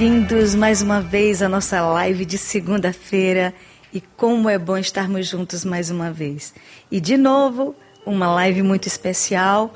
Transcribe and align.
bem-vindos 0.00 0.54
mais 0.54 0.80
uma 0.80 0.98
vez 1.02 1.42
à 1.42 1.48
nossa 1.48 1.82
live 1.82 2.24
de 2.24 2.38
segunda-feira. 2.38 3.52
E 3.92 4.00
como 4.00 4.48
é 4.48 4.56
bom 4.56 4.78
estarmos 4.78 5.26
juntos 5.26 5.62
mais 5.62 5.90
uma 5.90 6.10
vez. 6.10 6.54
E 6.90 6.98
de 6.98 7.18
novo, 7.18 7.74
uma 8.06 8.32
live 8.32 8.62
muito 8.62 8.88
especial 8.88 9.74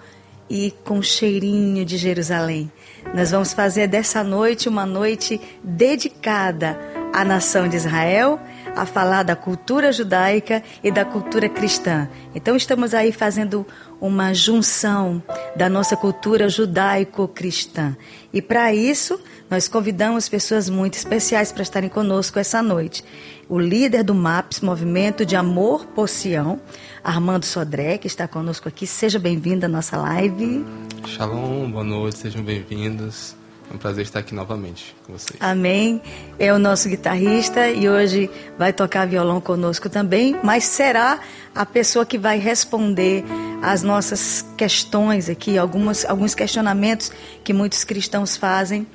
e 0.48 0.72
com 0.82 1.02
cheirinho 1.02 1.84
de 1.84 1.98
Jerusalém. 1.98 2.72
Nós 3.12 3.32
vamos 3.32 3.52
fazer 3.52 3.86
dessa 3.86 4.24
noite 4.24 4.66
uma 4.66 4.86
noite 4.86 5.38
dedicada 5.62 6.80
à 7.12 7.22
nação 7.22 7.68
de 7.68 7.76
Israel, 7.76 8.40
a 8.76 8.84
falar 8.84 9.22
da 9.22 9.36
cultura 9.36 9.92
judaica 9.92 10.62
e 10.82 10.90
da 10.90 11.04
cultura 11.04 11.48
cristã. 11.48 12.08
Então 12.34 12.56
estamos 12.56 12.94
aí 12.94 13.12
fazendo 13.12 13.66
uma 14.00 14.34
junção 14.34 15.22
da 15.56 15.68
nossa 15.68 15.96
cultura 15.96 16.48
judaico-cristã. 16.48 17.96
E 18.32 18.42
para 18.42 18.74
isso, 18.74 19.18
nós 19.48 19.68
convidamos 19.68 20.28
pessoas 20.28 20.68
muito 20.68 20.94
especiais 20.94 21.52
para 21.52 21.62
estarem 21.62 21.88
conosco 21.88 22.38
essa 22.38 22.62
noite. 22.62 23.04
O 23.48 23.58
líder 23.58 24.02
do 24.02 24.14
MAPS, 24.14 24.60
Movimento 24.60 25.24
de 25.24 25.36
Amor 25.36 25.86
por 25.86 26.08
Sião, 26.08 26.60
Armando 27.02 27.44
Sodré, 27.44 27.98
que 27.98 28.06
está 28.06 28.26
conosco 28.26 28.68
aqui. 28.68 28.86
Seja 28.86 29.18
bem-vindo 29.18 29.66
à 29.66 29.68
nossa 29.68 29.96
live. 29.96 30.64
Shalom, 31.06 31.70
boa 31.70 31.84
noite, 31.84 32.18
sejam 32.18 32.42
bem-vindos. 32.42 33.36
É 33.70 33.74
um 33.74 33.78
prazer 33.78 34.04
estar 34.04 34.20
aqui 34.20 34.34
novamente 34.34 34.94
com 35.06 35.12
vocês. 35.12 35.40
Amém. 35.40 36.00
É 36.38 36.52
o 36.52 36.58
nosso 36.58 36.88
guitarrista 36.88 37.68
e 37.68 37.88
hoje 37.88 38.30
vai 38.58 38.72
tocar 38.72 39.06
violão 39.06 39.40
conosco 39.40 39.88
também, 39.88 40.38
mas 40.42 40.64
será 40.64 41.20
a 41.54 41.64
pessoa 41.64 42.04
que 42.04 42.18
vai 42.18 42.38
responder 42.38 43.24
as 43.62 43.82
nossas 43.82 44.44
questões 44.56 45.28
aqui, 45.28 45.56
algumas, 45.56 46.04
alguns 46.04 46.34
questionamentos 46.34 47.10
que 47.42 47.52
muitos 47.52 47.82
cristãos 47.84 48.36
fazem 48.36 48.86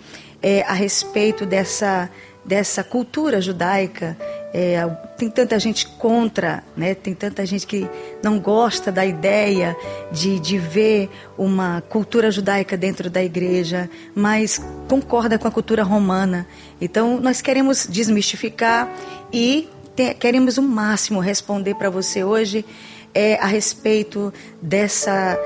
é, 0.41 0.61
a 0.61 0.73
respeito 0.73 1.45
dessa, 1.45 2.09
dessa 2.45 2.83
cultura 2.83 3.41
judaica 3.41 4.17
é, 4.53 4.83
tem 5.17 5.29
tanta 5.29 5.59
gente 5.59 5.87
contra, 5.87 6.63
né? 6.75 6.95
tem 6.95 7.13
tanta 7.13 7.45
gente 7.45 7.67
que 7.67 7.87
não 8.23 8.39
gosta 8.39 8.91
da 8.91 9.05
ideia 9.05 9.75
de, 10.11 10.39
de 10.39 10.57
ver 10.57 11.09
uma 11.37 11.81
cultura 11.87 12.31
judaica 12.31 12.75
dentro 12.75 13.09
da 13.09 13.23
igreja, 13.23 13.89
mas 14.15 14.59
concorda 14.87 15.37
com 15.37 15.47
a 15.47 15.51
cultura 15.51 15.83
romana. 15.83 16.47
Então, 16.81 17.19
nós 17.19 17.41
queremos 17.41 17.85
desmistificar 17.87 18.91
e 19.31 19.69
te, 19.95 20.13
queremos 20.15 20.57
o 20.57 20.63
máximo 20.63 21.19
responder 21.19 21.75
para 21.75 21.89
você 21.89 22.23
hoje 22.23 22.65
é, 23.13 23.35
a 23.35 23.45
respeito 23.45 24.33
dessa, 24.61 25.37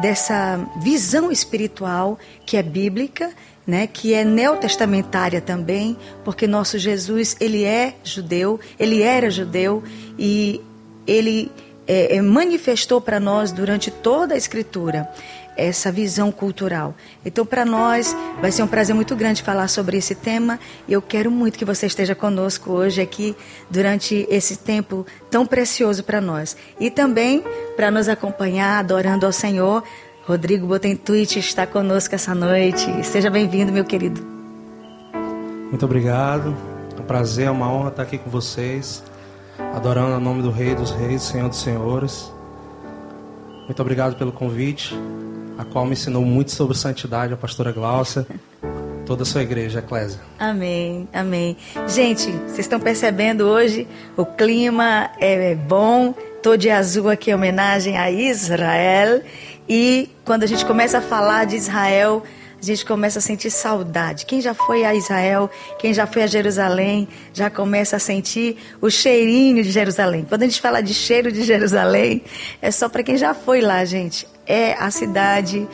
dessa 0.00 0.58
visão 0.82 1.32
espiritual 1.32 2.18
que 2.44 2.56
é 2.56 2.62
bíblica 2.62 3.30
né, 3.68 3.86
que 3.86 4.14
é 4.14 4.24
neotestamentária 4.24 5.42
também, 5.42 5.94
porque 6.24 6.46
nosso 6.46 6.78
Jesus, 6.78 7.36
ele 7.38 7.64
é 7.64 7.96
judeu, 8.02 8.58
ele 8.80 9.02
era 9.02 9.30
judeu 9.30 9.84
e 10.18 10.62
ele 11.06 11.52
é, 11.86 12.16
é, 12.16 12.22
manifestou 12.22 12.98
para 12.98 13.20
nós 13.20 13.52
durante 13.52 13.90
toda 13.90 14.32
a 14.34 14.38
escritura 14.38 15.06
essa 15.54 15.90
visão 15.90 16.30
cultural. 16.30 16.94
Então, 17.24 17.44
para 17.44 17.64
nós, 17.64 18.16
vai 18.40 18.52
ser 18.52 18.62
um 18.62 18.68
prazer 18.68 18.94
muito 18.94 19.16
grande 19.16 19.42
falar 19.42 19.66
sobre 19.66 19.96
esse 19.96 20.14
tema. 20.14 20.58
E 20.86 20.92
eu 20.92 21.02
quero 21.02 21.32
muito 21.32 21.58
que 21.58 21.64
você 21.64 21.86
esteja 21.86 22.14
conosco 22.14 22.70
hoje 22.70 23.00
aqui, 23.00 23.34
durante 23.68 24.24
esse 24.30 24.56
tempo 24.56 25.04
tão 25.28 25.44
precioso 25.44 26.04
para 26.04 26.20
nós. 26.20 26.56
E 26.78 26.92
também 26.92 27.42
para 27.74 27.90
nos 27.90 28.08
acompanhar, 28.08 28.78
adorando 28.78 29.26
ao 29.26 29.32
Senhor, 29.32 29.82
Rodrigo 30.28 30.66
Botentuit 30.66 31.38
está 31.38 31.66
conosco 31.66 32.14
essa 32.14 32.34
noite. 32.34 33.02
Seja 33.02 33.30
bem-vindo, 33.30 33.72
meu 33.72 33.82
querido. 33.82 34.20
Muito 35.70 35.82
obrigado. 35.86 36.54
É 36.94 37.00
um 37.00 37.04
prazer, 37.04 37.46
é 37.46 37.50
uma 37.50 37.72
honra 37.72 37.88
estar 37.88 38.02
aqui 38.02 38.18
com 38.18 38.28
vocês, 38.28 39.02
adorando 39.74 40.14
o 40.14 40.20
nome 40.20 40.42
do 40.42 40.50
Rei 40.50 40.74
dos 40.74 40.90
Reis, 40.90 41.22
Senhor 41.22 41.48
dos 41.48 41.62
Senhores. 41.62 42.30
Muito 43.64 43.80
obrigado 43.80 44.18
pelo 44.18 44.30
convite, 44.30 44.94
a 45.56 45.64
qual 45.64 45.86
me 45.86 45.92
ensinou 45.92 46.22
muito 46.26 46.50
sobre 46.50 46.76
santidade 46.76 47.32
a 47.32 47.36
pastora 47.38 47.72
Glaucia, 47.72 48.26
toda 49.06 49.22
a 49.22 49.26
sua 49.26 49.40
igreja, 49.40 49.78
Eclésia. 49.78 50.20
Amém, 50.38 51.08
amém. 51.10 51.56
Gente, 51.86 52.30
vocês 52.30 52.58
estão 52.58 52.78
percebendo 52.78 53.44
hoje, 53.44 53.88
o 54.14 54.26
clima 54.26 55.10
é 55.18 55.54
bom, 55.54 56.14
Tô 56.42 56.56
de 56.56 56.70
azul 56.70 57.08
aqui 57.08 57.30
em 57.30 57.34
homenagem 57.34 57.98
a 57.98 58.12
Israel. 58.12 59.22
E 59.68 60.08
quando 60.24 60.44
a 60.44 60.46
gente 60.46 60.64
começa 60.64 60.98
a 60.98 61.00
falar 61.00 61.44
de 61.44 61.56
Israel, 61.56 62.22
a 62.60 62.64
gente 62.64 62.84
começa 62.84 63.18
a 63.18 63.22
sentir 63.22 63.50
saudade. 63.50 64.26
Quem 64.26 64.40
já 64.40 64.54
foi 64.54 64.84
a 64.84 64.94
Israel, 64.94 65.50
quem 65.78 65.92
já 65.92 66.06
foi 66.06 66.22
a 66.22 66.26
Jerusalém, 66.26 67.06
já 67.32 67.50
começa 67.50 67.96
a 67.96 67.98
sentir 67.98 68.56
o 68.80 68.90
cheirinho 68.90 69.62
de 69.62 69.70
Jerusalém. 69.70 70.24
Quando 70.28 70.42
a 70.42 70.46
gente 70.46 70.60
fala 70.60 70.80
de 70.80 70.94
cheiro 70.94 71.30
de 71.30 71.44
Jerusalém, 71.44 72.22
é 72.60 72.70
só 72.70 72.88
para 72.88 73.02
quem 73.02 73.16
já 73.16 73.34
foi 73.34 73.60
lá, 73.60 73.84
gente. 73.84 74.26
É 74.46 74.72
a 74.72 74.90
cidade 74.90 75.68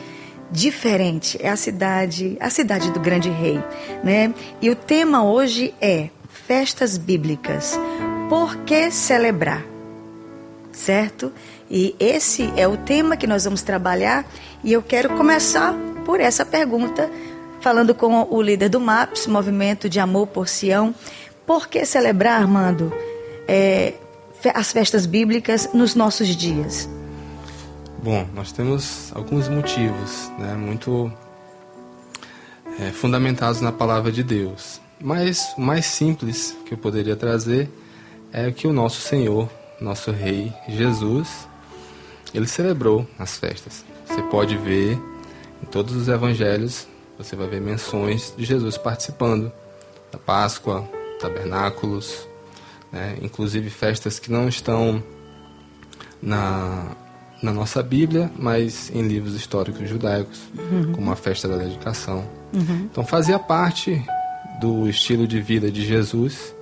diferente, 0.51 1.39
é 1.41 1.49
a 1.49 1.55
cidade, 1.55 2.37
a 2.39 2.49
cidade 2.49 2.91
do 2.91 2.99
grande 2.99 3.29
rei, 3.29 3.59
né? 4.03 4.33
E 4.61 4.69
o 4.69 4.75
tema 4.75 5.23
hoje 5.23 5.73
é 5.81 6.09
festas 6.29 6.97
bíblicas. 6.97 7.79
Por 8.29 8.57
que 8.57 8.91
celebrar? 8.91 9.75
certo? 10.75 11.31
E 11.69 11.95
esse 11.99 12.51
é 12.55 12.67
o 12.67 12.77
tema 12.77 13.17
que 13.17 13.25
nós 13.25 13.43
vamos 13.45 13.61
trabalhar 13.61 14.25
e 14.63 14.71
eu 14.71 14.81
quero 14.81 15.09
começar 15.15 15.73
por 16.05 16.19
essa 16.19 16.45
pergunta, 16.45 17.09
falando 17.61 17.95
com 17.95 18.27
o 18.29 18.41
líder 18.41 18.69
do 18.69 18.79
MAPS, 18.79 19.25
Movimento 19.25 19.89
de 19.89 19.99
Amor 19.99 20.27
por 20.27 20.47
Sião. 20.47 20.93
Por 21.45 21.67
que 21.67 21.85
celebrar, 21.85 22.41
Armando, 22.41 22.93
é, 23.47 23.93
as 24.53 24.71
festas 24.71 25.05
bíblicas 25.05 25.69
nos 25.73 25.95
nossos 25.95 26.27
dias? 26.35 26.87
Bom, 28.03 28.27
nós 28.35 28.51
temos 28.51 29.11
alguns 29.15 29.49
motivos, 29.49 30.31
né, 30.37 30.53
muito 30.53 31.11
é, 32.79 32.91
fundamentados 32.91 33.61
na 33.61 33.71
palavra 33.71 34.11
de 34.11 34.21
Deus. 34.21 34.79
Mas 35.01 35.53
o 35.57 35.61
mais 35.61 35.87
simples 35.87 36.55
que 36.65 36.75
eu 36.75 36.77
poderia 36.77 37.15
trazer 37.15 37.69
é 38.31 38.51
que 38.51 38.67
o 38.67 38.73
nosso 38.73 39.01
Senhor 39.01 39.49
nosso 39.79 40.11
rei 40.11 40.53
Jesus, 40.67 41.47
ele 42.35 42.47
celebrou 42.47 43.07
as 43.17 43.37
festas. 43.37 43.85
Você 44.07 44.21
pode 44.23 44.57
ver 44.57 44.99
em 45.61 45.65
todos 45.65 45.95
os 45.95 46.07
evangelhos, 46.07 46.87
você 47.17 47.35
vai 47.35 47.47
ver 47.47 47.61
menções 47.61 48.33
de 48.37 48.43
Jesus 48.43 48.77
participando 48.77 49.51
da 50.11 50.17
Páscoa, 50.17 50.87
tabernáculos, 51.19 52.27
né? 52.91 53.17
inclusive 53.21 53.69
festas 53.69 54.19
que 54.19 54.31
não 54.31 54.47
estão 54.47 55.01
na, 56.21 56.91
na 57.41 57.53
nossa 57.53 57.81
Bíblia, 57.81 58.29
mas 58.37 58.91
em 58.93 59.01
livros 59.01 59.33
históricos 59.33 59.87
judaicos, 59.87 60.41
uhum. 60.57 60.93
como 60.93 61.11
a 61.11 61.15
festa 61.15 61.47
da 61.47 61.57
dedicação. 61.57 62.27
Uhum. 62.53 62.89
Então 62.91 63.05
fazia 63.05 63.39
parte 63.39 64.03
do 64.59 64.89
estilo 64.89 65.27
de 65.27 65.41
vida 65.41 65.71
de 65.71 65.85
Jesus 65.85 66.53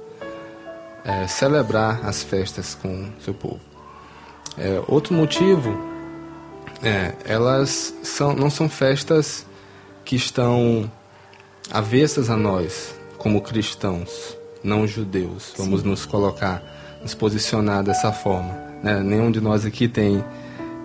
é, 1.03 1.27
celebrar 1.27 2.05
as 2.05 2.23
festas 2.23 2.75
com 2.75 3.09
seu 3.19 3.33
povo. 3.33 3.72
É, 4.57 4.81
outro 4.87 5.13
motivo 5.13 5.77
é, 6.81 7.13
elas 7.25 7.93
são, 8.03 8.33
não 8.33 8.49
são 8.49 8.69
festas 8.69 9.45
que 10.03 10.15
estão 10.15 10.89
avessas 11.71 12.29
a 12.29 12.35
nós 12.35 12.93
como 13.17 13.41
cristãos, 13.41 14.37
não 14.63 14.85
judeus. 14.85 15.53
Vamos 15.57 15.81
Sim. 15.81 15.87
nos 15.87 16.05
colocar, 16.05 16.61
nos 17.01 17.13
posicionar 17.13 17.83
dessa 17.83 18.11
forma. 18.11 18.53
Né? 18.83 19.01
Nenhum 19.01 19.31
de 19.31 19.39
nós 19.39 19.65
aqui 19.65 19.87
tem 19.87 20.23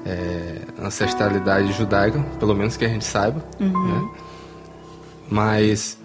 é, 0.07 0.61
ancestralidade 0.81 1.73
judaica, 1.73 2.21
pelo 2.39 2.55
menos 2.55 2.77
que 2.77 2.85
a 2.85 2.89
gente 2.89 3.05
saiba. 3.05 3.45
Uhum. 3.59 3.89
Né? 3.89 4.11
Mas 5.29 5.99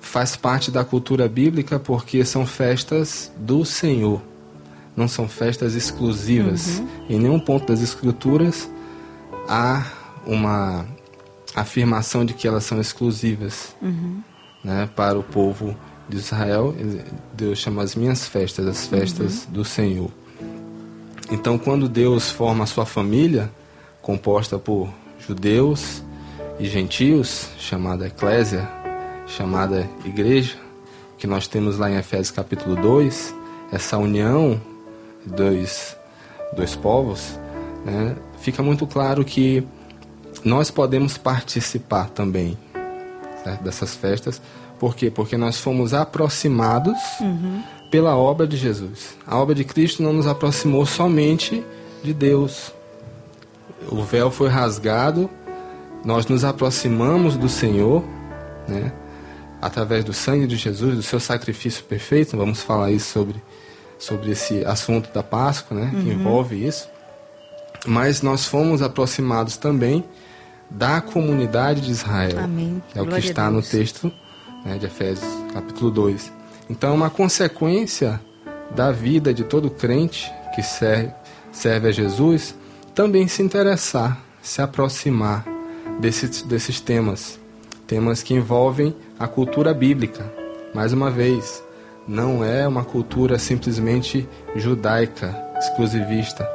faz 0.00 0.36
parte 0.36 0.70
da 0.70 0.84
cultura 0.84 1.28
bíblica 1.28 1.78
porque 1.78 2.24
são 2.24 2.44
festas 2.44 3.32
do 3.36 3.64
Senhor, 3.64 4.20
não 4.96 5.08
são 5.08 5.28
festas 5.28 5.74
exclusivas. 5.74 6.78
Uhum. 6.78 6.88
Em 7.08 7.18
nenhum 7.18 7.40
ponto 7.40 7.66
das 7.66 7.80
Escrituras 7.80 8.70
há 9.48 9.86
uma 10.26 10.86
afirmação 11.54 12.24
de 12.24 12.32
que 12.34 12.46
elas 12.46 12.64
são 12.64 12.80
exclusivas 12.80 13.76
uhum. 13.80 14.22
né, 14.62 14.88
para 14.94 15.18
o 15.18 15.22
povo 15.22 15.76
de 16.08 16.16
Israel. 16.16 16.74
Deus 17.32 17.58
chama 17.58 17.82
as 17.82 17.94
minhas 17.94 18.26
festas 18.26 18.66
as 18.66 18.86
festas 18.86 19.44
uhum. 19.44 19.52
do 19.52 19.64
Senhor. 19.64 20.10
Então, 21.30 21.56
quando 21.56 21.88
Deus 21.88 22.30
forma 22.30 22.64
a 22.64 22.66
sua 22.66 22.84
família, 22.84 23.50
composta 24.02 24.58
por 24.58 24.92
judeus 25.18 26.02
e 26.58 26.66
gentios, 26.66 27.48
chamada 27.58 28.06
Eclésia, 28.06 28.68
chamada 29.26 29.88
igreja, 30.04 30.56
que 31.16 31.26
nós 31.26 31.46
temos 31.46 31.78
lá 31.78 31.90
em 31.90 31.96
Efésios 31.96 32.30
capítulo 32.30 32.76
2, 32.76 33.34
essa 33.70 33.96
união 33.96 34.60
dois, 35.26 35.96
dois 36.54 36.76
povos, 36.76 37.38
né, 37.84 38.16
fica 38.38 38.62
muito 38.62 38.86
claro 38.86 39.24
que 39.24 39.66
nós 40.44 40.70
podemos 40.70 41.16
participar 41.16 42.08
também 42.10 42.56
certo? 43.42 43.62
dessas 43.62 43.94
festas, 43.94 44.40
Por 44.78 44.96
quê? 44.96 45.10
Porque 45.10 45.36
nós 45.36 45.58
fomos 45.58 45.94
aproximados 45.94 46.98
uhum. 47.20 47.62
pela 47.90 48.16
obra 48.16 48.46
de 48.48 48.56
Jesus. 48.56 49.16
A 49.24 49.38
obra 49.38 49.54
de 49.54 49.62
Cristo 49.62 50.02
não 50.02 50.12
nos 50.12 50.26
aproximou 50.26 50.84
somente 50.84 51.64
de 52.02 52.12
Deus. 52.12 52.72
O 53.88 54.02
véu 54.02 54.28
foi 54.28 54.48
rasgado, 54.48 55.30
nós 56.04 56.26
nos 56.26 56.44
aproximamos 56.44 57.36
do 57.36 57.48
Senhor, 57.48 58.02
né? 58.66 58.92
através 59.60 60.04
do 60.04 60.12
sangue 60.12 60.48
de 60.48 60.56
Jesus, 60.56 60.96
do 60.96 61.02
seu 61.02 61.20
sacrifício 61.20 61.84
perfeito. 61.84 62.36
Vamos 62.36 62.60
falar 62.60 62.90
isso 62.90 63.12
sobre, 63.12 63.40
sobre 64.02 64.32
esse 64.32 64.64
assunto 64.64 65.12
da 65.12 65.22
Páscoa, 65.22 65.78
né? 65.78 65.90
Uhum. 65.94 66.02
que 66.02 66.10
envolve 66.10 66.66
isso. 66.66 66.88
Mas 67.86 68.20
nós 68.20 68.46
fomos 68.46 68.82
aproximados 68.82 69.56
também 69.56 70.04
da 70.68 71.00
comunidade 71.00 71.80
de 71.82 71.92
Israel. 71.92 72.40
Amém. 72.40 72.82
É 72.96 73.00
o 73.00 73.06
que 73.06 73.18
está 73.18 73.48
no 73.48 73.62
texto 73.62 74.12
né, 74.64 74.76
de 74.76 74.86
Efésios, 74.86 75.30
capítulo 75.52 75.90
2. 75.90 76.32
Então, 76.68 76.90
é 76.90 76.92
uma 76.94 77.10
consequência 77.10 78.20
da 78.74 78.90
vida 78.90 79.32
de 79.32 79.44
todo 79.44 79.70
crente 79.70 80.32
que 80.54 80.62
serve, 80.62 81.12
serve 81.52 81.88
a 81.88 81.92
Jesus 81.92 82.56
também 82.94 83.28
se 83.28 83.40
interessar, 83.40 84.20
se 84.42 84.60
aproximar 84.60 85.46
desses, 86.00 86.42
desses 86.42 86.80
temas. 86.80 87.38
Temas 87.86 88.22
que 88.22 88.34
envolvem 88.34 88.96
a 89.18 89.28
cultura 89.28 89.72
bíblica. 89.72 90.32
Mais 90.74 90.92
uma 90.92 91.10
vez, 91.10 91.62
não 92.06 92.44
é 92.44 92.66
uma 92.66 92.84
cultura 92.84 93.38
simplesmente 93.38 94.28
judaica, 94.56 95.36
exclusivista, 95.58 96.48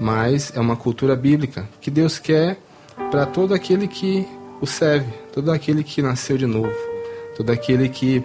mas 0.00 0.52
é 0.54 0.60
uma 0.60 0.76
cultura 0.76 1.14
bíblica 1.14 1.68
que 1.80 1.90
Deus 1.90 2.18
quer 2.18 2.58
para 3.10 3.26
todo 3.26 3.54
aquele 3.54 3.86
que 3.86 4.26
o 4.60 4.66
serve, 4.66 5.12
todo 5.32 5.50
aquele 5.50 5.84
que 5.84 6.00
nasceu 6.00 6.38
de 6.38 6.46
novo, 6.46 6.74
todo 7.36 7.50
aquele 7.50 7.88
que 7.88 8.24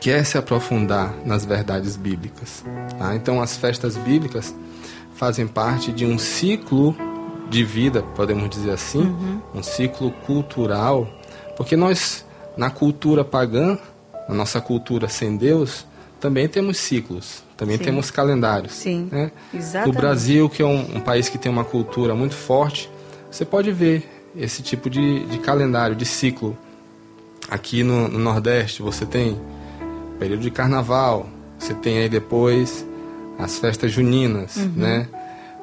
quer 0.00 0.24
se 0.24 0.36
aprofundar 0.36 1.14
nas 1.24 1.44
verdades 1.44 1.96
bíblicas. 1.96 2.64
Tá? 2.98 3.14
Então, 3.14 3.40
as 3.40 3.56
festas 3.56 3.96
bíblicas 3.96 4.54
fazem 5.14 5.46
parte 5.46 5.90
de 5.90 6.04
um 6.04 6.18
ciclo 6.18 6.94
de 7.48 7.64
vida, 7.64 8.02
podemos 8.14 8.48
dizer 8.50 8.72
assim, 8.72 9.00
uhum. 9.00 9.40
um 9.54 9.62
ciclo 9.62 10.10
cultural, 10.26 11.08
porque 11.56 11.76
nós, 11.76 12.24
na 12.56 12.70
cultura 12.70 13.24
pagã, 13.24 13.78
na 14.28 14.34
nossa 14.34 14.60
cultura 14.60 15.08
sem 15.08 15.36
Deus, 15.36 15.86
também 16.20 16.48
temos 16.48 16.78
ciclos, 16.78 17.42
também 17.56 17.78
Sim. 17.78 17.84
temos 17.84 18.10
calendários. 18.10 18.72
Sim, 18.72 19.08
né? 19.10 19.32
exatamente. 19.54 19.94
No 19.94 20.00
Brasil, 20.00 20.48
que 20.48 20.62
é 20.62 20.66
um, 20.66 20.96
um, 20.96 21.00
país 21.00 21.28
que 21.28 21.38
tem 21.38 21.50
uma 21.50 21.64
cultura 21.64 22.14
muito 22.14 22.34
forte, 22.34 22.90
você 23.30 23.44
pode 23.44 23.70
ver 23.72 24.08
esse 24.36 24.62
tipo 24.62 24.90
de, 24.90 25.24
de 25.26 25.38
calendário, 25.38 25.96
de 25.96 26.04
ciclo. 26.04 26.56
Aqui 27.50 27.82
no, 27.82 28.08
no, 28.08 28.18
Nordeste 28.18 28.82
você 28.82 29.06
tem 29.06 29.40
período 30.18 30.42
de 30.42 30.50
carnaval, 30.50 31.26
você 31.58 31.72
tem 31.72 31.98
aí 31.98 32.08
depois 32.08 32.84
as 33.38 33.58
festas 33.58 33.90
juninas, 33.90 34.56
uhum. 34.56 34.72
né? 34.76 35.08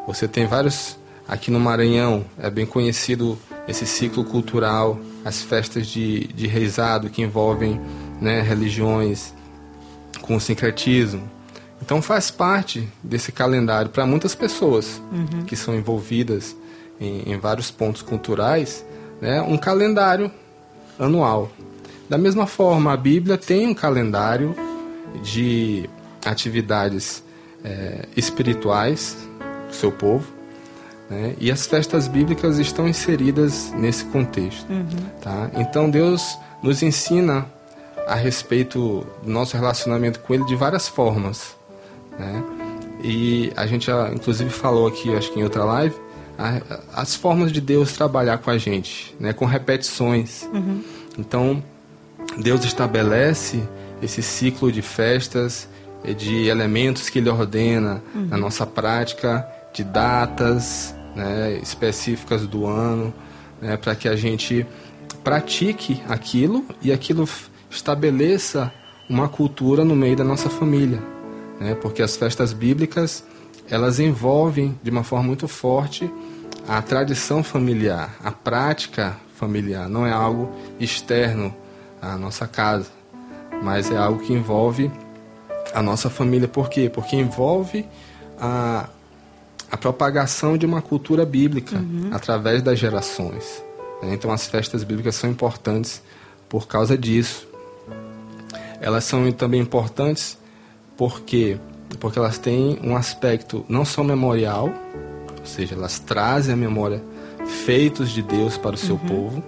Você 0.07 0.27
tem 0.27 0.47
vários 0.47 0.97
aqui 1.27 1.51
no 1.51 1.59
Maranhão, 1.59 2.25
é 2.39 2.49
bem 2.49 2.65
conhecido 2.65 3.37
esse 3.67 3.85
ciclo 3.85 4.23
cultural, 4.23 4.99
as 5.23 5.41
festas 5.41 5.87
de, 5.87 6.27
de 6.27 6.47
reizado 6.47 7.09
que 7.09 7.21
envolvem 7.21 7.79
né, 8.21 8.41
religiões 8.41 9.33
com 10.21 10.39
sincretismo. 10.39 11.29
Então 11.81 12.01
faz 12.01 12.31
parte 12.31 12.87
desse 13.03 13.31
calendário 13.31 13.91
para 13.91 14.05
muitas 14.05 14.33
pessoas 14.33 15.01
uhum. 15.11 15.43
que 15.43 15.55
são 15.55 15.75
envolvidas 15.75 16.55
em, 16.99 17.33
em 17.33 17.37
vários 17.37 17.69
pontos 17.69 18.01
culturais, 18.01 18.85
né, 19.21 19.41
um 19.41 19.57
calendário 19.57 20.31
anual. 20.97 21.51
Da 22.09 22.17
mesma 22.17 22.47
forma, 22.47 22.93
a 22.93 22.97
Bíblia 22.97 23.37
tem 23.37 23.67
um 23.67 23.73
calendário 23.73 24.55
de 25.23 25.89
atividades 26.23 27.23
é, 27.63 28.07
espirituais 28.15 29.17
do 29.67 29.75
seu 29.75 29.91
povo, 29.91 30.25
né, 31.09 31.35
e 31.39 31.51
as 31.51 31.65
festas 31.65 32.07
bíblicas 32.07 32.57
estão 32.57 32.87
inseridas 32.87 33.71
nesse 33.75 34.05
contexto. 34.05 34.69
Uhum. 34.71 34.85
Tá? 35.21 35.51
Então, 35.55 35.89
Deus 35.89 36.37
nos 36.63 36.81
ensina 36.81 37.45
a 38.07 38.15
respeito 38.15 39.05
do 39.23 39.29
nosso 39.29 39.55
relacionamento 39.55 40.19
com 40.19 40.33
Ele 40.33 40.45
de 40.45 40.55
várias 40.55 40.87
formas. 40.87 41.55
Né? 42.17 42.43
E 43.03 43.51
a 43.55 43.65
gente, 43.65 43.87
já, 43.87 44.09
inclusive, 44.13 44.49
falou 44.49 44.87
aqui, 44.87 45.13
acho 45.15 45.31
que 45.31 45.39
em 45.39 45.43
outra 45.43 45.63
live, 45.63 45.95
as 46.93 47.15
formas 47.15 47.51
de 47.51 47.61
Deus 47.61 47.93
trabalhar 47.93 48.37
com 48.39 48.49
a 48.49 48.57
gente, 48.57 49.15
né, 49.19 49.31
com 49.33 49.45
repetições. 49.45 50.47
Uhum. 50.53 50.83
Então, 51.17 51.63
Deus 52.37 52.65
estabelece 52.65 53.63
esse 54.01 54.21
ciclo 54.21 54.71
de 54.71 54.81
festas, 54.81 55.67
de 56.17 56.47
elementos 56.47 57.09
que 57.09 57.19
Ele 57.19 57.29
ordena 57.29 58.01
uhum. 58.13 58.27
na 58.27 58.37
nossa 58.37 58.65
prática, 58.65 59.47
de 59.73 59.83
datas 59.83 60.93
né, 61.15 61.59
específicas 61.61 62.45
do 62.45 62.65
ano, 62.65 63.13
né, 63.61 63.77
para 63.77 63.95
que 63.95 64.07
a 64.07 64.15
gente 64.15 64.65
pratique 65.23 66.01
aquilo 66.07 66.65
e 66.81 66.91
aquilo 66.91 67.27
estabeleça 67.75 68.71
uma 69.09 69.27
cultura 69.27 69.83
no 69.85 69.95
meio 69.95 70.15
da 70.15 70.23
nossa 70.23 70.49
família. 70.49 71.01
Né, 71.59 71.73
porque 71.75 72.01
as 72.01 72.17
festas 72.17 72.51
bíblicas 72.51 73.23
elas 73.69 73.99
envolvem 73.99 74.77
de 74.83 74.89
uma 74.89 75.03
forma 75.03 75.25
muito 75.25 75.47
forte 75.47 76.11
a 76.67 76.81
tradição 76.81 77.43
familiar, 77.43 78.15
a 78.23 78.31
prática 78.31 79.15
familiar. 79.35 79.87
Não 79.87 80.05
é 80.05 80.11
algo 80.11 80.51
externo 80.79 81.55
à 82.01 82.17
nossa 82.17 82.47
casa, 82.47 82.89
mas 83.63 83.89
é 83.91 83.97
algo 83.97 84.19
que 84.19 84.33
envolve 84.33 84.91
a 85.73 85.81
nossa 85.81 86.09
família. 86.09 86.47
Por 86.47 86.69
quê? 86.69 86.89
Porque 86.89 87.15
envolve 87.15 87.85
a, 88.39 88.89
a 89.71 89.77
propagação 89.77 90.57
de 90.57 90.65
uma 90.65 90.81
cultura 90.81 91.25
bíblica 91.25 91.77
uhum. 91.77 92.09
através 92.11 92.61
das 92.61 92.79
gerações. 92.79 93.63
Então, 94.03 94.31
as 94.31 94.45
festas 94.47 94.83
bíblicas 94.83 95.15
são 95.15 95.29
importantes 95.29 96.01
por 96.49 96.67
causa 96.67 96.97
disso. 96.97 97.47
Elas 98.81 99.03
são 99.03 99.31
também 99.31 99.61
importantes 99.61 100.37
porque 100.97 101.57
porque 101.99 102.19
elas 102.19 102.37
têm 102.37 102.79
um 102.83 102.95
aspecto 102.95 103.65
não 103.69 103.85
só 103.85 104.03
memorial, 104.03 104.69
ou 105.39 105.45
seja, 105.45 105.75
elas 105.75 105.99
trazem 105.99 106.53
a 106.53 106.57
memória 106.57 107.01
feitos 107.45 108.11
de 108.11 108.21
Deus 108.21 108.57
para 108.57 108.75
o 108.75 108.77
seu 108.77 108.95
uhum. 108.95 109.07
povo, 109.07 109.43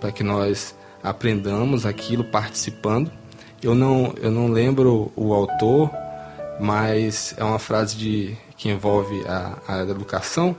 para 0.00 0.12
que 0.12 0.22
nós 0.22 0.74
aprendamos 1.02 1.86
aquilo 1.86 2.24
participando. 2.24 3.10
Eu 3.62 3.74
não, 3.74 4.14
eu 4.20 4.30
não 4.30 4.48
lembro 4.48 5.10
o 5.16 5.32
autor, 5.32 5.90
mas 6.60 7.34
é 7.36 7.44
uma 7.44 7.58
frase 7.58 7.96
de, 7.96 8.36
que 8.56 8.68
envolve 8.68 9.22
a, 9.26 9.58
a 9.66 9.82
educação, 9.82 10.56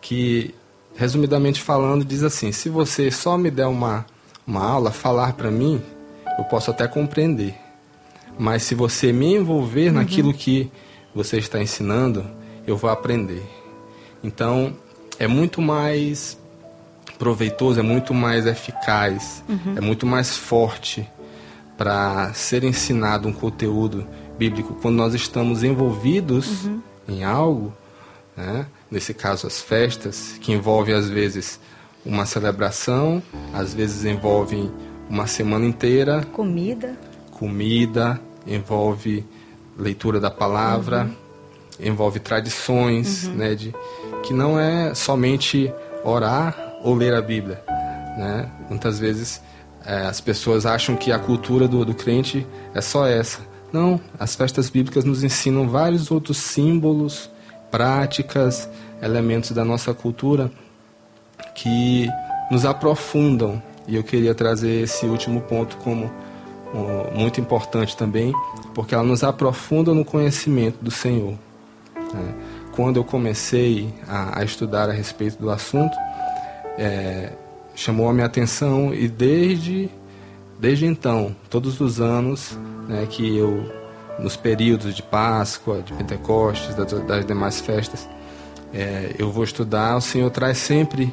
que, 0.00 0.54
resumidamente 0.94 1.60
falando, 1.60 2.04
diz 2.04 2.22
assim: 2.22 2.52
se 2.52 2.68
você 2.68 3.10
só 3.10 3.36
me 3.36 3.50
der 3.50 3.66
uma, 3.66 4.06
uma 4.46 4.64
aula, 4.64 4.90
falar 4.90 5.34
para 5.34 5.50
mim, 5.50 5.82
eu 6.38 6.44
posso 6.44 6.70
até 6.70 6.86
compreender. 6.86 7.54
Mas 8.38 8.62
se 8.62 8.74
você 8.74 9.12
me 9.12 9.34
envolver 9.34 9.88
uhum. 9.88 9.94
naquilo 9.94 10.32
que 10.32 10.70
você 11.14 11.38
está 11.38 11.60
ensinando, 11.60 12.24
eu 12.66 12.76
vou 12.76 12.90
aprender. 12.90 13.42
Então, 14.22 14.74
é 15.18 15.26
muito 15.26 15.60
mais 15.60 16.38
proveitoso, 17.18 17.78
é 17.78 17.82
muito 17.82 18.14
mais 18.14 18.46
eficaz, 18.46 19.44
uhum. 19.48 19.74
é 19.76 19.80
muito 19.80 20.06
mais 20.06 20.36
forte 20.36 21.08
para 21.76 22.32
ser 22.34 22.64
ensinado 22.64 23.28
um 23.28 23.32
conteúdo 23.32 24.06
bíblico 24.38 24.74
quando 24.80 24.96
nós 24.96 25.14
estamos 25.14 25.62
envolvidos 25.62 26.64
uhum. 26.64 26.80
em 27.08 27.24
algo, 27.24 27.72
né? 28.36 28.66
nesse 28.90 29.14
caso 29.14 29.46
as 29.46 29.60
festas, 29.60 30.36
que 30.40 30.52
envolvem 30.52 30.94
às 30.94 31.08
vezes 31.08 31.60
uma 32.04 32.26
celebração, 32.26 33.22
às 33.54 33.72
vezes 33.72 34.04
envolvem 34.04 34.70
uma 35.08 35.26
semana 35.26 35.66
inteira. 35.66 36.24
Comida 36.32 36.98
comida, 37.42 38.20
envolve 38.46 39.26
leitura 39.76 40.20
da 40.20 40.30
palavra, 40.30 41.10
uhum. 41.80 41.86
envolve 41.88 42.20
tradições, 42.20 43.26
uhum. 43.26 43.34
né, 43.34 43.54
de, 43.56 43.74
que 44.22 44.32
não 44.32 44.60
é 44.60 44.94
somente 44.94 45.72
orar 46.04 46.56
ou 46.84 46.94
ler 46.94 47.14
a 47.14 47.20
Bíblia. 47.20 47.60
Né? 48.16 48.48
Muitas 48.70 49.00
vezes 49.00 49.42
é, 49.84 50.06
as 50.06 50.20
pessoas 50.20 50.64
acham 50.64 50.94
que 50.94 51.10
a 51.10 51.18
cultura 51.18 51.66
do, 51.66 51.84
do 51.84 51.94
crente 51.94 52.46
é 52.72 52.80
só 52.80 53.08
essa. 53.08 53.40
Não, 53.72 54.00
as 54.20 54.36
festas 54.36 54.70
bíblicas 54.70 55.04
nos 55.04 55.24
ensinam 55.24 55.68
vários 55.68 56.12
outros 56.12 56.36
símbolos, 56.36 57.28
práticas, 57.72 58.68
elementos 59.02 59.50
da 59.50 59.64
nossa 59.64 59.92
cultura 59.92 60.48
que 61.56 62.06
nos 62.52 62.64
aprofundam. 62.64 63.60
E 63.86 63.96
eu 63.96 64.02
queria 64.02 64.34
trazer 64.34 64.82
esse 64.82 65.06
último 65.06 65.40
ponto 65.42 65.76
como 65.78 66.10
muito 67.14 67.40
importante 67.40 67.96
também, 67.96 68.32
porque 68.74 68.94
ela 68.94 69.04
nos 69.04 69.22
aprofunda 69.22 69.92
no 69.92 70.04
conhecimento 70.04 70.82
do 70.82 70.90
Senhor. 70.90 71.34
Né? 71.94 72.34
Quando 72.72 72.96
eu 72.96 73.04
comecei 73.04 73.92
a, 74.08 74.40
a, 74.40 74.44
estudar 74.44 74.88
a 74.88 74.92
respeito 74.92 75.38
do 75.38 75.50
assunto, 75.50 75.94
é, 76.78 77.32
chamou 77.74 78.08
a 78.08 78.12
minha 78.12 78.26
atenção 78.26 78.94
e 78.94 79.08
desde, 79.08 79.90
desde 80.58 80.86
então, 80.86 81.36
todos 81.50 81.80
os 81.80 82.00
anos 82.00 82.58
né, 82.88 83.06
que 83.08 83.36
eu, 83.36 83.70
nos 84.18 84.36
períodos 84.36 84.94
de 84.94 85.02
Páscoa, 85.02 85.82
de 85.82 85.92
Pentecostes, 85.92 86.74
das, 86.74 86.92
das 87.02 87.26
demais 87.26 87.60
festas, 87.60 88.08
é, 88.72 89.14
eu 89.18 89.30
vou 89.30 89.44
estudar, 89.44 89.96
o 89.96 90.00
Senhor 90.00 90.30
traz 90.30 90.56
sempre 90.56 91.12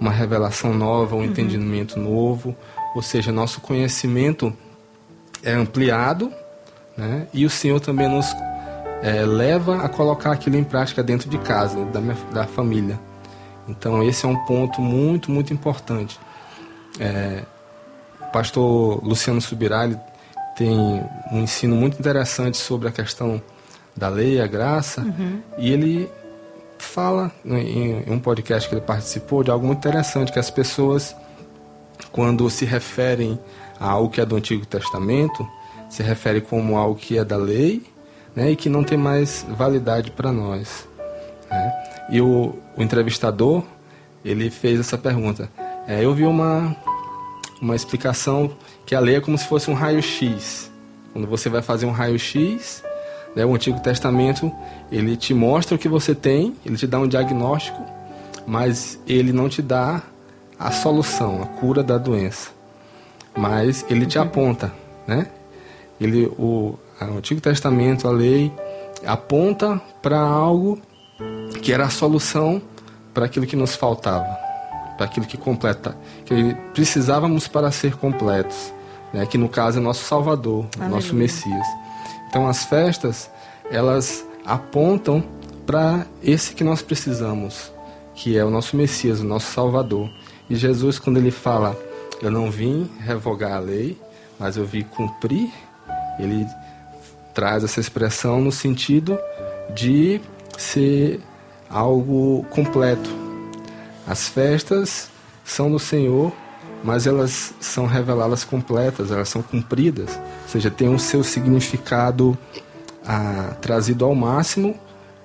uma 0.00 0.10
revelação 0.10 0.72
nova, 0.72 1.14
um 1.14 1.18
uhum. 1.18 1.24
entendimento 1.26 1.98
novo, 1.98 2.56
ou 2.94 3.02
seja, 3.02 3.30
nosso 3.30 3.60
conhecimento 3.60 4.52
é 5.42 5.52
ampliado 5.52 6.32
né, 6.96 7.26
e 7.32 7.44
o 7.44 7.50
Senhor 7.50 7.80
também 7.80 8.08
nos 8.08 8.26
é, 9.02 9.24
leva 9.24 9.82
a 9.82 9.88
colocar 9.88 10.32
aquilo 10.32 10.56
em 10.56 10.64
prática 10.64 11.02
dentro 11.02 11.28
de 11.28 11.38
casa, 11.38 11.84
da, 11.86 12.00
minha, 12.00 12.16
da 12.32 12.46
família. 12.46 12.98
Então, 13.68 14.02
esse 14.02 14.26
é 14.26 14.28
um 14.28 14.36
ponto 14.44 14.80
muito, 14.80 15.30
muito 15.30 15.52
importante. 15.52 16.18
É, 16.98 17.42
o 18.20 18.32
pastor 18.32 19.02
Luciano 19.04 19.40
Subirá 19.40 19.88
tem 20.56 21.02
um 21.30 21.40
ensino 21.40 21.76
muito 21.76 21.98
interessante 21.98 22.56
sobre 22.56 22.88
a 22.88 22.92
questão 22.92 23.40
da 23.96 24.08
lei, 24.08 24.40
a 24.40 24.46
graça, 24.46 25.02
uhum. 25.02 25.40
e 25.56 25.72
ele 25.72 26.10
fala 26.82 27.30
em, 27.44 28.04
um 28.10 28.18
podcast 28.18 28.68
que 28.68 28.74
ele 28.74 28.82
participou 28.82 29.42
de 29.42 29.50
algo 29.50 29.66
muito 29.66 29.78
interessante, 29.78 30.32
que 30.32 30.38
as 30.38 30.50
pessoas, 30.50 31.14
quando 32.12 32.48
se 32.50 32.64
referem 32.64 33.38
a 33.78 33.90
algo 33.90 34.10
que 34.10 34.20
é 34.20 34.26
do 34.26 34.36
Antigo 34.36 34.66
Testamento, 34.66 35.46
se 35.88 36.02
refere 36.02 36.40
como 36.40 36.76
algo 36.76 36.94
que 36.94 37.18
é 37.18 37.24
da 37.24 37.36
lei 37.36 37.82
né, 38.34 38.50
e 38.50 38.56
que 38.56 38.68
não 38.68 38.84
tem 38.84 38.96
mais 38.96 39.44
validade 39.48 40.10
para 40.10 40.32
nós. 40.32 40.88
Né? 41.50 41.72
E 42.10 42.20
o, 42.20 42.54
o, 42.76 42.82
entrevistador, 42.82 43.64
ele 44.24 44.50
fez 44.50 44.78
essa 44.80 44.96
pergunta. 44.96 45.50
É, 45.86 46.04
eu 46.04 46.14
vi 46.14 46.24
uma, 46.24 46.76
uma 47.60 47.74
explicação 47.74 48.56
que 48.86 48.94
a 48.94 49.00
lei 49.00 49.16
é 49.16 49.20
como 49.20 49.36
se 49.36 49.46
fosse 49.46 49.70
um 49.70 49.74
raio-x. 49.74 50.70
Quando 51.12 51.26
você 51.26 51.48
vai 51.48 51.62
fazer 51.62 51.86
um 51.86 51.90
raio-x, 51.90 52.84
né, 53.34 53.44
o 53.44 53.54
Antigo 53.54 53.80
Testamento, 53.80 54.52
ele 54.90 55.16
te 55.16 55.32
mostra 55.32 55.76
o 55.76 55.78
que 55.78 55.88
você 55.88 56.14
tem, 56.14 56.56
ele 56.64 56.76
te 56.76 56.86
dá 56.86 56.98
um 56.98 57.06
diagnóstico, 57.06 57.82
mas 58.46 58.98
ele 59.06 59.32
não 59.32 59.48
te 59.48 59.62
dá 59.62 60.02
a 60.58 60.70
solução, 60.70 61.42
a 61.42 61.46
cura 61.46 61.82
da 61.82 61.96
doença. 61.96 62.50
Mas 63.36 63.84
ele 63.88 64.06
te 64.06 64.18
aponta, 64.18 64.72
né? 65.06 65.26
Ele, 66.00 66.26
o, 66.38 66.78
o 67.00 67.04
Antigo 67.16 67.40
Testamento, 67.40 68.08
a 68.08 68.10
lei, 68.10 68.52
aponta 69.06 69.80
para 70.02 70.18
algo 70.18 70.80
que 71.62 71.72
era 71.72 71.84
a 71.84 71.90
solução 71.90 72.60
para 73.12 73.26
aquilo 73.26 73.46
que 73.46 73.56
nos 73.56 73.74
faltava, 73.74 74.28
para 74.96 75.06
aquilo 75.06 75.26
que 75.26 75.36
completa, 75.36 75.96
que 76.24 76.54
precisávamos 76.72 77.48
para 77.48 77.70
ser 77.70 77.96
completos, 77.96 78.72
né? 79.12 79.26
que 79.26 79.36
no 79.36 79.48
caso 79.48 79.78
é 79.78 79.82
nosso 79.82 80.04
Salvador, 80.04 80.66
Aleluia. 80.76 80.96
nosso 80.96 81.14
Messias. 81.14 81.66
Então 82.30 82.46
as 82.46 82.64
festas, 82.64 83.28
elas 83.72 84.24
apontam 84.46 85.22
para 85.66 86.06
esse 86.22 86.54
que 86.54 86.62
nós 86.62 86.80
precisamos, 86.80 87.72
que 88.14 88.38
é 88.38 88.44
o 88.44 88.50
nosso 88.50 88.76
Messias, 88.76 89.20
o 89.20 89.24
nosso 89.24 89.52
Salvador. 89.52 90.08
E 90.48 90.54
Jesus, 90.54 90.96
quando 90.96 91.16
ele 91.16 91.32
fala, 91.32 91.76
eu 92.22 92.30
não 92.30 92.48
vim 92.48 92.88
revogar 93.00 93.54
a 93.54 93.58
lei, 93.58 94.00
mas 94.38 94.56
eu 94.56 94.64
vim 94.64 94.82
cumprir, 94.82 95.50
ele 96.20 96.46
traz 97.34 97.64
essa 97.64 97.80
expressão 97.80 98.40
no 98.40 98.52
sentido 98.52 99.18
de 99.74 100.20
ser 100.56 101.20
algo 101.68 102.46
completo. 102.50 103.10
As 104.06 104.28
festas 104.28 105.10
são 105.44 105.68
do 105.68 105.80
Senhor, 105.80 106.32
mas 106.82 107.06
elas 107.06 107.54
são 107.60 107.86
reveladas 107.86 108.44
completas, 108.44 109.10
elas 109.10 109.28
são 109.28 109.42
cumpridas, 109.42 110.18
ou 110.42 110.48
seja, 110.48 110.70
tem 110.70 110.92
o 110.92 110.98
seu 110.98 111.22
significado 111.22 112.36
ah, 113.06 113.56
trazido 113.60 114.04
ao 114.04 114.14
máximo 114.14 114.78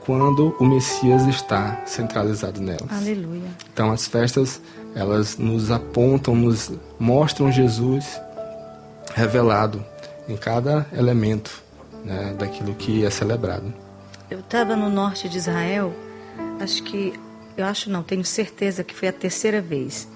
quando 0.05 0.55
o 0.59 0.65
Messias 0.65 1.25
está 1.25 1.81
centralizado 1.85 2.61
nelas. 2.61 2.91
Aleluia. 2.91 3.49
Então 3.73 3.91
as 3.91 4.07
festas 4.07 4.61
elas 4.93 5.37
nos 5.37 5.71
apontam, 5.71 6.35
nos 6.35 6.71
mostram 6.99 7.51
Jesus 7.51 8.19
revelado 9.13 9.83
em 10.27 10.37
cada 10.37 10.85
elemento 10.93 11.63
né, 12.03 12.35
daquilo 12.37 12.73
que 12.75 13.03
é 13.03 13.09
celebrado. 13.09 13.73
Eu 14.29 14.39
estava 14.39 14.75
no 14.75 14.89
norte 14.89 15.27
de 15.27 15.37
Israel, 15.37 15.93
acho 16.59 16.83
que, 16.83 17.13
eu 17.57 17.65
acho 17.65 17.89
não, 17.89 18.03
tenho 18.03 18.23
certeza 18.23 18.83
que 18.83 18.93
foi 18.93 19.07
a 19.07 19.13
terceira 19.13 19.61
vez. 19.61 20.07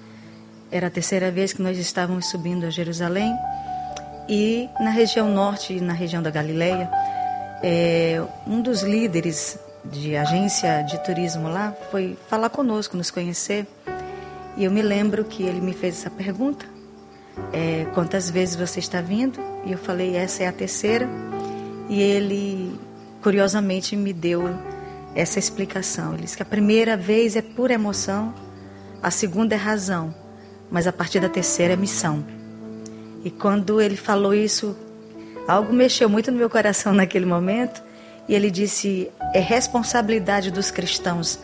Era 0.70 0.86
a 0.86 0.90
terceira 0.90 1.30
vez 1.30 1.52
que 1.52 1.62
nós 1.62 1.76
estávamos 1.78 2.30
subindo 2.30 2.64
a 2.64 2.70
Jerusalém 2.70 3.34
e 4.28 4.68
na 4.78 4.90
região 4.90 5.28
norte, 5.28 5.80
na 5.80 5.92
região 5.92 6.22
da 6.22 6.30
Galileia, 6.30 6.88
é, 7.62 8.22
um 8.46 8.62
dos 8.62 8.82
líderes 8.82 9.58
de 9.84 10.16
agência 10.16 10.82
de 10.82 11.02
turismo 11.02 11.48
lá 11.48 11.74
foi 11.90 12.16
falar 12.28 12.48
conosco, 12.50 12.96
nos 12.96 13.10
conhecer. 13.10 13.66
E 14.56 14.64
eu 14.64 14.70
me 14.70 14.82
lembro 14.82 15.24
que 15.24 15.42
ele 15.42 15.60
me 15.60 15.72
fez 15.72 15.98
essa 15.98 16.10
pergunta: 16.10 16.64
é, 17.52 17.86
quantas 17.92 18.30
vezes 18.30 18.54
você 18.54 18.78
está 18.78 19.00
vindo? 19.00 19.40
E 19.64 19.72
eu 19.72 19.78
falei: 19.78 20.14
essa 20.14 20.44
é 20.44 20.46
a 20.46 20.52
terceira. 20.52 21.08
E 21.88 22.00
ele, 22.00 22.78
curiosamente, 23.20 23.96
me 23.96 24.12
deu 24.12 24.44
essa 25.14 25.40
explicação. 25.40 26.14
Ele 26.14 26.22
disse 26.22 26.36
que 26.36 26.42
a 26.42 26.46
primeira 26.46 26.96
vez 26.96 27.34
é 27.34 27.42
pura 27.42 27.74
emoção, 27.74 28.32
a 29.02 29.10
segunda 29.10 29.56
é 29.56 29.58
razão, 29.58 30.14
mas 30.70 30.86
a 30.86 30.92
partir 30.92 31.20
da 31.20 31.28
terceira 31.28 31.74
é 31.74 31.76
missão. 31.76 32.24
E 33.24 33.30
quando 33.30 33.80
ele 33.80 33.96
falou 33.96 34.34
isso, 34.34 34.76
algo 35.46 35.72
mexeu 35.72 36.08
muito 36.08 36.30
no 36.30 36.38
meu 36.38 36.48
coração 36.48 36.92
naquele 36.92 37.26
momento. 37.26 37.82
E 38.28 38.34
ele 38.34 38.50
disse: 38.50 39.10
é 39.34 39.40
responsabilidade 39.40 40.50
dos 40.50 40.70
cristãos 40.70 41.38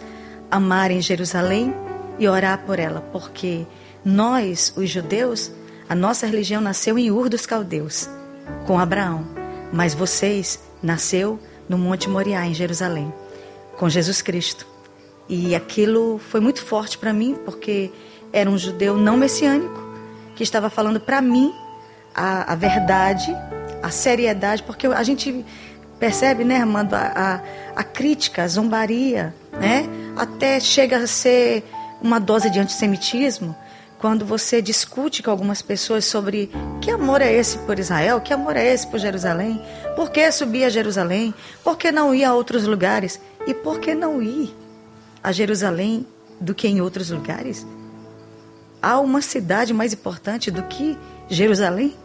amarem 0.50 1.00
Jerusalém 1.00 1.74
e 2.18 2.28
orar 2.28 2.64
por 2.64 2.78
ela, 2.78 3.00
porque 3.12 3.66
nós, 4.04 4.72
os 4.76 4.88
judeus, 4.88 5.50
a 5.88 5.94
nossa 5.94 6.26
religião 6.26 6.60
nasceu 6.60 6.98
em 6.98 7.10
Ur 7.10 7.28
dos 7.28 7.44
Caldeus, 7.44 8.08
com 8.66 8.78
Abraão. 8.78 9.26
Mas 9.72 9.94
vocês 9.94 10.60
nasceu 10.82 11.38
no 11.68 11.76
Monte 11.76 12.08
Moriá, 12.08 12.46
em 12.46 12.54
Jerusalém, 12.54 13.12
com 13.76 13.88
Jesus 13.88 14.22
Cristo. 14.22 14.66
E 15.28 15.54
aquilo 15.54 16.18
foi 16.30 16.40
muito 16.40 16.62
forte 16.64 16.96
para 16.96 17.12
mim, 17.12 17.36
porque 17.44 17.90
era 18.36 18.50
um 18.50 18.58
judeu 18.58 18.98
não 18.98 19.16
messiânico 19.16 19.82
que 20.34 20.42
estava 20.42 20.68
falando 20.68 21.00
para 21.00 21.22
mim 21.22 21.54
a, 22.14 22.52
a, 22.52 22.54
verdade, 22.54 23.34
a 23.82 23.88
seriedade, 23.88 24.62
porque 24.62 24.86
a 24.86 25.02
gente 25.02 25.42
percebe, 25.98 26.44
né, 26.44 26.58
Armando, 26.58 26.94
a, 26.94 27.12
a, 27.74 27.80
a 27.80 27.82
crítica, 27.82 28.42
a 28.42 28.48
zombaria, 28.48 29.34
né, 29.58 29.88
até 30.14 30.60
chega 30.60 30.98
a 30.98 31.06
ser 31.06 31.64
uma 32.02 32.20
dose 32.20 32.50
de 32.50 32.60
antissemitismo 32.60 33.56
quando 33.98 34.26
você 34.26 34.60
discute 34.60 35.22
com 35.22 35.30
algumas 35.30 35.62
pessoas 35.62 36.04
sobre 36.04 36.50
que 36.82 36.90
amor 36.90 37.22
é 37.22 37.32
esse 37.32 37.56
por 37.60 37.78
Israel, 37.78 38.20
que 38.20 38.34
amor 38.34 38.54
é 38.54 38.70
esse 38.70 38.86
por 38.86 39.00
Jerusalém, 39.00 39.62
por 39.96 40.10
que 40.10 40.30
subir 40.30 40.64
a 40.64 40.68
Jerusalém, 40.68 41.34
por 41.64 41.78
que 41.78 41.90
não 41.90 42.14
ir 42.14 42.24
a 42.24 42.34
outros 42.34 42.66
lugares? 42.66 43.18
E 43.46 43.54
por 43.54 43.80
que 43.80 43.94
não 43.94 44.20
ir 44.20 44.54
a 45.22 45.32
Jerusalém 45.32 46.06
do 46.38 46.54
que 46.54 46.68
em 46.68 46.82
outros 46.82 47.08
lugares? 47.10 47.66
Há 48.86 49.00
uma 49.00 49.20
cidade 49.20 49.74
mais 49.74 49.92
importante 49.92 50.48
do 50.48 50.62
que 50.62 50.96
Jerusalém? 51.28 51.96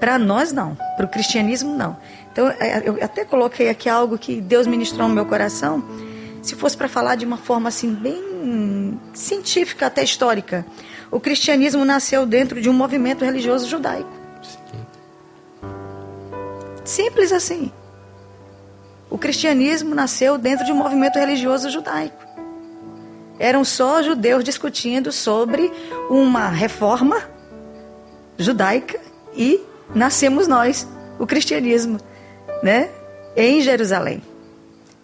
Para 0.00 0.18
nós, 0.18 0.50
não. 0.50 0.74
Para 0.96 1.04
o 1.04 1.08
cristianismo, 1.08 1.76
não. 1.76 1.94
Então, 2.32 2.48
é, 2.48 2.88
eu 2.88 2.96
até 3.04 3.22
coloquei 3.22 3.68
aqui 3.68 3.86
algo 3.86 4.16
que 4.16 4.40
Deus 4.40 4.66
ministrou 4.66 5.06
no 5.08 5.14
meu 5.14 5.26
coração. 5.26 5.84
Se 6.40 6.54
fosse 6.54 6.74
para 6.74 6.88
falar 6.88 7.16
de 7.16 7.26
uma 7.26 7.36
forma 7.36 7.68
assim, 7.68 7.92
bem 7.92 8.98
científica, 9.12 9.88
até 9.88 10.02
histórica 10.02 10.64
o 11.10 11.20
cristianismo 11.20 11.84
nasceu 11.84 12.24
dentro 12.24 12.62
de 12.62 12.70
um 12.70 12.72
movimento 12.72 13.22
religioso 13.22 13.68
judaico. 13.68 14.10
Simples 16.82 17.30
assim. 17.30 17.70
O 19.10 19.18
cristianismo 19.18 19.94
nasceu 19.94 20.38
dentro 20.38 20.64
de 20.64 20.72
um 20.72 20.76
movimento 20.76 21.18
religioso 21.18 21.68
judaico. 21.68 22.25
Eram 23.38 23.64
só 23.64 24.02
judeus 24.02 24.42
discutindo 24.42 25.12
sobre 25.12 25.70
uma 26.08 26.48
reforma 26.48 27.22
judaica 28.38 28.98
e 29.34 29.60
nascemos 29.94 30.48
nós, 30.48 30.86
o 31.18 31.26
cristianismo, 31.26 31.98
né? 32.62 32.90
Em 33.36 33.60
Jerusalém. 33.60 34.22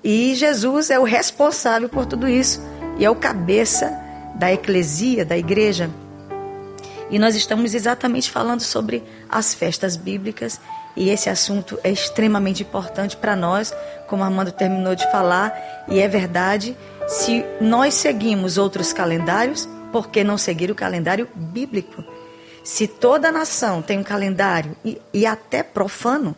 E 0.03 0.35
Jesus 0.35 0.91
é 0.91 0.99
o 0.99 1.05
responsável 1.05 1.89
por 1.89 2.07
tudo 2.07 2.29
isso 2.29 2.61
e 2.99 3.05
é 3.05 3.11
o 3.11 3.15
cabeça 3.15 3.93
da 4.35 4.53
eclesia, 4.53 5.25
da 5.25 5.37
igreja. 5.37 5.91
E 7.11 7.19
nós 7.19 7.37
estamos 7.37 7.75
exatamente 7.75 8.31
falando 8.31 8.63
sobre 8.63 9.03
as 9.29 9.53
festas 9.53 9.97
bíblicas 9.97 10.59
e 10.97 11.09
esse 11.09 11.31
assunto 11.31 11.79
é 11.83 11.91
extremamente 11.91 12.63
importante 12.63 13.17
para 13.17 13.35
nós, 13.35 13.75
como 14.07 14.23
Armando 14.23 14.53
terminou 14.53 14.95
de 14.95 15.11
falar, 15.11 15.85
e 15.89 16.01
é 16.01 16.09
verdade. 16.09 16.77
Se 17.09 17.45
nós 17.61 17.95
seguimos 17.95 18.59
outros 18.59 18.93
calendários, 18.93 19.69
por 19.91 20.09
que 20.09 20.23
não 20.23 20.37
seguir 20.37 20.71
o 20.71 20.75
calendário 20.75 21.29
bíblico? 21.35 22.05
Se 22.63 22.87
toda 22.87 23.33
nação 23.33 23.83
tem 23.83 23.99
um 23.99 24.05
calendário, 24.05 24.77
e, 24.85 25.01
e 25.13 25.27
até 25.27 25.63
profano, 25.63 26.37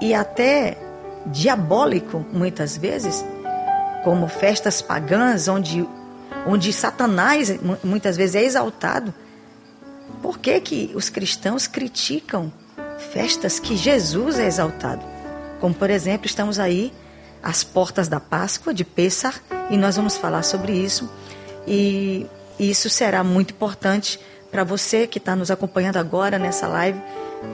e 0.00 0.14
até 0.14 0.78
diabólico, 1.26 2.24
muitas 2.32 2.76
vezes, 2.76 3.24
como 4.02 4.26
festas 4.26 4.80
pagãs, 4.82 5.48
onde, 5.48 5.86
onde 6.46 6.72
Satanás 6.72 7.54
muitas 7.84 8.16
vezes 8.16 8.34
é 8.34 8.42
exaltado, 8.42 9.14
por 10.20 10.38
que, 10.38 10.60
que 10.60 10.92
os 10.94 11.08
cristãos 11.08 11.66
criticam 11.66 12.52
festas 13.02 13.58
que 13.58 13.76
Jesus 13.76 14.38
é 14.38 14.46
exaltado? 14.46 15.04
Como, 15.60 15.74
por 15.74 15.90
exemplo, 15.90 16.26
estamos 16.26 16.58
aí 16.58 16.92
às 17.42 17.62
portas 17.62 18.08
da 18.08 18.20
Páscoa, 18.20 18.72
de 18.72 18.84
Pêssar, 18.84 19.40
e 19.70 19.76
nós 19.76 19.96
vamos 19.96 20.16
falar 20.16 20.42
sobre 20.42 20.72
isso. 20.72 21.10
E 21.66 22.26
isso 22.58 22.88
será 22.88 23.22
muito 23.22 23.52
importante 23.52 24.18
para 24.50 24.64
você 24.64 25.06
que 25.06 25.18
está 25.18 25.34
nos 25.34 25.50
acompanhando 25.50 25.96
agora 25.96 26.38
nessa 26.38 26.66
live. 26.68 27.00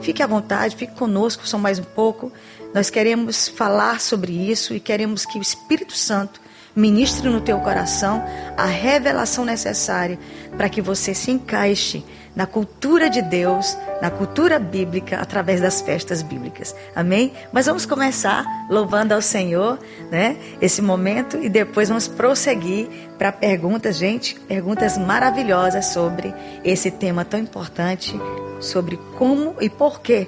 Fique 0.01 0.21
à 0.21 0.27
vontade, 0.27 0.75
fique 0.75 0.93
conosco 0.93 1.47
só 1.47 1.57
mais 1.57 1.79
um 1.79 1.83
pouco. 1.83 2.31
Nós 2.73 2.89
queremos 2.89 3.47
falar 3.47 3.99
sobre 3.99 4.31
isso 4.31 4.73
e 4.73 4.79
queremos 4.79 5.25
que 5.25 5.39
o 5.39 5.41
Espírito 5.41 5.93
Santo 5.93 6.39
ministre 6.75 7.29
no 7.29 7.41
teu 7.41 7.59
coração 7.59 8.23
a 8.55 8.65
revelação 8.65 9.43
necessária 9.43 10.19
para 10.55 10.69
que 10.69 10.81
você 10.81 11.13
se 11.13 11.31
encaixe 11.31 12.03
na 12.35 12.45
cultura 12.45 13.09
de 13.09 13.21
Deus, 13.21 13.77
na 14.01 14.09
cultura 14.09 14.59
bíblica, 14.59 15.17
através 15.17 15.61
das 15.61 15.81
festas 15.81 16.21
bíblicas. 16.21 16.75
Amém? 16.95 17.33
Mas 17.51 17.65
vamos 17.65 17.85
começar 17.85 18.45
louvando 18.69 19.13
ao 19.13 19.21
Senhor, 19.21 19.79
né? 20.11 20.37
Esse 20.61 20.81
momento 20.81 21.37
e 21.37 21.49
depois 21.49 21.89
vamos 21.89 22.07
prosseguir 22.07 22.87
para 23.17 23.31
perguntas, 23.31 23.97
gente, 23.97 24.39
perguntas 24.41 24.97
maravilhosas 24.97 25.87
sobre 25.87 26.33
esse 26.63 26.91
tema 26.91 27.25
tão 27.25 27.39
importante, 27.39 28.19
sobre 28.59 28.97
como 29.17 29.55
e 29.59 29.69
por 29.69 29.99
que 30.01 30.27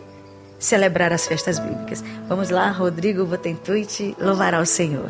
celebrar 0.60 1.12
as 1.12 1.25
festas 1.27 1.60
bíblicas. 1.60 2.03
Vamos 2.27 2.50
lá, 2.50 2.70
Rodrigo 2.70 3.25
Botentuit, 3.25 4.15
louvará 4.20 4.60
o 4.60 4.65
Senhor. 4.65 5.10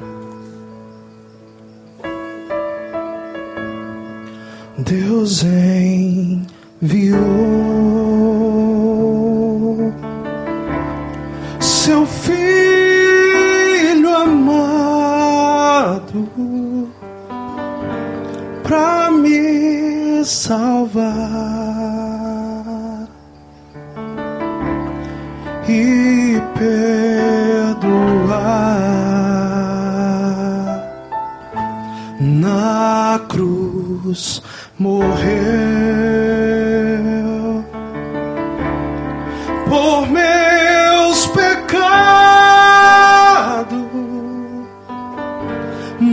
Deus 4.78 5.44
enviou 6.82 7.20
seu 11.60 12.06
filho 12.06 12.90
amado 14.10 15.30
para 18.64 19.12
me 19.12 20.24
salvar. 20.26 21.52
e 25.72 26.42
perdoar. 26.58 28.02
Na 32.20 33.22
cruz 33.30 34.42
morreu 34.78 36.71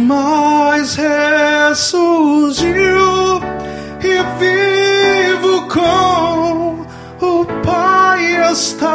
mas 0.09 0.97
ressurgiu 0.97 2.73
e 4.01 4.23
vivo 4.39 5.69
com 5.69 6.87
o 7.21 7.45
Pai 7.63 8.51
está. 8.51 8.89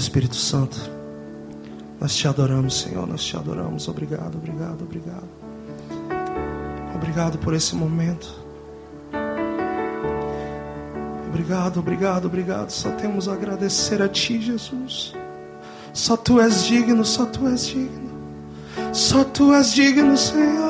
Espírito 0.00 0.36
Santo. 0.36 0.76
Nós 2.00 2.16
te 2.16 2.26
adoramos, 2.26 2.80
Senhor, 2.80 3.06
nós 3.06 3.22
te 3.22 3.36
adoramos. 3.36 3.86
Obrigado, 3.88 4.38
obrigado, 4.38 4.82
obrigado. 4.82 5.28
Obrigado 6.94 7.38
por 7.38 7.54
esse 7.54 7.74
momento. 7.74 8.34
Obrigado, 11.28 11.80
obrigado, 11.80 12.26
obrigado. 12.26 12.70
Só 12.70 12.90
temos 12.92 13.28
a 13.28 13.34
agradecer 13.34 14.02
a 14.02 14.08
Ti, 14.08 14.40
Jesus. 14.40 15.14
Só 15.92 16.16
Tu 16.16 16.40
és 16.40 16.64
digno, 16.64 17.04
só 17.04 17.26
Tu 17.26 17.46
és 17.48 17.66
digno. 17.66 18.10
Só 18.92 19.24
Tu 19.24 19.52
és 19.54 19.72
digno, 19.72 20.16
Senhor. 20.16 20.69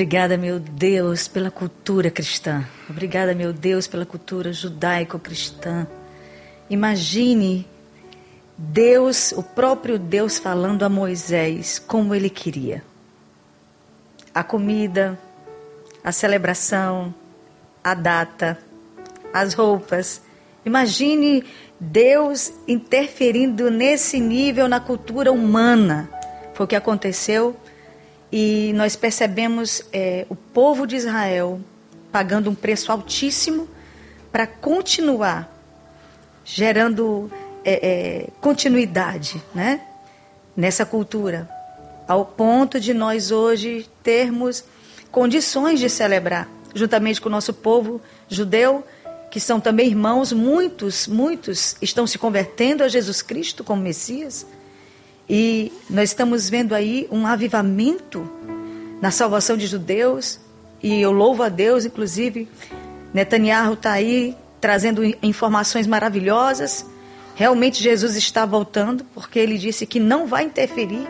Obrigada, 0.00 0.38
meu 0.38 0.58
Deus, 0.58 1.28
pela 1.28 1.50
cultura 1.50 2.10
cristã. 2.10 2.66
Obrigada, 2.88 3.34
meu 3.34 3.52
Deus, 3.52 3.86
pela 3.86 4.06
cultura 4.06 4.50
judaico-cristã. 4.50 5.86
Imagine 6.70 7.68
Deus, 8.56 9.30
o 9.32 9.42
próprio 9.42 9.98
Deus 9.98 10.38
falando 10.38 10.84
a 10.84 10.88
Moisés 10.88 11.78
como 11.78 12.14
ele 12.14 12.30
queria. 12.30 12.82
A 14.34 14.42
comida, 14.42 15.18
a 16.02 16.12
celebração, 16.12 17.14
a 17.84 17.92
data, 17.92 18.56
as 19.34 19.52
roupas. 19.52 20.22
Imagine 20.64 21.44
Deus 21.78 22.54
interferindo 22.66 23.70
nesse 23.70 24.18
nível 24.18 24.66
na 24.66 24.80
cultura 24.80 25.30
humana. 25.30 26.08
Foi 26.54 26.64
o 26.64 26.66
que 26.66 26.74
aconteceu 26.74 27.54
e 28.32 28.72
nós 28.74 28.96
percebemos 28.96 29.82
é, 29.92 30.26
o 30.28 30.36
povo 30.36 30.86
de 30.86 30.96
Israel 30.96 31.60
pagando 32.12 32.50
um 32.50 32.54
preço 32.54 32.92
altíssimo 32.92 33.68
para 34.30 34.46
continuar 34.46 35.52
gerando 36.44 37.30
é, 37.64 37.88
é, 37.88 38.26
continuidade 38.40 39.42
né, 39.54 39.80
nessa 40.56 40.84
cultura, 40.84 41.48
ao 42.08 42.24
ponto 42.24 42.80
de 42.80 42.92
nós 42.92 43.30
hoje 43.30 43.88
termos 44.02 44.64
condições 45.10 45.78
de 45.78 45.88
celebrar, 45.88 46.48
juntamente 46.74 47.20
com 47.20 47.28
o 47.28 47.32
nosso 47.32 47.52
povo 47.52 48.00
judeu, 48.28 48.84
que 49.30 49.38
são 49.38 49.60
também 49.60 49.86
irmãos, 49.86 50.32
muitos, 50.32 51.06
muitos 51.06 51.76
estão 51.80 52.06
se 52.06 52.18
convertendo 52.18 52.82
a 52.82 52.88
Jesus 52.88 53.22
Cristo 53.22 53.62
como 53.62 53.80
Messias. 53.80 54.44
E 55.32 55.70
nós 55.88 56.10
estamos 56.10 56.50
vendo 56.50 56.74
aí 56.74 57.06
um 57.08 57.24
avivamento 57.24 58.28
na 59.00 59.12
salvação 59.12 59.56
de 59.56 59.64
judeus. 59.64 60.40
E 60.82 61.00
eu 61.00 61.12
louvo 61.12 61.44
a 61.44 61.48
Deus, 61.48 61.84
inclusive, 61.84 62.48
Netanyahu 63.14 63.74
está 63.74 63.92
aí 63.92 64.36
trazendo 64.60 65.04
informações 65.22 65.86
maravilhosas. 65.86 66.84
Realmente 67.36 67.80
Jesus 67.80 68.16
está 68.16 68.44
voltando, 68.44 69.04
porque 69.14 69.38
ele 69.38 69.56
disse 69.56 69.86
que 69.86 70.00
não 70.00 70.26
vai 70.26 70.42
interferir 70.42 71.06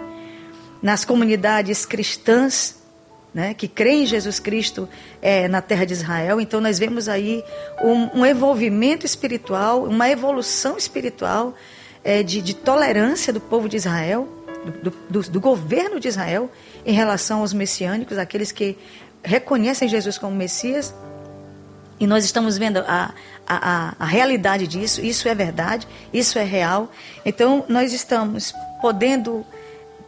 nas 0.82 1.02
comunidades 1.02 1.86
cristãs 1.86 2.78
né, 3.32 3.54
que 3.54 3.68
creem 3.68 4.02
em 4.02 4.06
Jesus 4.06 4.38
Cristo 4.38 4.86
é, 5.22 5.48
na 5.48 5.62
terra 5.62 5.86
de 5.86 5.94
Israel. 5.94 6.42
Então 6.42 6.60
nós 6.60 6.78
vemos 6.78 7.08
aí 7.08 7.42
um, 7.82 8.20
um 8.20 8.26
envolvimento 8.26 9.06
espiritual, 9.06 9.84
uma 9.84 10.10
evolução 10.10 10.76
espiritual 10.76 11.54
é, 12.02 12.22
de, 12.22 12.40
de, 12.40 12.54
tolerância 12.54 13.32
do 13.32 13.40
povo 13.40 13.68
de 13.68 13.76
Israel, 13.76 14.28
do, 14.82 14.90
do, 15.08 15.30
do, 15.30 15.40
governo 15.40 15.98
de 16.00 16.08
Israel 16.08 16.50
em 16.84 16.92
relação 16.92 17.40
aos 17.40 17.52
messiânicos, 17.52 18.18
aqueles 18.18 18.52
que 18.52 18.76
reconhecem 19.22 19.88
Jesus 19.88 20.18
como 20.18 20.34
Messias. 20.34 20.94
E 21.98 22.06
nós 22.06 22.24
estamos 22.24 22.56
vendo 22.56 22.78
a, 22.78 23.12
a, 23.46 23.94
a, 23.98 24.06
realidade 24.06 24.66
disso, 24.66 25.04
isso 25.04 25.28
é 25.28 25.34
verdade, 25.34 25.86
isso 26.12 26.38
é 26.38 26.44
real. 26.44 26.90
Então, 27.26 27.64
nós 27.68 27.92
estamos 27.92 28.54
podendo 28.80 29.44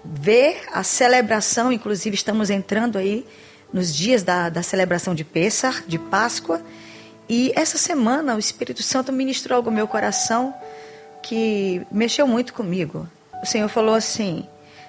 ver 0.02 0.62
a 0.72 0.83
celebração, 0.83 1.70
inclusive 1.70 2.14
estamos 2.14 2.48
entrando 2.48 2.96
aí 2.96 3.26
nos 3.72 3.94
dias 3.94 4.22
da, 4.22 4.48
da 4.48 4.62
celebração 4.62 5.14
de 5.14 5.24
Pêssar, 5.24 5.85
de 5.87 5.98
Páscoa, 5.98 6.62
e 7.28 7.52
essa 7.55 7.78
semana 7.78 8.35
o 8.35 8.38
Espírito 8.38 8.83
Santo 8.83 9.12
ministrou 9.12 9.57
algo 9.57 9.70
no 9.70 9.76
meu 9.76 9.88
coração 9.88 10.55
que 11.22 11.87
mexeu 11.90 12.26
muito 12.26 12.52
comigo. 12.52 13.08
O 13.42 13.46
Senhor 13.46 13.68
falou 13.68 13.94
assim: 13.94 14.46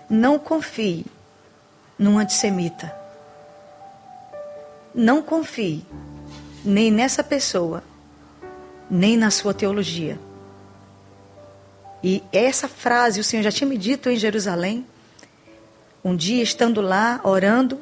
não 0.10 0.38
confie 0.40 1.06
num 1.98 2.18
antissemita. 2.18 2.94
Não 4.94 5.22
confie 5.22 5.86
nem 6.64 6.92
nessa 6.92 7.24
pessoa 7.24 7.84
nem 8.90 9.18
na 9.18 9.32
sua 9.32 9.54
teologia. 9.54 10.20
E 12.04 12.22
essa 12.32 12.68
frase 12.68 13.20
o 13.20 13.24
Senhor 13.24 13.42
já 13.42 13.52
tinha 13.52 13.68
me 13.68 13.78
dito 13.78 14.10
em 14.10 14.18
Jerusalém, 14.18 14.86
um 16.04 16.16
dia 16.16 16.44
estando 16.44 16.82
lá, 16.82 17.20
orando, 17.24 17.80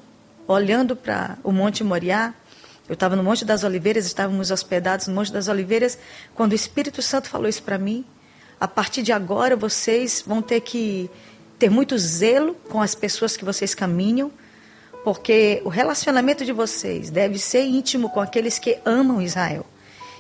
olhando 0.48 0.96
para 0.96 1.38
o 1.44 1.52
Monte 1.52 1.84
Moriá, 1.84 2.34
eu 2.88 2.94
estava 2.94 3.16
no 3.16 3.24
Monte 3.24 3.44
das 3.44 3.64
Oliveiras, 3.64 4.06
estávamos 4.06 4.52
hospedados 4.52 5.08
no 5.08 5.16
Monte 5.16 5.32
das 5.32 5.48
Oliveiras, 5.48 5.98
quando 6.36 6.52
o 6.52 6.56
Espírito 6.56 7.02
Santo 7.02 7.30
falou 7.30 7.48
isso 7.48 7.64
para 7.64 7.78
mim, 7.78 8.06
a 8.62 8.68
partir 8.68 9.02
de 9.02 9.12
agora 9.12 9.56
vocês 9.56 10.24
vão 10.26 10.40
ter 10.40 10.62
que 10.62 11.10
ter 11.58 11.68
muito 11.68 11.98
zelo 11.98 12.54
com 12.70 12.80
as 12.80 12.94
pessoas 12.94 13.36
que 13.36 13.44
vocês 13.44 13.74
caminham, 13.74 14.32
porque 15.04 15.64
o 15.66 15.70
relacionamento 15.70 16.46
de 16.46 16.54
vocês 16.54 17.10
deve 17.10 17.40
ser 17.40 17.64
íntimo 17.64 18.08
com 18.12 18.20
aqueles 18.20 18.60
que 18.60 18.78
amam 18.86 19.20
Israel. 19.20 19.66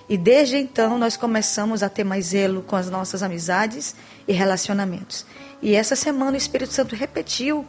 E 0.10 0.17
desde 0.17 0.58
então 0.58 0.97
nós 0.97 1.15
começamos 1.15 1.84
a 1.84 1.89
ter 1.89 2.04
mais 2.04 2.25
zelo 2.25 2.63
com 2.63 2.75
as 2.75 2.89
nossas 2.89 3.21
amizades 3.21 3.95
e 4.27 4.34
relacionamentos. 4.34 5.23
E 5.62 5.75
essa 5.75 5.95
semana 5.95 6.32
o 6.32 6.38
Espírito 6.38 6.73
Santo 6.73 6.95
repetiu 6.95 7.63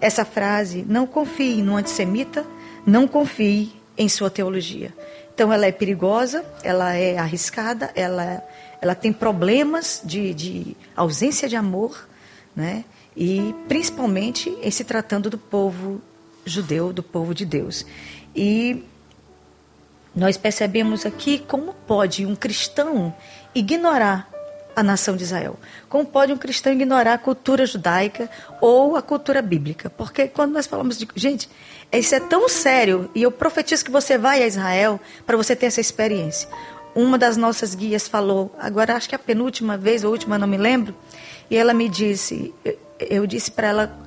essa 0.00 0.24
frase: 0.24 0.82
não 0.88 1.06
confie 1.06 1.62
no 1.62 1.76
antissemita, 1.76 2.44
não 2.86 3.06
confie 3.06 3.70
em 3.98 4.08
sua 4.08 4.30
teologia. 4.30 4.94
Então 5.34 5.52
ela 5.52 5.66
é 5.66 5.72
perigosa, 5.72 6.42
ela 6.62 6.94
é 6.94 7.18
arriscada, 7.18 7.90
ela, 7.94 8.42
ela 8.80 8.94
tem 8.94 9.12
problemas 9.12 10.00
de, 10.04 10.34
de 10.34 10.76
ausência 10.94 11.48
de 11.48 11.56
amor, 11.56 12.08
né? 12.54 12.84
e 13.16 13.54
principalmente 13.66 14.50
em 14.62 14.70
se 14.70 14.84
tratando 14.84 15.30
do 15.30 15.38
povo 15.38 16.00
judeu, 16.44 16.92
do 16.92 17.02
povo 17.02 17.34
de 17.34 17.46
Deus. 17.46 17.86
E 18.34 18.84
nós 20.14 20.36
percebemos 20.36 21.06
aqui 21.06 21.38
como 21.38 21.74
pode 21.86 22.26
um 22.26 22.36
cristão 22.36 23.14
ignorar 23.54 24.30
a 24.76 24.82
nação 24.82 25.16
de 25.16 25.24
Israel? 25.24 25.58
Como 25.88 26.04
pode 26.04 26.32
um 26.34 26.36
cristão 26.36 26.70
ignorar 26.70 27.14
a 27.14 27.18
cultura 27.18 27.64
judaica 27.64 28.28
ou 28.60 28.94
a 28.94 29.00
cultura 29.00 29.40
bíblica? 29.40 29.88
Porque 29.88 30.28
quando 30.28 30.52
nós 30.52 30.66
falamos 30.66 30.98
de. 30.98 31.08
Gente, 31.14 31.48
isso 31.90 32.14
é 32.14 32.20
tão 32.20 32.46
sério, 32.46 33.10
e 33.14 33.22
eu 33.22 33.32
profetizo 33.32 33.82
que 33.82 33.90
você 33.90 34.18
vai 34.18 34.42
a 34.42 34.46
Israel 34.46 35.00
para 35.24 35.36
você 35.36 35.56
ter 35.56 35.66
essa 35.66 35.80
experiência. 35.80 36.46
Uma 36.96 37.18
das 37.18 37.36
nossas 37.36 37.74
guias 37.74 38.08
falou, 38.08 38.50
agora 38.58 38.96
acho 38.96 39.06
que 39.06 39.14
é 39.14 39.16
a 39.16 39.18
penúltima 39.18 39.76
vez, 39.76 40.02
ou 40.02 40.10
última, 40.10 40.38
não 40.38 40.48
me 40.48 40.56
lembro, 40.56 40.94
e 41.50 41.54
ela 41.54 41.74
me 41.74 41.90
disse, 41.90 42.54
eu, 42.98 43.26
disse 43.26 43.50
para 43.50 43.66
ela, 43.66 43.98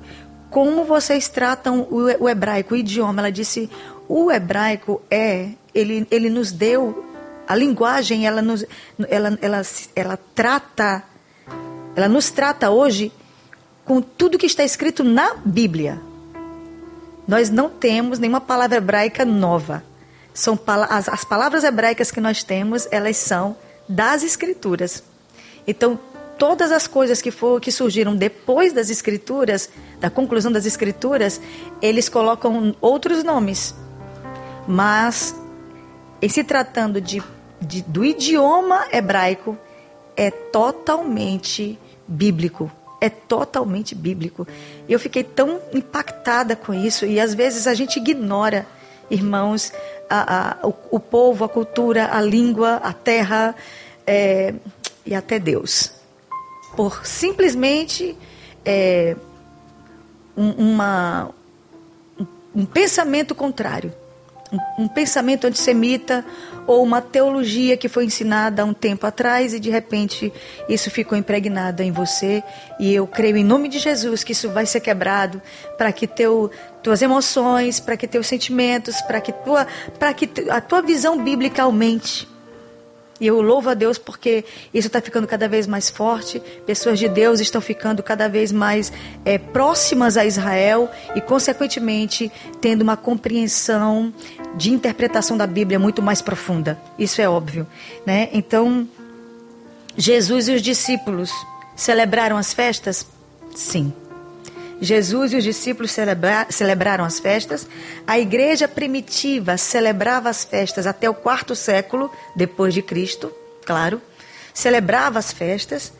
como 0.50 0.82
vocês 0.82 1.28
tratam 1.28 1.86
o, 1.88 2.24
o 2.24 2.28
hebraico, 2.28 2.74
o 2.74 2.76
idioma? 2.76 3.22
Ela 3.22 3.30
disse, 3.30 3.70
o 4.08 4.28
hebraico 4.32 5.00
é, 5.08 5.50
ele, 5.72 6.04
ele 6.10 6.28
nos 6.28 6.50
deu, 6.50 7.06
a 7.46 7.54
linguagem, 7.54 8.26
ela 8.26 8.42
nos, 8.42 8.64
ela, 9.08 9.38
ela, 9.40 9.62
ela 9.94 10.18
trata, 10.34 11.04
ela 11.94 12.08
nos 12.08 12.32
trata 12.32 12.70
hoje 12.70 13.12
com 13.84 14.02
tudo 14.02 14.36
que 14.36 14.46
está 14.46 14.64
escrito 14.64 15.04
na 15.04 15.34
Bíblia. 15.44 16.00
Nós 17.26 17.50
não 17.50 17.70
temos 17.70 18.18
nenhuma 18.18 18.40
palavra 18.40 18.78
hebraica 18.78 19.24
nova. 19.24 19.84
São 20.32 20.58
as, 20.88 21.08
as 21.08 21.24
palavras 21.24 21.64
hebraicas 21.64 22.10
que 22.10 22.20
nós 22.20 22.42
temos, 22.42 22.86
elas 22.90 23.16
são 23.16 23.56
das 23.88 24.22
escrituras. 24.22 25.02
Então, 25.66 25.98
todas 26.38 26.72
as 26.72 26.86
coisas 26.86 27.20
que, 27.20 27.30
for, 27.30 27.60
que 27.60 27.72
surgiram 27.72 28.16
depois 28.16 28.72
das 28.72 28.90
escrituras, 28.90 29.68
da 29.98 30.08
conclusão 30.08 30.50
das 30.50 30.66
escrituras, 30.66 31.40
eles 31.82 32.08
colocam 32.08 32.74
outros 32.80 33.24
nomes. 33.24 33.74
Mas, 34.66 35.34
em 36.22 36.28
se 36.28 36.44
tratando 36.44 37.00
de, 37.00 37.22
de, 37.60 37.82
do 37.82 38.04
idioma 38.04 38.86
hebraico, 38.92 39.58
é 40.16 40.30
totalmente 40.30 41.78
bíblico 42.06 42.70
é 43.00 43.08
totalmente 43.08 43.94
bíblico. 43.94 44.46
Eu 44.88 45.00
fiquei 45.00 45.24
tão 45.24 45.60
impactada 45.72 46.54
com 46.54 46.74
isso 46.74 47.06
e 47.06 47.18
às 47.18 47.34
vezes 47.34 47.66
a 47.66 47.74
gente 47.74 47.98
ignora, 47.98 48.66
irmãos, 49.10 49.72
a, 50.08 50.60
a, 50.62 50.66
o, 50.66 50.74
o, 50.92 51.00
povo, 51.00 51.44
a 51.44 51.48
cultura, 51.48 52.10
a 52.12 52.20
língua, 52.20 52.76
a 52.76 52.92
terra 52.92 53.54
é, 54.06 54.54
e 55.04 55.14
até 55.14 55.38
Deus. 55.38 55.92
Por 56.76 57.04
simplesmente 57.04 58.16
é, 58.64 59.16
um, 60.36 60.50
uma, 60.50 61.30
um, 62.18 62.26
um 62.54 62.64
pensamento 62.64 63.34
contrário 63.34 63.92
um, 64.78 64.88
pensamento 64.88 65.46
antissemita 65.46 66.24
ou 66.70 66.84
uma 66.84 67.02
teologia 67.02 67.76
que 67.76 67.88
foi 67.88 68.04
ensinada 68.04 68.62
há 68.62 68.64
um 68.64 68.72
tempo 68.72 69.04
atrás 69.04 69.52
e 69.52 69.58
de 69.58 69.68
repente 69.68 70.32
isso 70.68 70.88
ficou 70.88 71.18
impregnado 71.18 71.82
em 71.82 71.90
você. 71.90 72.44
E 72.78 72.94
eu 72.94 73.08
creio 73.08 73.36
em 73.36 73.42
nome 73.42 73.68
de 73.68 73.80
Jesus 73.80 74.22
que 74.22 74.30
isso 74.30 74.48
vai 74.50 74.64
ser 74.66 74.78
quebrado 74.78 75.42
para 75.76 75.90
que 75.90 76.06
teu 76.06 76.48
tuas 76.80 77.02
emoções, 77.02 77.80
para 77.80 77.96
que 77.96 78.06
teus 78.06 78.28
sentimentos, 78.28 79.00
para 79.02 79.20
que 79.20 79.32
tua 79.32 79.66
para 79.98 80.14
que 80.14 80.30
a 80.48 80.60
tua 80.60 80.80
visão 80.80 81.20
bíblica 81.24 81.64
aumente 81.64 82.28
e 83.20 83.26
eu 83.26 83.40
louvo 83.42 83.68
a 83.68 83.74
Deus 83.74 83.98
porque 83.98 84.44
isso 84.72 84.86
está 84.86 85.00
ficando 85.00 85.26
cada 85.26 85.46
vez 85.46 85.66
mais 85.66 85.90
forte. 85.90 86.40
Pessoas 86.64 86.98
de 86.98 87.08
Deus 87.08 87.38
estão 87.38 87.60
ficando 87.60 88.02
cada 88.02 88.28
vez 88.28 88.50
mais 88.50 88.90
é, 89.24 89.36
próximas 89.36 90.16
a 90.16 90.24
Israel 90.24 90.90
e, 91.14 91.20
consequentemente, 91.20 92.32
tendo 92.60 92.80
uma 92.80 92.96
compreensão 92.96 94.12
de 94.56 94.72
interpretação 94.72 95.36
da 95.36 95.46
Bíblia 95.46 95.78
muito 95.78 96.00
mais 96.00 96.22
profunda. 96.22 96.78
Isso 96.98 97.20
é 97.20 97.28
óbvio. 97.28 97.66
Né? 98.06 98.30
Então, 98.32 98.88
Jesus 99.96 100.48
e 100.48 100.54
os 100.54 100.62
discípulos 100.62 101.30
celebraram 101.76 102.36
as 102.36 102.54
festas? 102.54 103.06
Sim. 103.54 103.92
Jesus 104.80 105.32
e 105.32 105.36
os 105.36 105.44
discípulos 105.44 105.90
celebra 105.90 106.46
celebraram 106.48 107.04
as 107.04 107.20
festas. 107.20 107.66
A 108.06 108.18
igreja 108.18 108.66
primitiva 108.66 109.56
celebrava 109.56 110.28
as 110.30 110.42
festas 110.44 110.86
até 110.86 111.08
o 111.08 111.14
quarto 111.14 111.54
século 111.54 112.10
depois 112.34 112.72
de 112.72 112.82
Cristo, 112.82 113.32
claro. 113.64 114.00
Celebrava 114.54 115.18
as 115.18 115.32
festas 115.32 115.92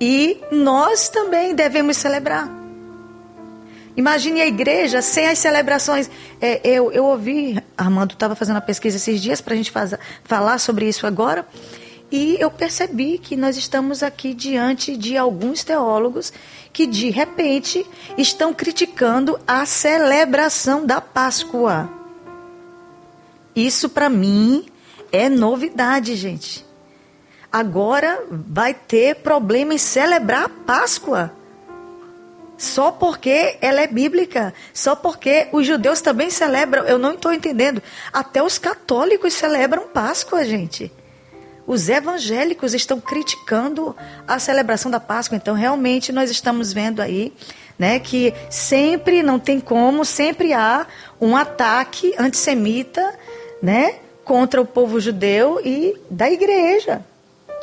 e 0.00 0.40
nós 0.50 1.08
também 1.08 1.54
devemos 1.54 1.96
celebrar. 1.96 2.60
Imagine 3.96 4.40
a 4.40 4.46
igreja 4.46 5.02
sem 5.02 5.28
as 5.28 5.38
celebrações. 5.38 6.10
É, 6.40 6.60
eu, 6.64 6.90
eu 6.92 7.04
ouvi, 7.04 7.62
Armando 7.76 8.14
estava 8.14 8.34
fazendo 8.34 8.56
a 8.56 8.60
pesquisa 8.60 8.96
esses 8.96 9.20
dias 9.20 9.40
para 9.40 9.54
a 9.54 9.56
gente 9.56 9.70
faz, 9.70 9.94
falar 10.24 10.58
sobre 10.58 10.88
isso 10.88 11.06
agora. 11.06 11.46
E 12.10 12.36
eu 12.40 12.50
percebi 12.50 13.18
que 13.18 13.36
nós 13.36 13.56
estamos 13.56 14.02
aqui 14.02 14.34
diante 14.34 14.96
de 14.96 15.16
alguns 15.16 15.62
teólogos 15.62 16.32
que, 16.72 16.84
de 16.84 17.08
repente, 17.08 17.86
estão 18.18 18.52
criticando 18.52 19.38
a 19.46 19.64
celebração 19.64 20.84
da 20.84 21.00
Páscoa. 21.00 21.88
Isso, 23.54 23.88
para 23.88 24.08
mim, 24.08 24.66
é 25.12 25.28
novidade, 25.28 26.16
gente. 26.16 26.66
Agora 27.52 28.24
vai 28.28 28.74
ter 28.74 29.16
problema 29.16 29.74
em 29.74 29.78
celebrar 29.78 30.44
a 30.44 30.48
Páscoa. 30.48 31.32
Só 32.58 32.90
porque 32.90 33.56
ela 33.60 33.80
é 33.80 33.86
bíblica, 33.86 34.52
só 34.74 34.94
porque 34.94 35.48
os 35.52 35.66
judeus 35.66 36.00
também 36.00 36.28
celebram, 36.28 36.84
eu 36.84 36.98
não 36.98 37.14
estou 37.14 37.32
entendendo. 37.32 37.80
Até 38.12 38.42
os 38.42 38.58
católicos 38.58 39.32
celebram 39.32 39.88
Páscoa, 39.88 40.44
gente 40.44 40.92
os 41.70 41.88
evangélicos 41.88 42.74
estão 42.74 43.00
criticando 43.00 43.94
a 44.26 44.40
celebração 44.40 44.90
da 44.90 44.98
Páscoa. 44.98 45.36
Então, 45.36 45.54
realmente, 45.54 46.10
nós 46.10 46.28
estamos 46.28 46.72
vendo 46.72 47.00
aí 47.00 47.32
né, 47.78 48.00
que 48.00 48.34
sempre, 48.50 49.22
não 49.22 49.38
tem 49.38 49.60
como, 49.60 50.04
sempre 50.04 50.52
há 50.52 50.84
um 51.20 51.36
ataque 51.36 52.12
antissemita 52.18 53.16
né, 53.62 54.00
contra 54.24 54.60
o 54.60 54.66
povo 54.66 54.98
judeu 54.98 55.60
e 55.64 55.94
da 56.10 56.28
igreja, 56.28 57.04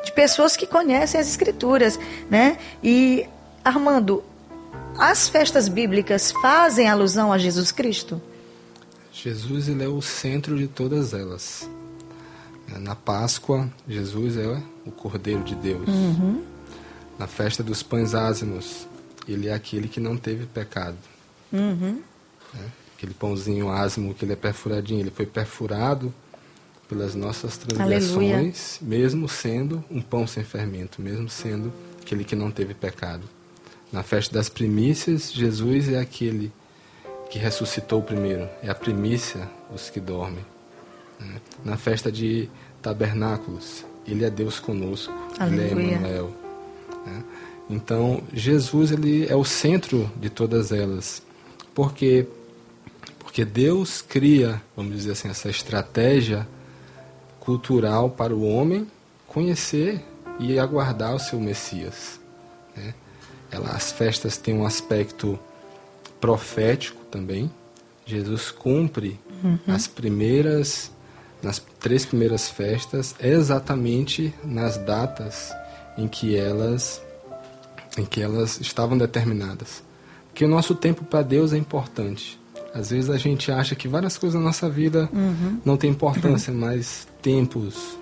de 0.05 0.13
pessoas 0.13 0.55
que 0.55 0.65
conhecem 0.65 1.19
as 1.19 1.27
escrituras. 1.27 1.99
Né? 2.29 2.57
E, 2.81 3.27
Armando, 3.61 4.23
as 4.97 5.27
festas 5.27 5.67
bíblicas 5.67 6.31
fazem 6.31 6.87
alusão 6.87 7.33
a 7.33 7.37
Jesus 7.37 7.73
Cristo? 7.73 8.21
Jesus 9.11 9.67
ele 9.67 9.83
é 9.83 9.89
o 9.89 10.01
centro 10.01 10.57
de 10.57 10.65
todas 10.65 11.13
elas. 11.13 11.69
Na 12.79 12.95
Páscoa, 12.95 13.69
Jesus 13.87 14.37
é 14.37 14.61
o 14.85 14.91
Cordeiro 14.91 15.43
de 15.43 15.55
Deus. 15.55 15.87
Uhum. 15.87 16.43
Na 17.17 17.27
festa 17.27 17.63
dos 17.63 17.81
pães 17.81 18.13
ázimos, 18.13 18.87
ele 19.27 19.47
é 19.47 19.53
aquele 19.53 19.87
que 19.87 19.99
não 19.99 20.17
teve 20.17 20.45
pecado. 20.45 20.97
Uhum. 21.51 22.01
É, 22.55 22.59
aquele 22.95 23.13
pãozinho 23.13 23.69
ázimo 23.69 24.13
que 24.13 24.25
ele 24.25 24.33
é 24.33 24.35
perfuradinho, 24.35 24.99
ele 24.99 25.11
foi 25.11 25.25
perfurado 25.25 26.13
pelas 26.87 27.15
nossas 27.15 27.57
transgressões, 27.57 28.79
Aleluia. 28.81 28.99
mesmo 28.99 29.27
sendo 29.27 29.83
um 29.89 30.01
pão 30.01 30.25
sem 30.25 30.43
fermento, 30.43 31.01
mesmo 31.01 31.29
sendo 31.29 31.73
aquele 32.01 32.23
que 32.23 32.35
não 32.35 32.49
teve 32.49 32.73
pecado. 32.73 33.23
Na 33.91 34.03
festa 34.03 34.33
das 34.33 34.49
primícias, 34.49 35.31
Jesus 35.31 35.89
é 35.89 35.99
aquele 35.99 36.51
que 37.29 37.37
ressuscitou 37.37 38.01
primeiro, 38.01 38.47
é 38.61 38.69
a 38.69 38.75
primícia 38.75 39.49
dos 39.71 39.89
que 39.89 39.99
dormem. 39.99 40.45
Né? 41.19 41.41
Na 41.63 41.77
festa 41.77 42.11
de 42.11 42.49
tabernáculos, 42.81 43.85
ele 44.07 44.23
é 44.23 44.29
Deus 44.29 44.59
conosco, 44.59 45.13
Aleluia. 45.39 45.65
ele 45.65 45.81
é 45.81 45.93
Emmanuel. 45.93 46.31
Né? 47.05 47.23
Então, 47.69 48.23
Jesus 48.33 48.91
ele 48.91 49.27
é 49.27 49.35
o 49.35 49.43
centro 49.43 50.09
de 50.19 50.29
todas 50.29 50.71
elas. 50.71 51.21
Porque 51.73 52.27
porque 53.37 53.45
Deus 53.45 54.01
cria, 54.01 54.59
vamos 54.75 54.95
dizer 54.95 55.11
assim, 55.11 55.29
essa 55.29 55.47
estratégia 55.47 56.47
cultural 57.39 58.09
para 58.09 58.35
o 58.35 58.43
homem 58.43 58.87
conhecer 59.27 60.03
e 60.39 60.57
aguardar 60.57 61.13
o 61.13 61.19
seu 61.19 61.39
Messias. 61.39 62.19
Né? 62.75 62.95
Ela, 63.51 63.69
as 63.69 63.91
festas 63.91 64.37
têm 64.37 64.55
um 64.55 64.65
aspecto 64.65 65.37
profético 66.19 67.05
também. 67.11 67.51
Jesus 68.07 68.49
cumpre 68.49 69.19
uhum. 69.43 69.59
as 69.67 69.85
primeiras 69.85 70.91
nas 71.41 71.61
três 71.79 72.05
primeiras 72.05 72.49
festas 72.49 73.15
exatamente 73.19 74.33
nas 74.43 74.77
datas 74.77 75.53
em 75.97 76.07
que 76.07 76.35
elas 76.35 77.01
em 77.97 78.05
que 78.05 78.21
elas 78.21 78.61
estavam 78.61 78.95
determinadas. 78.95 79.83
Porque 80.27 80.45
o 80.45 80.47
nosso 80.47 80.75
tempo 80.75 81.03
para 81.03 81.23
Deus 81.23 81.51
é 81.51 81.57
importante. 81.57 82.39
Às 82.71 82.91
vezes 82.91 83.09
a 83.09 83.17
gente 83.17 83.51
acha 83.51 83.75
que 83.75 83.87
várias 83.87 84.19
coisas 84.19 84.39
na 84.39 84.45
nossa 84.45 84.69
vida 84.69 85.09
uhum. 85.11 85.59
não 85.65 85.75
têm 85.77 85.89
importância, 85.89 86.53
uhum. 86.53 86.59
mas 86.61 87.07
tempos, 87.23 87.97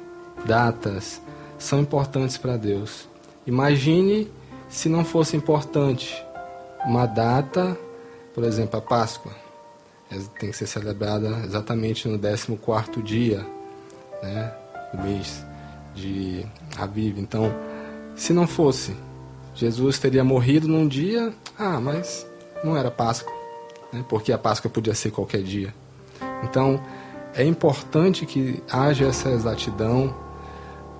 datas 0.45 1.21
são 1.57 1.79
importantes 1.79 2.37
para 2.37 2.57
Deus. 2.57 3.07
Imagine 3.47 4.29
se 4.67 4.89
não 4.89 5.05
fosse 5.05 5.37
importante 5.37 6.13
uma 6.85 7.05
data, 7.05 7.77
por 8.33 8.43
exemplo, 8.43 8.77
a 8.79 8.81
Páscoa 8.81 9.44
tem 10.39 10.51
que 10.51 10.57
ser 10.57 10.67
celebrada 10.67 11.27
exatamente 11.43 12.07
no 12.07 12.19
14 12.19 13.01
dia 13.03 13.45
né, 14.21 14.53
do 14.93 15.03
mês 15.03 15.45
de 15.93 16.45
Aviv. 16.77 17.19
Então, 17.19 17.53
se 18.15 18.33
não 18.33 18.47
fosse, 18.47 18.95
Jesus 19.53 19.97
teria 19.99 20.23
morrido 20.23 20.67
num 20.67 20.87
dia, 20.87 21.33
ah, 21.57 21.79
mas 21.79 22.27
não 22.63 22.75
era 22.75 22.91
Páscoa, 22.91 23.33
né? 23.91 24.03
porque 24.09 24.31
a 24.31 24.37
Páscoa 24.37 24.69
podia 24.69 24.93
ser 24.93 25.11
qualquer 25.11 25.41
dia. 25.41 25.73
Então, 26.43 26.81
é 27.33 27.43
importante 27.43 28.25
que 28.25 28.61
haja 28.71 29.05
essa 29.05 29.29
exatidão, 29.29 30.15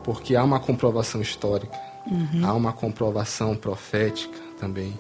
porque 0.04 0.36
há 0.36 0.44
uma 0.44 0.60
comprovação 0.60 1.22
histórica, 1.22 1.78
uhum. 2.06 2.46
há 2.46 2.54
uma 2.54 2.74
comprovação 2.74 3.56
profética 3.56 4.38
também. 4.60 4.98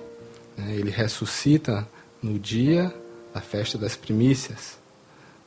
Né? 0.57 0.75
Ele 0.75 0.89
ressuscita 0.89 1.87
no 2.21 2.39
dia 2.39 2.93
da 3.35 3.41
festa 3.41 3.77
das 3.77 3.97
primícias. 3.97 4.77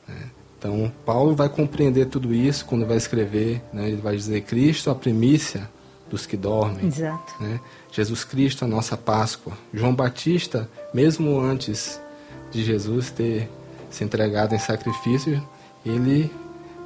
Né? 0.07 0.15
Então, 0.57 0.91
Paulo 1.03 1.35
vai 1.35 1.49
compreender 1.49 2.05
tudo 2.05 2.31
isso 2.31 2.63
quando 2.65 2.85
vai 2.85 2.97
escrever, 2.97 3.63
né? 3.73 3.87
ele 3.87 4.01
vai 4.01 4.15
dizer: 4.15 4.41
Cristo, 4.41 4.91
a 4.91 4.95
primícia 4.95 5.67
dos 6.07 6.27
que 6.27 6.37
dormem. 6.37 6.85
Exato. 6.85 7.33
Né? 7.41 7.59
Jesus 7.91 8.23
Cristo, 8.23 8.63
a 8.63 8.67
nossa 8.67 8.95
Páscoa. 8.95 9.53
João 9.73 9.95
Batista, 9.95 10.69
mesmo 10.93 11.39
antes 11.39 11.99
de 12.51 12.63
Jesus 12.63 13.09
ter 13.09 13.49
se 13.89 14.03
entregado 14.03 14.53
em 14.53 14.59
sacrifício, 14.59 15.41
ele 15.83 16.31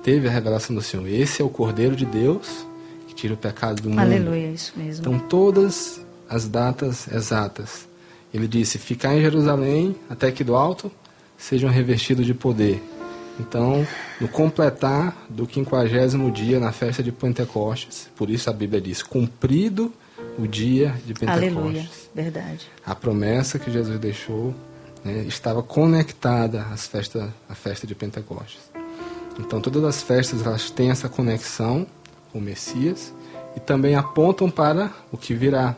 teve 0.04 0.28
a 0.28 0.32
revelação 0.32 0.74
do 0.74 0.82
Senhor. 0.82 1.06
Esse 1.08 1.42
é 1.42 1.46
o 1.46 1.50
Cordeiro 1.50 1.96
de 1.96 2.06
Deus 2.06 2.66
que 3.08 3.16
tira 3.16 3.34
o 3.34 3.38
pecado 3.38 3.82
do 3.82 3.90
mundo. 3.90 4.00
Aleluia, 4.00 4.52
isso 4.52 4.72
mesmo. 4.78 5.02
Então, 5.02 5.20
todas 5.20 6.02
as 6.30 6.48
datas 6.48 7.08
exatas. 7.12 7.88
Ele 8.34 8.48
disse: 8.48 8.78
Ficar 8.78 9.16
em 9.16 9.22
Jerusalém 9.22 9.96
até 10.10 10.32
que 10.32 10.44
do 10.44 10.56
alto 10.56 10.92
sejam 11.38 11.70
revestidos 11.70 12.26
de 12.26 12.34
poder. 12.34 12.82
Então, 13.40 13.86
no 14.22 14.28
completar 14.28 15.16
do 15.30 15.48
quinquagésimo 15.48 16.32
dia 16.32 16.60
na 16.60 16.72
festa 16.72 17.02
de 17.02 17.12
Pentecostes, 17.12 18.10
por 18.16 18.30
isso 18.30 18.50
a 18.50 18.54
Bíblia 18.54 18.82
diz: 18.82 19.02
cumprido 19.02 19.92
o 20.38 20.48
dia 20.48 20.96
de 21.06 21.14
Pentecostes. 21.14 21.58
Aleluia, 21.58 21.90
verdade. 22.14 22.68
A 22.86 22.96
promessa 22.96 23.58
que 23.60 23.72
Jesus 23.72 24.00
deixou 24.00 24.54
né, 25.04 25.24
estava 25.28 25.62
conectada 25.62 26.64
às 26.72 26.88
festas, 26.88 27.30
à 27.50 27.56
festa 27.56 27.86
de 27.86 27.96
Pentecostes. 27.96 28.62
Então, 29.40 29.60
todas 29.60 29.84
as 29.84 30.04
festas 30.04 30.46
elas 30.46 30.70
têm 30.70 30.92
essa 30.92 31.10
conexão 31.10 31.88
com 32.32 32.38
o 32.38 32.42
Messias 32.42 33.14
e 33.56 33.60
também 33.60 33.96
apontam 33.96 34.50
para 34.50 34.92
o 35.12 35.18
que 35.18 35.34
virá. 35.34 35.76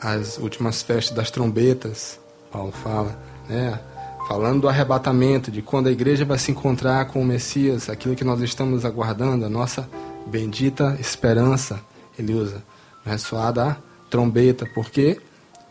As 0.00 0.38
últimas 0.38 0.82
festas 0.82 1.16
das 1.16 1.30
trombetas, 1.30 2.18
Paulo 2.50 2.72
fala, 2.72 3.18
né? 3.48 3.78
falando 4.26 4.62
do 4.62 4.68
arrebatamento, 4.68 5.50
de 5.50 5.62
quando 5.62 5.86
a 5.86 5.92
igreja 5.92 6.24
vai 6.24 6.38
se 6.38 6.50
encontrar 6.50 7.06
com 7.06 7.22
o 7.22 7.24
Messias, 7.24 7.88
aquilo 7.88 8.16
que 8.16 8.24
nós 8.24 8.40
estamos 8.40 8.84
aguardando, 8.84 9.44
a 9.44 9.48
nossa 9.48 9.88
bendita 10.26 10.96
esperança. 11.00 11.80
Ele 12.18 12.34
usa 12.34 12.62
ressoar 13.04 13.52
da 13.52 13.76
trombeta. 14.10 14.66
Por 14.66 14.90
quê? 14.90 15.20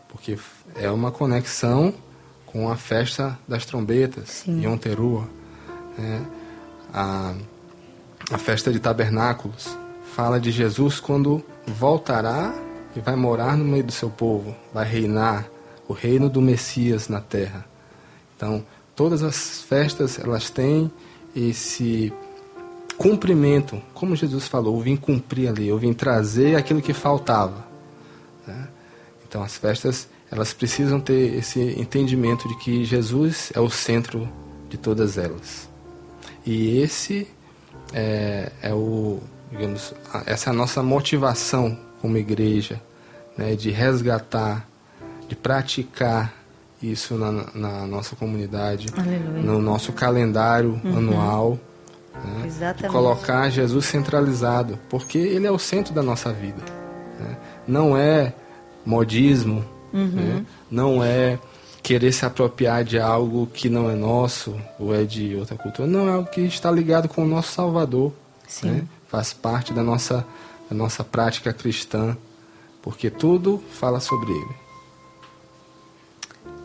Porque 0.08 0.38
é 0.74 0.90
uma 0.90 1.12
conexão 1.12 1.92
com 2.46 2.70
a 2.70 2.76
festa 2.76 3.38
das 3.46 3.66
trombetas, 3.66 4.28
Sim. 4.44 4.64
Yom 4.64 4.78
Teruah. 4.78 5.26
Né? 5.98 6.22
A, 6.94 7.34
a 8.32 8.38
festa 8.38 8.72
de 8.72 8.80
tabernáculos 8.80 9.76
fala 10.14 10.40
de 10.40 10.50
Jesus 10.50 10.98
quando 10.98 11.44
voltará 11.66 12.54
e 12.96 13.00
vai 13.00 13.14
morar 13.14 13.56
no 13.56 13.64
meio 13.64 13.84
do 13.84 13.92
seu 13.92 14.10
povo, 14.10 14.54
vai 14.72 14.86
reinar 14.86 15.48
o 15.86 15.92
reino 15.92 16.28
do 16.28 16.40
Messias 16.40 17.08
na 17.08 17.20
terra. 17.20 17.64
Então, 18.36 18.64
todas 18.94 19.22
as 19.22 19.62
festas, 19.62 20.18
elas 20.18 20.50
têm 20.50 20.90
esse 21.34 22.12
cumprimento, 22.96 23.80
como 23.92 24.16
Jesus 24.16 24.48
falou, 24.48 24.76
eu 24.76 24.82
vim 24.82 24.96
cumprir 24.96 25.48
ali, 25.48 25.68
eu 25.68 25.78
vim 25.78 25.92
trazer 25.92 26.56
aquilo 26.56 26.80
que 26.80 26.94
faltava. 26.94 27.66
Né? 28.46 28.68
Então, 29.28 29.42
as 29.42 29.56
festas, 29.56 30.08
elas 30.30 30.54
precisam 30.54 30.98
ter 30.98 31.34
esse 31.34 31.60
entendimento 31.78 32.48
de 32.48 32.56
que 32.56 32.84
Jesus 32.84 33.52
é 33.54 33.60
o 33.60 33.68
centro 33.68 34.26
de 34.70 34.78
todas 34.78 35.18
elas. 35.18 35.68
E 36.44 36.78
esse 36.78 37.28
é, 37.92 38.50
é 38.62 38.72
o, 38.72 39.20
digamos, 39.50 39.92
essa 40.24 40.50
é 40.50 40.52
a 40.52 40.54
nossa 40.54 40.82
motivação 40.82 41.85
como 42.06 42.16
igreja, 42.16 42.80
né, 43.36 43.56
de 43.56 43.70
resgatar, 43.70 44.64
de 45.28 45.34
praticar 45.34 46.32
isso 46.80 47.14
na, 47.16 47.32
na 47.52 47.86
nossa 47.86 48.14
comunidade, 48.14 48.86
Aleluia. 48.96 49.42
no 49.42 49.60
nosso 49.60 49.92
calendário 49.92 50.80
uhum. 50.84 50.98
anual. 50.98 51.58
Né? 52.14 52.46
Exatamente. 52.46 52.92
colocar 52.92 53.50
Jesus 53.50 53.86
centralizado, 53.86 54.78
porque 54.88 55.18
ele 55.18 55.48
é 55.48 55.50
o 55.50 55.58
centro 55.58 55.92
da 55.92 56.02
nossa 56.02 56.32
vida. 56.32 56.62
Né? 57.18 57.36
Não 57.66 57.96
é 57.96 58.32
modismo, 58.84 59.64
uhum. 59.92 60.06
né? 60.06 60.46
não 60.70 61.02
é 61.02 61.40
querer 61.82 62.12
se 62.12 62.24
apropriar 62.24 62.84
de 62.84 63.00
algo 63.00 63.48
que 63.52 63.68
não 63.68 63.90
é 63.90 63.96
nosso 63.96 64.54
ou 64.78 64.94
é 64.94 65.02
de 65.02 65.34
outra 65.34 65.56
cultura. 65.56 65.88
Não, 65.88 66.08
é 66.08 66.12
algo 66.12 66.30
que 66.30 66.42
está 66.42 66.70
ligado 66.70 67.08
com 67.08 67.24
o 67.24 67.26
nosso 67.26 67.52
Salvador. 67.52 68.12
Né? 68.62 68.84
Faz 69.08 69.32
parte 69.32 69.72
da 69.72 69.82
nossa, 69.82 70.24
da 70.68 70.76
nossa 70.76 71.04
prática 71.04 71.52
cristã, 71.52 72.16
porque 72.82 73.10
tudo 73.10 73.62
fala 73.72 74.00
sobre 74.00 74.32
ele. 74.32 74.54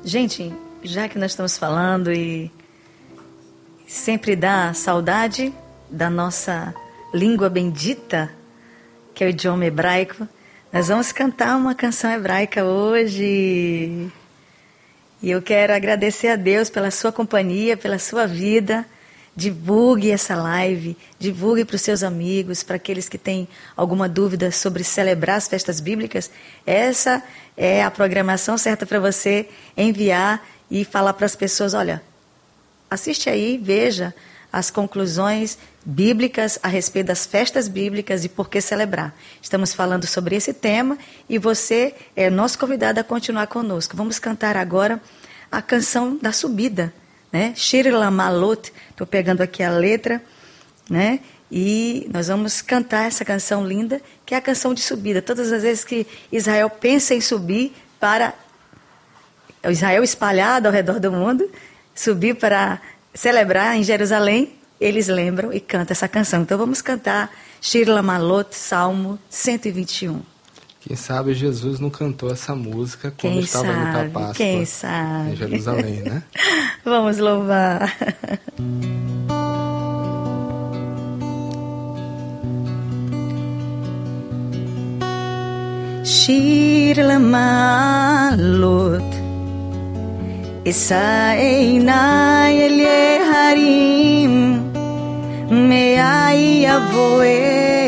Gente, 0.04 0.54
já 0.84 1.08
que 1.08 1.18
nós 1.18 1.32
estamos 1.32 1.58
falando 1.58 2.12
e 2.12 2.52
sempre 3.88 4.36
dá 4.36 4.74
saudade 4.74 5.54
da 5.90 6.10
nossa 6.10 6.74
língua 7.14 7.50
bendita, 7.50 8.32
que 9.14 9.24
é 9.24 9.28
o 9.28 9.30
idioma 9.30 9.66
hebraico, 9.66 10.28
nós 10.72 10.88
vamos 10.88 11.12
cantar 11.12 11.58
uma 11.58 11.76
canção 11.76 12.10
hebraica 12.10 12.64
hoje. 12.64 14.10
E 15.22 15.30
eu 15.30 15.42
quero 15.42 15.74
agradecer 15.74 16.30
a 16.30 16.36
Deus 16.36 16.70
pela 16.70 16.90
sua 16.90 17.12
companhia, 17.12 17.76
pela 17.76 18.00
sua 18.00 18.26
vida. 18.26 18.86
Divulgue 19.34 20.12
essa 20.12 20.36
live, 20.36 20.98
divulgue 21.18 21.64
para 21.64 21.76
os 21.76 21.82
seus 21.82 22.04
amigos, 22.04 22.64
para 22.64 22.76
aqueles 22.76 23.08
que 23.08 23.18
têm 23.18 23.48
alguma 23.78 24.10
dúvida 24.10 24.52
sobre 24.52 24.84
celebrar 24.84 25.38
as 25.38 25.48
festas 25.48 25.80
bíblicas. 25.80 26.30
Essa 26.66 27.24
é 27.56 27.82
a 27.82 27.90
programação 27.90 28.58
certa 28.58 28.86
para 28.86 29.00
você 29.00 29.48
enviar 29.78 30.46
e 30.70 30.84
falar 30.84 31.14
para 31.14 31.26
as 31.26 31.36
pessoas: 31.36 31.74
olha, 31.74 32.02
assiste 32.90 33.30
aí, 33.30 33.58
veja 33.58 34.14
as 34.52 34.70
conclusões 34.70 35.58
bíblicas 35.86 36.60
a 36.62 36.68
respeito 36.68 37.08
das 37.08 37.26
festas 37.26 37.70
bíblicas 37.70 38.26
e 38.26 38.30
por 38.30 38.50
que 38.50 38.60
celebrar. 38.60 39.16
Estamos 39.42 39.74
falando 39.74 40.06
sobre 40.06 40.36
esse 40.36 40.54
tema 40.54 40.98
e 41.30 41.38
você 41.38 41.96
é 42.18 42.30
nosso 42.30 42.60
convidado 42.60 43.00
a 43.00 43.04
continuar 43.04 43.48
conosco. 43.48 43.96
Vamos 43.96 44.20
cantar 44.20 44.58
agora 44.58 45.02
a 45.50 45.62
canção 45.62 46.18
da 46.22 46.34
subida 46.34 46.94
né? 47.32 47.54
Lamalot, 47.92 48.72
estou 48.90 49.08
pegando 49.08 49.42
aqui 49.42 49.64
a 49.64 49.70
letra, 49.70 50.22
né? 50.90 51.20
E 51.52 52.10
nós 52.14 52.28
vamos 52.28 52.62
cantar 52.62 53.08
essa 53.08 53.26
canção 53.26 53.66
linda, 53.66 54.02
que 54.26 54.34
é 54.34 54.38
a 54.38 54.42
canção 54.42 54.74
de 54.74 54.82
subida. 54.82 55.22
Todas 55.22 55.52
as 55.52 55.64
vezes 55.64 55.84
que 55.84 56.08
Israel 56.32 56.70
pensa 56.70 57.14
em 57.14 57.20
subir 57.22 57.74
para 58.00 58.34
Israel 59.70 60.04
espalhado 60.04 60.68
ao 60.68 60.74
redor 60.74 61.00
do 61.00 61.12
mundo, 61.12 61.50
subir 61.94 62.36
para 62.36 62.82
celebrar 63.14 63.76
em 63.76 63.84
Jerusalém, 63.84 64.56
eles 64.80 65.08
lembram 65.08 65.52
e 65.54 65.60
cantam 65.60 65.92
essa 65.92 66.08
canção. 66.08 66.42
Então 66.42 66.58
vamos 66.58 66.82
cantar 66.82 67.30
Shir 67.60 67.88
Lamalot, 67.88 68.56
Salmo 68.56 69.20
121. 69.30 70.31
Quem 70.81 70.97
sabe 70.97 71.35
Jesus 71.35 71.81
não 71.81 71.91
cantou 71.91 72.31
essa 72.31 72.55
música 72.55 73.11
quando 73.11 73.33
Quem 73.33 73.41
estava 73.41 73.67
sabe? 73.67 73.79
indo 73.81 73.91
para 73.93 74.09
Páscoa 74.11 74.35
Quem 74.37 74.65
sabe? 74.65 75.31
em 75.33 75.37
Jerusalém, 75.37 76.03
né? 76.03 76.23
Vamos 76.85 77.19
louvar. 77.19 77.93
שיר 86.05 87.09
למעלות, 87.09 89.03
אשא 90.69 91.31
עיניי 91.39 92.67
אל 92.67 92.79
יהרים, 92.81 94.63
מאי 95.51 96.67
יבוא 96.67 97.23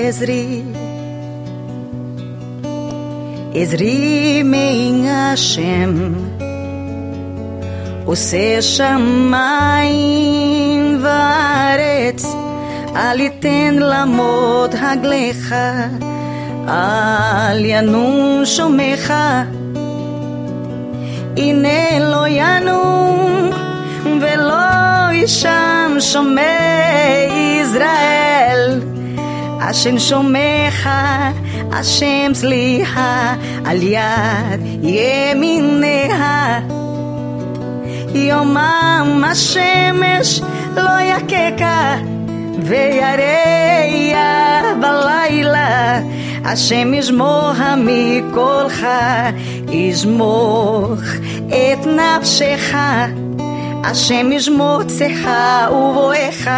עזרי. 0.09 0.63
עזרי 3.55 4.43
השם, 5.09 6.13
עושה 8.05 8.63
שמיים 8.63 9.79
וארץ, 11.03 12.25
אל 12.97 13.21
יתן 13.21 13.75
למות 13.75 14.75
הגליך, 14.81 15.55
אל 16.69 17.65
ינום 17.65 18.43
שומך. 18.45 19.15
הנה 21.37 21.99
לא 21.99 22.29
ינום 22.29 23.51
ולא 24.21 25.13
ישם 25.13 25.97
שומע 26.01 26.79
ישראל. 27.63 28.81
השם 29.63 29.99
שומך, 29.99 30.89
השם 31.73 32.35
סליחה, 32.35 33.35
על 33.65 33.83
יד 33.83 34.61
ימיניה. 34.83 36.61
יומם 38.15 39.25
השמש 39.27 40.41
לא 40.77 41.01
יככה, 41.01 41.97
ויריה 42.63 44.63
בלילה. 44.81 46.01
השם 46.45 46.95
ישמורך 46.95 47.61
מקולך, 47.77 48.87
ישמוך 49.69 51.01
את 51.49 51.87
נפשך. 51.87 52.75
השם 53.85 54.33
ישמור 54.33 54.83
צאך 54.85 55.29
ובואך 55.73 56.49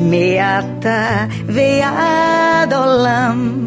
מעתה 0.00 1.26
ועד 1.46 2.72
עולם. 2.74 3.64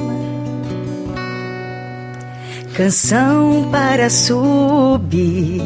Canção 2.74 3.68
para 3.70 4.10
subir. 4.10 5.62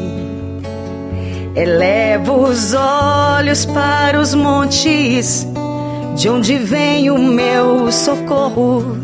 Elevo 1.54 2.32
os 2.48 2.74
olhos 2.74 3.64
para 3.64 4.20
os 4.20 4.34
montes, 4.34 5.46
de 6.16 6.28
onde 6.28 6.58
vem 6.58 7.10
o 7.10 7.18
meu 7.18 7.90
socorro. 7.92 8.98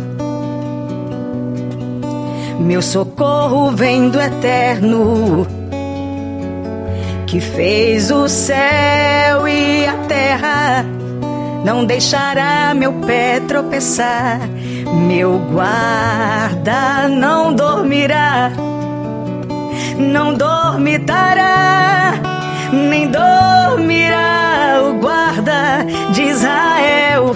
Meu 2.58 2.82
socorro 2.82 3.70
vem 3.70 4.10
do 4.10 4.20
eterno 4.20 5.46
que 7.27 7.41
fez 7.41 8.09
o 8.09 8.29
céu 8.29 9.45
e 9.47 9.85
a 9.85 9.93
terra, 10.07 10.85
não 11.65 11.85
deixará 11.85 12.73
meu 12.73 12.93
pé 12.93 13.41
tropeçar. 13.41 14.39
Meu 15.05 15.37
guarda 15.51 17.09
não 17.09 17.53
dormirá, 17.53 18.49
não 19.97 20.33
dormitará, 20.33 22.13
nem 22.71 23.09
dormirá 23.09 24.81
o 24.89 24.93
guarda 25.01 25.85
de 26.13 26.23
Israel. 26.23 27.35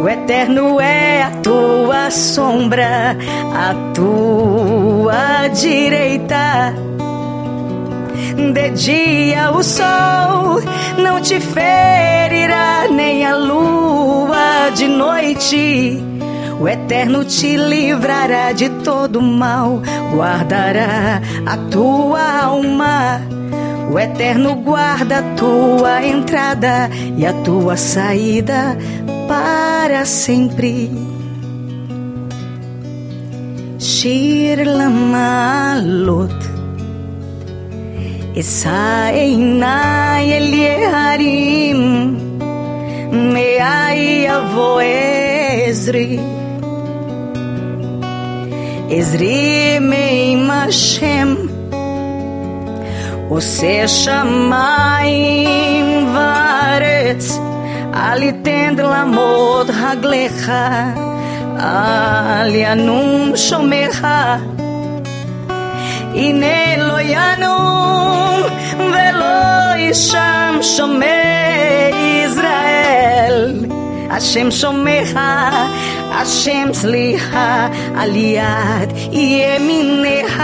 O 0.00 0.08
eterno 0.08 0.80
é 0.80 1.22
a 1.22 1.30
tua 1.40 2.10
sombra, 2.10 3.16
a 3.54 3.92
tua 3.94 5.48
direita 5.48 6.74
de 8.34 8.70
dia 8.70 9.50
o 9.52 9.62
sol 9.62 10.60
não 10.98 11.20
te 11.20 11.40
ferirá, 11.40 12.88
nem 12.90 13.24
a 13.24 13.36
lua 13.36 14.70
de 14.74 14.88
noite. 14.88 16.02
O 16.60 16.68
Eterno 16.68 17.24
te 17.24 17.56
livrará 17.56 18.52
de 18.52 18.68
todo 18.82 19.20
mal, 19.20 19.82
guardará 20.14 21.20
a 21.46 21.56
tua 21.70 22.42
alma. 22.42 23.20
O 23.90 23.98
Eterno 23.98 24.54
guarda 24.56 25.18
a 25.18 25.22
tua 25.34 26.04
entrada 26.04 26.88
e 27.16 27.26
a 27.26 27.32
tua 27.32 27.76
saída 27.76 28.76
para 29.28 30.04
sempre. 30.04 30.90
Shir 33.78 34.64
Lamalot 34.64 36.53
אשא 38.39 39.09
עיניי 39.13 40.37
אל 40.37 40.53
יערים, 40.53 42.15
מאי 43.11 44.25
יבוא 44.27 44.81
עזרי. 45.67 46.19
עזרי 48.89 49.79
מעם 49.79 50.51
השם, 50.51 51.35
עושה 53.29 53.87
שמיים 53.87 55.35
וארץ, 56.15 57.39
אל 57.93 58.23
יתן 58.23 58.75
לעמוד 58.75 59.69
רגליך, 59.69 60.51
אל 61.59 62.55
ינום 62.55 63.31
שומרך. 63.35 64.05
הנה 66.14 66.76
לא 66.76 67.00
ינום 67.00 68.42
ולא 68.78 69.76
ישם 69.76 70.58
שומע 70.62 71.88
ישראל. 72.24 73.64
השם 74.10 74.50
שומעך, 74.50 75.18
השם 76.10 76.68
סליחה, 76.72 77.68
על 77.96 78.16
יד 78.16 78.92
ימינך. 79.12 80.42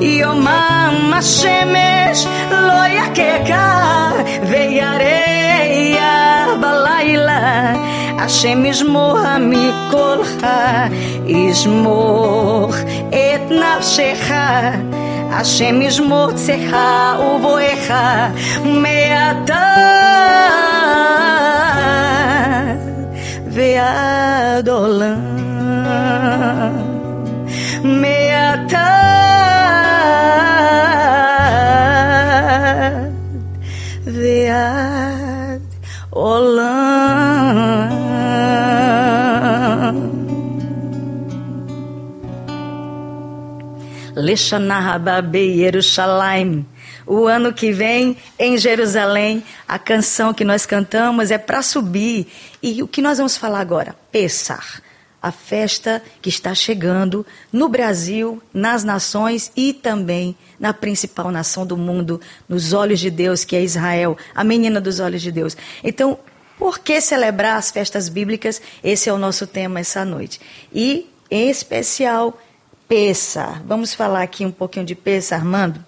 יומם 0.00 1.12
השמש 1.14 2.26
לא 2.50 2.86
יככה 2.86 4.10
וירח 4.50 6.48
בלילה 6.60 7.74
השם 8.19 8.65
ישמור 8.65 9.17
מקולך 9.39 10.47
ישמוך 11.25 12.75
את 13.09 13.51
נפשך 13.51 14.31
השם 15.31 15.81
ישמור 15.81 16.31
צאך 16.31 16.75
ובואך 17.19 17.93
מעתה 18.65 19.65
ועד 23.47 24.69
עולם 24.69 25.35
מעתה 27.83 28.89
ועד 34.05 35.61
עולם. 36.09 36.78
Leshana 44.20 44.94
Hababe 44.94 45.38
Yerushalayim. 45.38 46.66
O 47.06 47.26
ano 47.26 47.52
que 47.52 47.72
vem 47.72 48.16
em 48.38 48.56
Jerusalém, 48.56 49.42
a 49.66 49.78
canção 49.78 50.32
que 50.32 50.44
nós 50.44 50.66
cantamos 50.66 51.30
é 51.30 51.38
para 51.38 51.62
subir. 51.62 52.28
E 52.62 52.82
o 52.82 52.88
que 52.88 53.02
nós 53.02 53.18
vamos 53.18 53.36
falar 53.36 53.60
agora? 53.60 53.96
Pessar 54.12 54.82
a 55.22 55.30
festa 55.30 56.02
que 56.22 56.28
está 56.28 56.54
chegando 56.54 57.26
no 57.52 57.68
Brasil, 57.68 58.42
nas 58.54 58.84
nações 58.84 59.52
e 59.54 59.72
também 59.72 60.34
na 60.58 60.72
principal 60.72 61.30
nação 61.30 61.66
do 61.66 61.76
mundo, 61.76 62.20
nos 62.48 62.72
olhos 62.72 63.00
de 63.00 63.10
Deus, 63.10 63.44
que 63.44 63.54
é 63.54 63.62
Israel, 63.62 64.16
a 64.34 64.42
menina 64.42 64.80
dos 64.80 64.98
olhos 64.98 65.20
de 65.20 65.30
Deus. 65.30 65.56
Então, 65.84 66.18
por 66.58 66.78
que 66.78 67.00
celebrar 67.00 67.56
as 67.56 67.70
festas 67.70 68.08
bíblicas? 68.08 68.60
Esse 68.82 69.08
é 69.08 69.12
o 69.12 69.18
nosso 69.18 69.46
tema 69.46 69.80
essa 69.80 70.04
noite. 70.04 70.40
E, 70.72 71.10
em 71.30 71.50
especial, 71.50 72.38
Pessar. 72.90 73.62
Vamos 73.64 73.94
falar 73.94 74.20
aqui 74.20 74.44
um 74.44 74.50
pouquinho 74.50 74.84
de 74.84 74.96
Pessar, 74.96 75.38
Armando? 75.38 75.78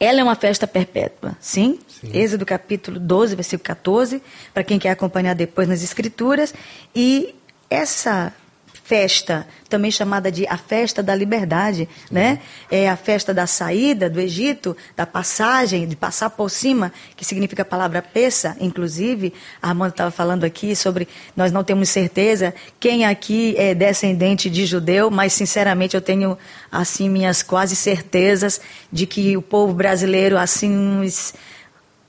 Ela 0.00 0.20
é 0.20 0.22
uma 0.22 0.34
festa 0.34 0.66
perpétua, 0.66 1.36
sim? 1.38 1.78
sim. 1.86 2.10
Êxodo 2.14 2.46
capítulo 2.46 2.98
12, 2.98 3.34
versículo 3.34 3.62
14, 3.62 4.22
para 4.54 4.64
quem 4.64 4.78
quer 4.78 4.88
acompanhar 4.88 5.34
depois 5.34 5.68
nas 5.68 5.82
escrituras. 5.82 6.54
E 6.96 7.34
essa 7.68 8.32
festa, 8.84 9.46
também 9.66 9.90
chamada 9.90 10.30
de 10.30 10.46
a 10.46 10.58
festa 10.58 11.02
da 11.02 11.14
liberdade, 11.14 11.88
né? 12.10 12.38
É 12.70 12.86
a 12.86 12.96
festa 12.96 13.32
da 13.32 13.46
saída 13.46 14.10
do 14.10 14.20
Egito, 14.20 14.76
da 14.94 15.06
passagem, 15.06 15.88
de 15.88 15.96
passar 15.96 16.28
por 16.28 16.50
cima, 16.50 16.92
que 17.16 17.24
significa 17.24 17.62
a 17.62 17.64
palavra 17.64 18.02
peça, 18.02 18.54
inclusive. 18.60 19.32
A 19.62 19.70
Armando 19.70 19.92
estava 19.92 20.10
falando 20.10 20.44
aqui 20.44 20.76
sobre 20.76 21.08
nós 21.34 21.50
não 21.50 21.64
temos 21.64 21.88
certeza 21.88 22.54
quem 22.78 23.06
aqui 23.06 23.54
é 23.56 23.74
descendente 23.74 24.50
de 24.50 24.66
judeu, 24.66 25.10
mas 25.10 25.32
sinceramente 25.32 25.96
eu 25.96 26.02
tenho 26.02 26.36
assim 26.70 27.08
minhas 27.08 27.42
quase 27.42 27.74
certezas 27.74 28.60
de 28.92 29.06
que 29.06 29.34
o 29.34 29.40
povo 29.40 29.72
brasileiro 29.72 30.36
assim 30.36 31.02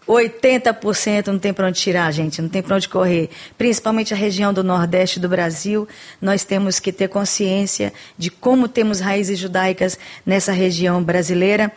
80% 0.08 1.28
não 1.28 1.40
tem 1.40 1.52
para 1.52 1.68
onde 1.68 1.80
tirar, 1.80 2.12
gente, 2.12 2.42
não 2.42 2.50
tem 2.50 2.62
para 2.62 2.76
onde 2.76 2.88
correr. 2.88 3.30
Principalmente 3.58 4.14
a 4.14 4.18
região 4.18 4.54
do 4.54 4.64
Nordeste 4.64 5.20
do 5.20 5.28
Brasil, 5.28 5.88
nós 6.22 6.44
temos 6.44 6.80
que 6.80 6.92
ter 6.92 7.08
consciência 7.08 7.92
de 8.18 8.30
como 8.30 8.68
temos 8.68 9.00
raízes 9.00 9.40
judaicas 9.40 9.98
nessa 10.26 10.52
região 10.52 11.04
brasileira. 11.04 11.72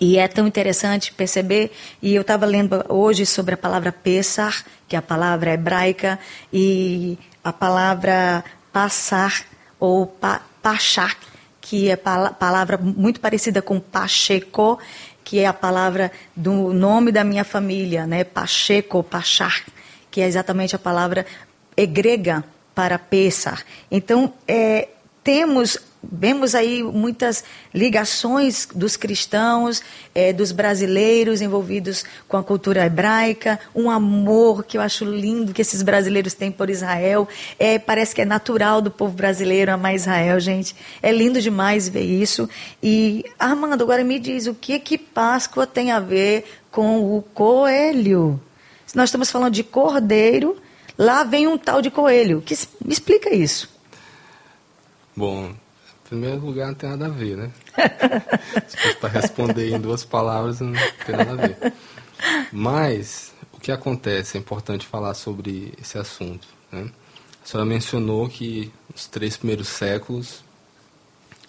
E 0.00 0.18
é 0.18 0.26
tão 0.26 0.46
interessante 0.46 1.12
perceber, 1.12 1.70
e 2.02 2.14
eu 2.14 2.22
estava 2.22 2.44
lendo 2.46 2.84
hoje 2.88 3.24
sobre 3.24 3.54
a 3.54 3.56
palavra 3.56 3.92
Pessar, 3.92 4.64
que 4.88 4.96
é 4.96 4.98
a 4.98 5.02
palavra 5.02 5.52
hebraica, 5.52 6.18
e 6.52 7.16
a 7.44 7.52
palavra 7.52 8.42
passar, 8.72 9.44
ou 9.78 10.06
pa, 10.06 10.42
pachar, 10.60 11.16
que 11.60 11.88
é 11.88 11.96
palavra 11.96 12.76
muito 12.76 13.20
parecida 13.20 13.62
com 13.62 13.78
pacheco, 13.78 14.78
que 15.24 15.40
é 15.40 15.46
a 15.46 15.52
palavra 15.52 16.12
do 16.36 16.72
nome 16.72 17.10
da 17.10 17.24
minha 17.24 17.44
família, 17.44 18.06
né? 18.06 18.22
Pacheco, 18.22 19.02
Pachar, 19.02 19.64
que 20.10 20.20
é 20.20 20.26
exatamente 20.26 20.76
a 20.76 20.78
palavra 20.78 21.26
grega 21.86 22.44
para 22.74 22.98
Pessar. 22.98 23.64
Então, 23.90 24.34
é, 24.46 24.88
temos 25.22 25.78
vemos 26.10 26.54
aí 26.54 26.82
muitas 26.82 27.44
ligações 27.72 28.68
dos 28.74 28.96
cristãos, 28.96 29.82
é, 30.14 30.32
dos 30.32 30.52
brasileiros 30.52 31.40
envolvidos 31.40 32.04
com 32.28 32.36
a 32.36 32.42
cultura 32.42 32.84
hebraica, 32.84 33.58
um 33.74 33.90
amor 33.90 34.64
que 34.64 34.76
eu 34.76 34.80
acho 34.80 35.04
lindo 35.04 35.52
que 35.52 35.62
esses 35.62 35.82
brasileiros 35.82 36.34
têm 36.34 36.50
por 36.50 36.70
Israel. 36.70 37.28
É, 37.58 37.78
parece 37.78 38.14
que 38.14 38.22
é 38.22 38.24
natural 38.24 38.80
do 38.80 38.90
povo 38.90 39.14
brasileiro 39.14 39.72
amar 39.72 39.94
Israel, 39.94 40.38
gente. 40.40 40.74
É 41.02 41.12
lindo 41.12 41.40
demais 41.40 41.88
ver 41.88 42.04
isso. 42.04 42.48
E, 42.82 43.24
Armando, 43.38 43.82
agora 43.82 44.04
me 44.04 44.18
diz, 44.18 44.46
o 44.46 44.54
que 44.54 44.78
que 44.78 44.98
Páscoa 44.98 45.66
tem 45.66 45.90
a 45.90 46.00
ver 46.00 46.44
com 46.70 47.16
o 47.16 47.22
coelho? 47.22 48.40
Se 48.86 48.96
nós 48.96 49.08
estamos 49.08 49.30
falando 49.30 49.54
de 49.54 49.64
cordeiro, 49.64 50.56
lá 50.96 51.24
vem 51.24 51.46
um 51.46 51.58
tal 51.58 51.82
de 51.82 51.90
coelho. 51.90 52.42
Que, 52.42 52.56
me 52.84 52.92
explica 52.92 53.34
isso. 53.34 53.68
Bom, 55.16 55.54
primeiro 56.08 56.40
lugar, 56.40 56.68
não 56.68 56.74
tem 56.74 56.90
nada 56.90 57.06
a 57.06 57.08
ver, 57.08 57.36
né? 57.36 57.50
para 59.00 59.08
responder 59.08 59.70
em 59.70 59.80
duas 59.80 60.04
palavras, 60.04 60.60
não 60.60 60.72
tem 61.04 61.16
nada 61.16 61.32
a 61.32 61.46
ver. 61.46 61.72
Mas, 62.52 63.32
o 63.52 63.60
que 63.60 63.72
acontece, 63.72 64.36
é 64.36 64.40
importante 64.40 64.86
falar 64.86 65.14
sobre 65.14 65.72
esse 65.80 65.98
assunto. 65.98 66.46
Né? 66.70 66.90
A 67.42 67.46
senhora 67.46 67.68
mencionou 67.68 68.28
que 68.28 68.72
nos 68.92 69.06
três 69.06 69.36
primeiros 69.36 69.68
séculos, 69.68 70.44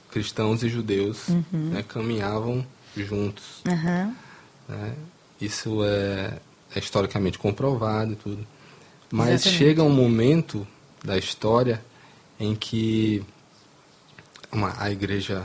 cristãos 0.09 0.63
e 0.63 0.69
judeus 0.69 1.27
uhum. 1.27 1.43
né, 1.51 1.83
caminhavam 1.83 2.65
juntos. 2.95 3.61
Uhum. 3.67 4.15
Né? 4.67 4.95
Isso 5.39 5.83
é, 5.83 6.39
é, 6.73 6.79
historicamente 6.79 7.37
comprovado 7.37 8.13
e 8.13 8.15
tudo. 8.15 8.47
Mas 9.11 9.29
Exatamente. 9.29 9.57
chega 9.57 9.83
um 9.83 9.89
momento 9.89 10.65
da 11.03 11.17
história 11.17 11.83
em 12.39 12.55
que 12.55 13.23
uma, 14.55 14.73
a 14.81 14.89
igreja 14.89 15.43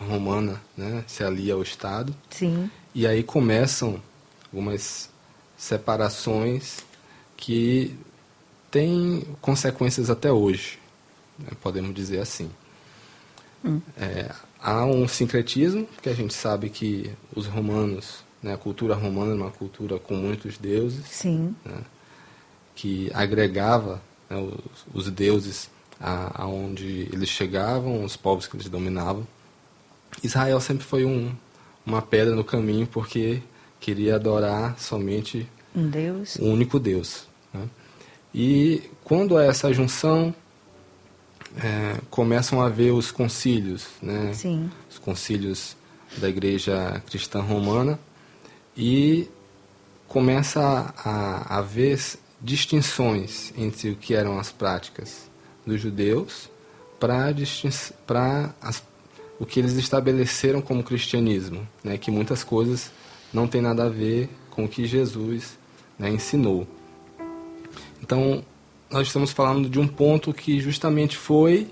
romana 0.00 0.60
né, 0.76 1.04
se 1.06 1.22
alia 1.22 1.54
ao 1.54 1.62
Estado. 1.62 2.14
Sim. 2.30 2.70
E 2.94 3.06
aí 3.06 3.22
começam 3.22 4.00
algumas 4.46 5.10
separações 5.56 6.84
que 7.36 7.96
têm 8.70 9.22
consequências 9.40 10.10
até 10.10 10.32
hoje, 10.32 10.78
né, 11.38 11.50
podemos 11.60 11.94
dizer 11.94 12.20
assim. 12.20 12.50
Hum. 13.64 13.80
É, 13.96 14.34
há 14.60 14.84
um 14.84 15.06
sincretismo, 15.06 15.86
que 16.02 16.08
a 16.08 16.14
gente 16.14 16.32
sabe 16.32 16.70
que 16.70 17.10
os 17.34 17.46
romanos, 17.46 18.24
né, 18.42 18.54
a 18.54 18.58
cultura 18.58 18.94
romana 18.94 19.32
é 19.32 19.34
uma 19.34 19.50
cultura 19.50 19.98
com 19.98 20.14
muitos 20.14 20.56
deuses, 20.56 21.04
Sim. 21.06 21.54
Né, 21.64 21.82
que 22.74 23.10
agregava 23.14 24.02
né, 24.28 24.36
os, 24.36 25.06
os 25.06 25.10
deuses 25.10 25.70
a, 26.00 26.42
aonde 26.42 27.08
eles 27.12 27.28
chegavam, 27.28 28.04
os 28.04 28.16
povos 28.16 28.46
que 28.46 28.56
eles 28.56 28.68
dominavam. 28.68 29.26
Israel 30.22 30.60
sempre 30.60 30.84
foi 30.84 31.04
um, 31.04 31.34
uma 31.84 32.02
pedra 32.02 32.34
no 32.34 32.44
caminho 32.44 32.86
porque 32.86 33.42
queria 33.80 34.16
adorar 34.16 34.78
somente 34.78 35.48
um 35.74 35.88
Deus, 35.88 36.36
um 36.40 36.52
único 36.52 36.78
Deus. 36.78 37.26
Né? 37.52 37.68
E 38.34 38.82
quando 39.04 39.36
há 39.36 39.44
essa 39.44 39.72
junção, 39.72 40.34
é, 41.58 42.00
começam 42.10 42.60
a 42.60 42.66
haver 42.66 42.92
os 42.92 43.10
concílios, 43.10 43.86
né? 44.02 44.32
Sim. 44.34 44.70
os 44.90 44.98
concílios 44.98 45.76
da 46.18 46.28
Igreja 46.28 47.02
Cristã 47.06 47.40
Romana, 47.40 47.98
e 48.76 49.28
começa 50.06 50.60
a, 50.60 51.54
a 51.54 51.58
haver 51.58 51.98
distinções 52.40 53.52
entre 53.56 53.90
o 53.90 53.96
que 53.96 54.14
eram 54.14 54.38
as 54.38 54.52
práticas 54.52 55.28
dos 55.66 55.80
judeus 55.80 56.48
para 56.98 57.34
o 59.38 59.44
que 59.44 59.60
eles 59.60 59.72
estabeleceram 59.74 60.62
como 60.62 60.82
cristianismo, 60.82 61.66
né, 61.84 61.98
que 61.98 62.10
muitas 62.10 62.42
coisas 62.42 62.90
não 63.32 63.46
têm 63.46 63.60
nada 63.60 63.84
a 63.84 63.88
ver 63.88 64.30
com 64.50 64.64
o 64.64 64.68
que 64.68 64.86
Jesus 64.86 65.58
né, 65.98 66.08
ensinou. 66.08 66.66
Então, 68.02 68.42
nós 68.90 69.08
estamos 69.08 69.32
falando 69.32 69.68
de 69.68 69.78
um 69.78 69.86
ponto 69.86 70.32
que 70.32 70.60
justamente 70.60 71.16
foi 71.16 71.68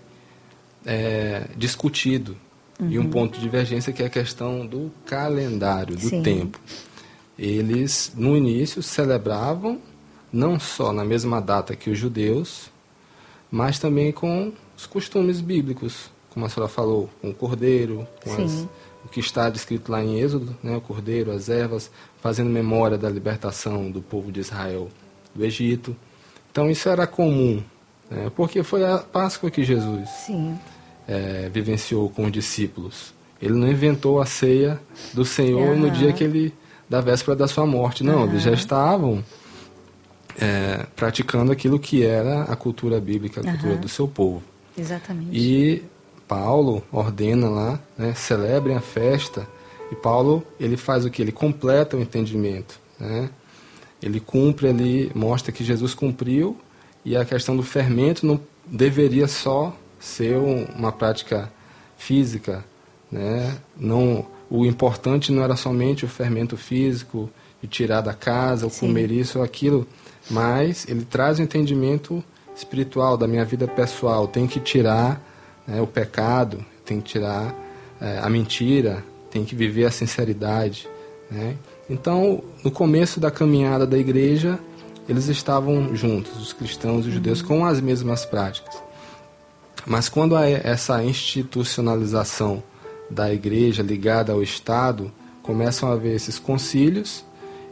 é, 0.85 1.47
discutido 1.57 2.37
uhum. 2.79 2.91
e 2.91 2.99
um 2.99 3.09
ponto 3.09 3.35
de 3.35 3.41
divergência 3.41 3.93
que 3.93 4.03
é 4.03 4.07
a 4.07 4.11
questão 4.11 4.67
do 4.67 4.91
calendário, 5.07 5.97
do 5.97 6.09
Sim. 6.09 6.23
tempo. 6.23 6.61
Eles, 7.39 8.13
no 8.15 8.37
início, 8.37 8.83
celebravam 8.83 9.81
não 10.33 10.59
só 10.59 10.93
na 10.93 11.05
mesma 11.05 11.41
data 11.41 11.77
que 11.77 11.91
os 11.91 11.99
judeus, 11.99 12.71
mas 13.55 13.79
também 13.79 14.11
com 14.11 14.53
os 14.77 14.85
costumes 14.85 15.41
bíblicos, 15.41 16.11
como 16.31 16.45
a 16.45 16.49
senhora 16.49 16.69
falou, 16.69 17.09
com 17.23 17.31
o 17.31 17.35
cordeiro, 17.35 18.05
com 18.25 18.35
as, 18.35 18.67
o 19.05 19.09
que 19.09 19.21
está 19.21 19.49
descrito 19.49 19.93
lá 19.93 20.03
em 20.03 20.19
Êxodo, 20.19 20.57
né, 20.61 20.77
o 20.77 20.81
cordeiro, 20.81 21.31
as 21.31 21.49
ervas, 21.49 21.89
fazendo 22.21 22.51
memória 22.51 22.99
da 22.99 23.09
libertação 23.09 23.93
do 23.93 24.03
povo 24.03 24.33
de 24.33 24.41
Israel 24.41 24.89
do 25.33 25.45
Egito. 25.45 25.95
Então 26.51 26.69
isso 26.69 26.89
era 26.89 27.07
comum, 27.07 27.63
né, 28.11 28.29
porque 28.35 28.65
foi 28.65 28.85
a 28.85 28.99
Páscoa 28.99 29.49
que 29.53 29.63
Jesus 29.63 30.11
é, 31.07 31.49
vivenciou 31.49 32.11
com 32.11 32.25
os 32.25 32.33
discípulos. 32.33 33.15
Ele 33.41 33.55
não 33.55 33.69
inventou 33.69 34.21
a 34.21 34.27
ceia 34.27 34.81
do 35.13 35.25
Senhor 35.25 35.75
uhum. 35.75 35.79
no 35.79 35.91
dia 35.93 36.13
que 36.13 36.25
ele 36.25 36.53
da 36.91 37.01
véspera 37.01 37.37
da 37.37 37.47
sua 37.47 37.65
morte, 37.65 38.03
não, 38.03 38.23
uhum. 38.23 38.31
eles 38.31 38.43
já 38.43 38.53
estavam 38.53 39.23
é, 40.41 40.87
praticando 40.97 41.53
aquilo 41.53 41.79
que 41.79 42.05
era 42.05 42.43
a 42.43 42.57
cultura 42.57 43.01
bíblica, 43.01 43.41
a 43.41 43.45
cultura 43.45 43.77
do 43.77 43.89
seu 43.89 44.09
povo. 44.09 44.43
Exatamente. 44.77 45.31
E 45.33 45.83
Paulo 46.27 46.83
ordena 46.91 47.49
lá, 47.49 47.81
né, 47.97 48.15
celebrem 48.15 48.77
a 48.77 48.81
festa. 48.81 49.47
E 49.91 49.95
Paulo 49.95 50.45
ele 50.59 50.77
faz 50.77 51.05
o 51.05 51.11
que? 51.11 51.23
Ele 51.23 51.33
completa 51.33 51.97
o 51.97 52.01
entendimento, 52.01 52.81
né? 52.99 53.31
Ele 54.03 54.21
cumpre 54.21 54.69
ali, 54.69 55.11
mostra 55.15 55.53
que 55.53 55.65
Jesus 55.65 55.95
cumpriu 55.95 56.59
e 57.05 57.17
a 57.17 57.25
questão 57.25 57.57
do 57.57 57.63
fermento 57.63 58.27
não 58.27 58.41
deveria 58.67 59.29
só 59.29 59.75
ser 59.99 60.37
uma 60.37 60.93
prática 60.93 61.51
física, 61.97 62.65
né? 63.11 63.57
Não, 63.77 64.27
o 64.51 64.67
importante 64.67 65.33
não 65.33 65.43
era 65.43 65.57
somente 65.57 66.05
o 66.05 66.09
fermento 66.09 66.57
físico 66.57 67.31
de 67.63 67.69
tirar 67.69 68.01
da 68.01 68.13
casa, 68.13 68.67
ou 68.67 68.71
comer 68.71 69.11
isso 69.11 69.39
ou 69.39 69.45
aquilo, 69.45 69.87
mas 70.31 70.87
ele 70.89 71.05
traz 71.05 71.39
o 71.39 71.43
entendimento 71.43 72.23
espiritual 72.57 73.17
da 73.17 73.27
minha 73.27 73.45
vida 73.45 73.67
pessoal. 73.67 74.27
Tem 74.27 74.47
que 74.47 74.61
tirar 74.61 75.21
né, 75.67 75.81
o 75.81 75.87
pecado, 75.87 76.65
tem 76.85 77.01
que 77.01 77.13
tirar 77.13 77.55
é, 78.01 78.19
a 78.19 78.29
mentira, 78.29 79.05
tem 79.31 79.45
que 79.45 79.55
viver 79.55 79.85
a 79.85 79.91
sinceridade. 79.91 80.89
Né? 81.31 81.57
Então, 81.89 82.43
no 82.63 82.71
começo 82.71 83.19
da 83.21 83.31
caminhada 83.31 83.87
da 83.87 83.99
igreja, 83.99 84.59
eles 85.09 85.29
estavam 85.29 85.95
juntos, 85.95 86.41
os 86.41 86.53
cristãos 86.53 87.05
e 87.05 87.09
os 87.09 87.15
judeus, 87.15 87.43
com 87.43 87.65
as 87.65 87.81
mesmas 87.81 88.25
práticas. 88.25 88.83
Mas 89.87 90.09
quando 90.09 90.35
há 90.35 90.49
essa 90.49 91.03
institucionalização 91.05 92.63
da 93.11 93.33
igreja 93.33 93.83
ligada 93.83 94.33
ao 94.33 94.43
Estado, 94.43 95.13
começam 95.43 95.91
a 95.91 95.93
haver 95.93 96.15
esses 96.15 96.39
concílios 96.39 97.23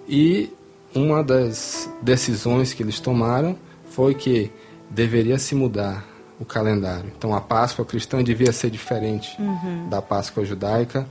e 0.06 0.52
uma 0.94 1.22
das 1.22 1.90
decisões 2.02 2.72
que 2.72 2.82
eles 2.82 3.00
tomaram 3.00 3.56
foi 3.86 4.14
que 4.14 4.50
deveria 4.90 5.38
se 5.38 5.54
mudar 5.54 6.04
o 6.38 6.44
calendário. 6.44 7.10
Então 7.16 7.34
a 7.34 7.40
Páscoa 7.40 7.84
cristã 7.84 8.22
devia 8.22 8.52
ser 8.52 8.70
diferente 8.70 9.34
uhum. 9.38 9.88
da 9.88 10.02
Páscoa 10.02 10.44
judaica 10.44 11.06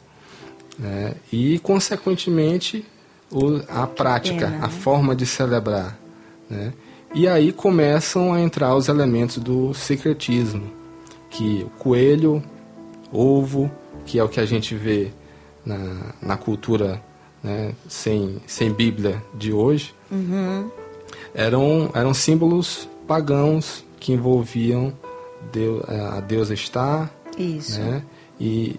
né? 0.78 1.14
e, 1.32 1.60
consequentemente, 1.60 2.86
o, 3.32 3.62
a 3.70 3.88
prática, 3.88 4.48
pena, 4.48 4.58
a 4.58 4.68
né? 4.68 4.70
forma 4.70 5.16
de 5.16 5.26
celebrar. 5.26 5.98
Né? 6.50 6.74
E 7.14 7.28
aí 7.28 7.52
começam 7.52 8.34
a 8.34 8.42
entrar 8.42 8.76
os 8.76 8.88
elementos 8.88 9.38
do 9.38 9.74
secretismo, 9.74 10.72
que 11.30 11.66
o 11.66 11.70
coelho, 11.82 12.44
ovo, 13.12 13.72
que 14.06 14.20
é 14.20 14.24
o 14.24 14.30
que 14.30 14.40
a 14.40 14.46
gente 14.46 14.76
vê 14.76 15.12
na, 15.66 16.14
na 16.22 16.38
cultura 16.38 17.02
né, 17.44 17.74
sem, 17.88 18.38
sem 18.48 18.72
Bíblia 18.72 19.22
de 19.34 19.52
hoje, 19.52 19.94
uhum. 20.12 20.70
eram, 21.34 21.90
eram 21.94 22.14
símbolos 22.14 22.88
pagãos 23.08 23.84
que 24.00 24.14
envolviam 24.14 24.94
Deus, 25.52 25.84
a 25.90 26.20
deusa 26.20 26.54
estar. 26.54 27.14
Isso. 27.38 27.80
Né, 27.80 28.04
e 28.40 28.76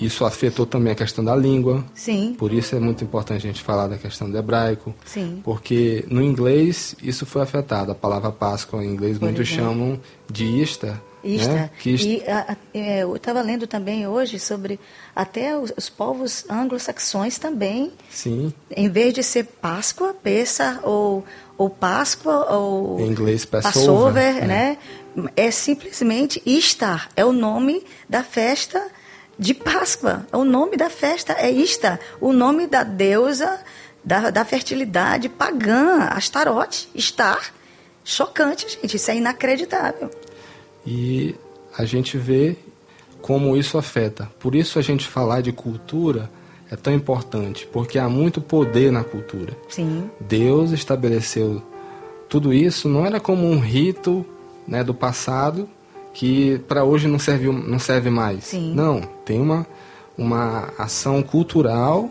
isso 0.00 0.24
afetou 0.24 0.66
também 0.66 0.92
a 0.92 0.96
questão 0.96 1.24
da 1.24 1.34
língua. 1.34 1.84
Sim. 1.94 2.34
Por 2.38 2.52
isso 2.52 2.76
é 2.76 2.80
muito 2.80 3.02
importante 3.02 3.46
a 3.46 3.50
gente 3.50 3.62
falar 3.62 3.88
da 3.88 3.96
questão 3.96 4.30
do 4.30 4.36
hebraico. 4.36 4.94
Sim. 5.04 5.40
Porque 5.42 6.04
no 6.08 6.22
inglês 6.22 6.94
isso 7.02 7.24
foi 7.24 7.42
afetado. 7.42 7.92
A 7.92 7.94
palavra 7.94 8.30
Páscoa 8.30 8.84
em 8.84 8.88
inglês 8.88 9.18
Por 9.18 9.24
muitos 9.24 9.48
exemplo. 9.48 9.64
chamam 9.64 10.00
de 10.30 10.60
Easter, 10.60 10.94
Ista. 11.26 11.52
Né? 11.52 11.70
Que 11.78 11.90
ist... 11.90 12.04
E 12.04 12.22
a, 12.26 12.52
a, 12.52 12.56
é, 12.72 13.02
eu 13.02 13.16
estava 13.16 13.42
lendo 13.42 13.66
também 13.66 14.06
hoje 14.06 14.38
sobre 14.38 14.78
até 15.14 15.56
os, 15.56 15.72
os 15.76 15.88
povos 15.88 16.44
anglo-saxões 16.48 17.38
também. 17.38 17.92
Sim. 18.10 18.52
Em 18.70 18.88
vez 18.88 19.12
de 19.12 19.22
ser 19.22 19.44
Páscoa, 19.44 20.14
Pessa 20.14 20.80
ou, 20.82 21.24
ou 21.58 21.68
Páscoa 21.68 22.52
ou 22.54 23.00
em 23.00 23.08
inglês 23.08 23.44
Passover, 23.44 23.72
Passover 23.74 24.44
é. 24.44 24.46
né? 24.46 24.78
É 25.34 25.50
simplesmente 25.50 26.42
Istar, 26.44 27.08
é 27.16 27.24
o 27.24 27.32
nome 27.32 27.84
da 28.08 28.22
festa 28.22 28.86
de 29.38 29.54
Páscoa. 29.54 30.26
O 30.32 30.44
nome 30.44 30.76
da 30.76 30.90
festa 30.90 31.32
é 31.32 31.50
Istar, 31.50 31.98
o 32.20 32.32
nome 32.32 32.66
da 32.66 32.82
deusa 32.82 33.60
da, 34.04 34.30
da 34.30 34.44
fertilidade 34.44 35.28
pagã, 35.28 36.04
Astarote, 36.10 36.88
Istar. 36.94 37.52
Chocante, 38.04 38.68
gente, 38.68 38.96
isso 38.96 39.10
é 39.10 39.16
inacreditável. 39.16 40.08
E 40.86 41.34
a 41.76 41.84
gente 41.84 42.16
vê 42.16 42.56
como 43.20 43.56
isso 43.56 43.76
afeta. 43.76 44.30
Por 44.38 44.54
isso 44.54 44.78
a 44.78 44.82
gente 44.82 45.06
falar 45.06 45.40
de 45.40 45.52
cultura 45.52 46.30
é 46.70 46.76
tão 46.76 46.92
importante, 46.92 47.66
porque 47.72 47.98
há 47.98 48.08
muito 48.08 48.40
poder 48.40 48.90
na 48.92 49.04
cultura. 49.04 49.56
Sim. 49.68 50.10
Deus 50.20 50.70
estabeleceu 50.70 51.62
tudo 52.28 52.52
isso, 52.52 52.88
não 52.88 53.06
era 53.06 53.20
como 53.20 53.46
um 53.46 53.58
rito 53.58 54.24
né, 54.66 54.82
do 54.82 54.92
passado 54.92 55.68
que 56.12 56.58
para 56.66 56.82
hoje 56.82 57.06
não 57.06 57.18
serve, 57.18 57.46
não 57.50 57.78
serve 57.78 58.10
mais. 58.10 58.44
Sim. 58.44 58.74
Não, 58.74 59.00
tem 59.24 59.40
uma, 59.40 59.66
uma 60.16 60.70
ação 60.78 61.22
cultural 61.22 62.10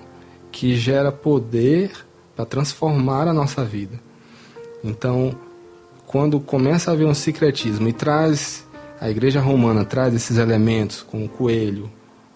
que 0.51 0.75
gera 0.75 1.11
poder 1.11 1.91
para 2.35 2.45
transformar 2.45 3.27
a 3.27 3.33
nossa 3.33 3.63
vida. 3.63 3.99
Então, 4.83 5.35
quando 6.05 6.39
começa 6.39 6.91
a 6.91 6.93
haver 6.93 7.07
um 7.07 7.13
secretismo 7.13 7.87
e 7.87 7.93
traz 7.93 8.64
a 8.99 9.09
igreja 9.09 9.39
romana 9.39 9.83
traz 9.83 10.13
esses 10.13 10.37
elementos 10.37 11.01
como 11.01 11.25
o 11.25 11.29
coelho, 11.29 11.89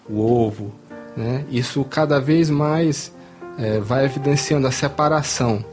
o 0.08 0.20
ovo, 0.20 0.72
né? 1.16 1.44
isso 1.50 1.84
cada 1.84 2.20
vez 2.20 2.50
mais 2.50 3.12
é, 3.58 3.80
vai 3.80 4.04
evidenciando 4.04 4.66
a 4.66 4.72
separação 4.72 5.64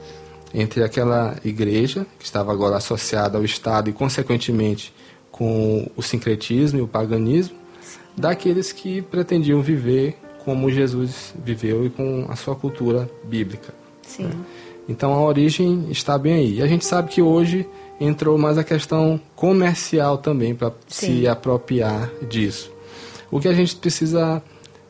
entre 0.54 0.84
aquela 0.84 1.36
igreja 1.44 2.06
que 2.18 2.26
estava 2.26 2.52
agora 2.52 2.78
associada 2.78 3.38
ao 3.38 3.44
Estado 3.44 3.90
e 3.90 3.94
consequentemente 3.94 4.94
com 5.32 5.90
o 5.96 6.02
sincretismo 6.02 6.80
e 6.80 6.82
o 6.82 6.88
paganismo, 6.88 7.56
daqueles 8.16 8.72
que 8.72 9.02
pretendiam 9.02 9.62
viver 9.62 10.18
como 10.44 10.72
Jesus 10.72 11.34
viveu 11.44 11.86
e 11.86 11.90
com 11.90 12.26
a 12.30 12.36
sua 12.36 12.56
cultura 12.56 13.10
bíblica. 13.24 13.74
Sim. 14.02 14.24
Né? 14.24 14.32
Então 14.90 15.14
a 15.14 15.22
origem 15.22 15.88
está 15.92 16.18
bem 16.18 16.34
aí. 16.34 16.56
E 16.56 16.62
a 16.62 16.68
gente 16.68 16.86
sabe 16.86 17.10
que 17.10 17.22
hoje 17.22 17.68
entrou 18.00 18.38
mais 18.38 18.58
a 18.58 18.64
questão 18.64 19.20
comercial 19.36 20.18
também 20.18 20.54
para 20.54 20.72
se 20.88 21.28
apropriar 21.28 22.10
disso. 22.30 22.72
O 23.32 23.40
que 23.40 23.48
a 23.48 23.54
gente 23.54 23.76
precisa 23.76 24.42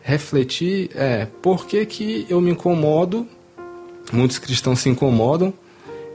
refletir 0.02 0.90
é 0.96 1.28
por 1.42 1.66
que, 1.66 1.86
que 1.86 2.26
eu 2.30 2.40
me 2.40 2.52
incomodo, 2.52 3.28
muitos 4.12 4.40
cristãos 4.40 4.80
se 4.80 4.90
incomodam 4.90 5.54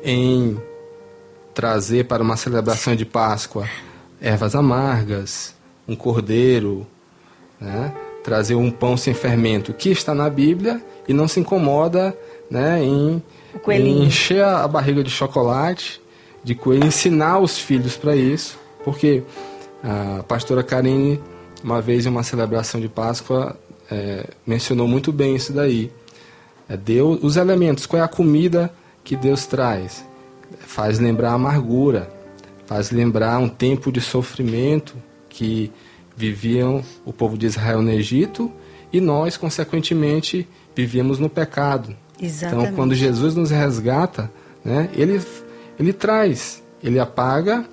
em 0.04 0.58
trazer 1.54 2.06
para 2.06 2.22
uma 2.22 2.36
celebração 2.36 2.96
de 2.96 3.04
Páscoa 3.04 3.68
ervas 4.20 4.54
amargas, 4.54 5.54
um 5.86 5.96
cordeiro, 5.96 6.86
né? 7.60 7.92
trazer 8.22 8.54
um 8.54 8.70
pão 8.70 8.96
sem 8.96 9.12
fermento, 9.12 9.72
que 9.72 9.90
está 9.90 10.14
na 10.14 10.30
Bíblia, 10.30 10.80
e 11.08 11.12
não 11.12 11.26
se 11.26 11.40
incomoda 11.40 12.16
né, 12.48 12.82
em, 12.82 13.22
em 13.68 14.04
encher 14.04 14.44
a 14.44 14.66
barriga 14.68 15.02
de 15.02 15.10
chocolate 15.10 16.01
de 16.44 16.54
coelho, 16.54 16.86
ensinar 16.86 17.38
os 17.38 17.58
filhos 17.58 17.96
para 17.96 18.16
isso, 18.16 18.58
porque 18.84 19.22
a 19.82 20.22
pastora 20.22 20.62
Karine, 20.62 21.20
uma 21.62 21.80
vez 21.80 22.06
em 22.06 22.08
uma 22.08 22.22
celebração 22.22 22.80
de 22.80 22.88
Páscoa, 22.88 23.56
é, 23.90 24.28
mencionou 24.46 24.88
muito 24.88 25.12
bem 25.12 25.36
isso 25.36 25.52
daí. 25.52 25.90
É 26.68 26.76
Deus, 26.76 27.18
os 27.22 27.36
elementos, 27.36 27.86
qual 27.86 28.00
é 28.00 28.04
a 28.04 28.08
comida 28.08 28.72
que 29.04 29.16
Deus 29.16 29.46
traz? 29.46 30.04
Faz 30.60 30.98
lembrar 30.98 31.30
a 31.30 31.34
amargura, 31.34 32.12
faz 32.66 32.90
lembrar 32.90 33.38
um 33.38 33.48
tempo 33.48 33.92
de 33.92 34.00
sofrimento 34.00 34.94
que 35.28 35.70
viviam 36.16 36.84
o 37.04 37.12
povo 37.12 37.36
de 37.36 37.46
Israel 37.46 37.82
no 37.82 37.90
Egito 37.90 38.50
e 38.92 39.00
nós, 39.00 39.36
consequentemente, 39.36 40.46
vivíamos 40.74 41.18
no 41.18 41.28
pecado. 41.28 41.96
Exatamente. 42.20 42.64
Então, 42.66 42.76
quando 42.76 42.94
Jesus 42.94 43.34
nos 43.34 43.50
resgata, 43.50 44.30
né, 44.64 44.88
ele 44.94 45.20
ele 45.82 45.92
traz, 45.92 46.62
ele 46.82 46.98
apaga 46.98 47.64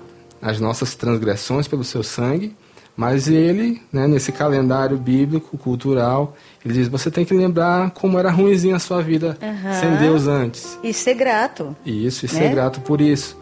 as 0.42 0.60
nossas 0.60 0.96
transgressões 0.96 1.68
pelo 1.68 1.84
seu 1.84 2.04
sangue, 2.04 2.56
mas 2.96 3.30
ele, 3.30 3.82
né, 3.94 4.08
nesse 4.08 4.32
calendário 4.32 4.98
bíblico, 4.98 5.58
cultural, 5.58 6.36
ele 6.64 6.74
diz: 6.74 6.88
você 6.88 7.10
tem 7.10 7.24
que 7.24 7.34
lembrar 7.34 7.92
como 7.92 8.20
era 8.20 8.30
ruimzinha 8.30 8.76
a 8.76 8.80
sua 8.80 9.02
vida 9.02 9.38
uhum. 9.42 9.74
sem 9.80 9.96
Deus 9.98 10.28
antes. 10.28 10.78
E 10.84 10.94
ser 10.94 11.14
grato. 11.14 11.76
Isso, 11.86 12.26
e 12.26 12.34
né? 12.34 12.40
ser 12.40 12.50
grato 12.50 12.82
por 12.82 13.00
isso. 13.00 13.38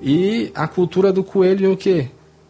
E 0.00 0.50
a 0.54 0.66
cultura 0.66 1.12
do 1.12 1.22
coelho 1.22 1.66
é 1.66 1.68
o 1.68 1.76
quê? 1.76 2.08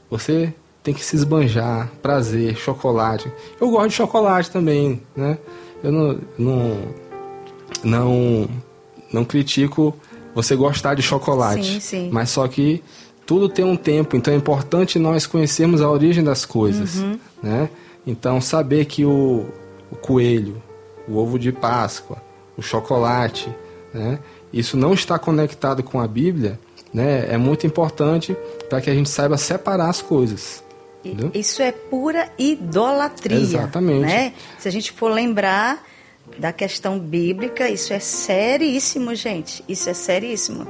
Você 0.09 0.55
tem 0.83 0.95
que 0.95 1.05
se 1.05 1.17
esbanjar, 1.17 1.91
prazer, 2.01 2.57
chocolate. 2.57 3.31
Eu 3.61 3.71
gosto 3.71 3.89
de 3.89 3.95
chocolate 3.95 4.51
também, 4.51 5.03
né? 5.17 5.39
Eu 5.83 5.91
não, 5.91 6.19
não, 6.39 6.79
não, 7.83 8.49
não 9.13 9.25
critico 9.25 9.97
você 10.35 10.57
gostar 10.57 10.95
de 10.95 11.03
chocolate. 11.03 11.65
Sim, 11.65 11.81
sim. 11.81 12.11
Mas 12.13 12.31
só 12.31 12.47
que 12.49 12.83
tudo 13.27 13.49
tem 13.49 13.65
um 13.65 13.77
tempo, 13.77 14.17
então 14.17 14.33
é 14.33 14.37
importante 14.37 14.99
nós 14.99 15.27
conhecermos 15.27 15.81
a 15.81 15.89
origem 15.89 16.23
das 16.23 16.45
coisas. 16.45 16.97
Uhum. 16.97 17.19
Né? 17.43 17.71
Então, 18.07 18.41
saber 18.41 18.87
que 18.87 19.05
o, 19.05 19.47
o, 19.91 19.97
coelho, 19.97 20.63
o 21.09 21.17
ovo 21.17 21.39
de 21.39 21.53
Páscoa, 21.53 22.23
o 22.57 22.63
chocolate, 22.63 23.49
né? 23.95 24.19
isso 24.53 24.77
não 24.77 24.93
está 24.93 25.19
conectado 25.19 25.83
com 25.83 26.01
a 26.01 26.09
Bíblia, 26.09 26.59
né? 26.93 27.27
é 27.29 27.37
muito 27.37 27.67
importante 27.67 28.37
para 28.69 28.81
que 28.81 28.91
a 28.91 28.95
gente 28.95 29.09
saiba 29.09 29.37
separar 29.39 29.89
as 29.89 30.03
coisas. 30.03 30.63
Entendeu? 31.05 31.31
Isso 31.35 31.63
é 31.63 31.73
pura 31.73 32.31
idolatria. 32.39 33.39
Exatamente. 33.39 34.07
Né? 34.07 34.35
Se 34.59 34.69
a 34.69 34.71
gente 34.71 34.93
for 34.93 35.11
lembrar 35.11 35.83
da 36.39 36.53
questão 36.53 36.99
bíblica, 36.99 37.69
isso 37.69 37.93
é 37.93 37.99
seríssimo, 37.99 39.15
gente. 39.15 39.63
Isso 39.69 39.89
é 39.89 39.95
seríssimo. 39.95 40.67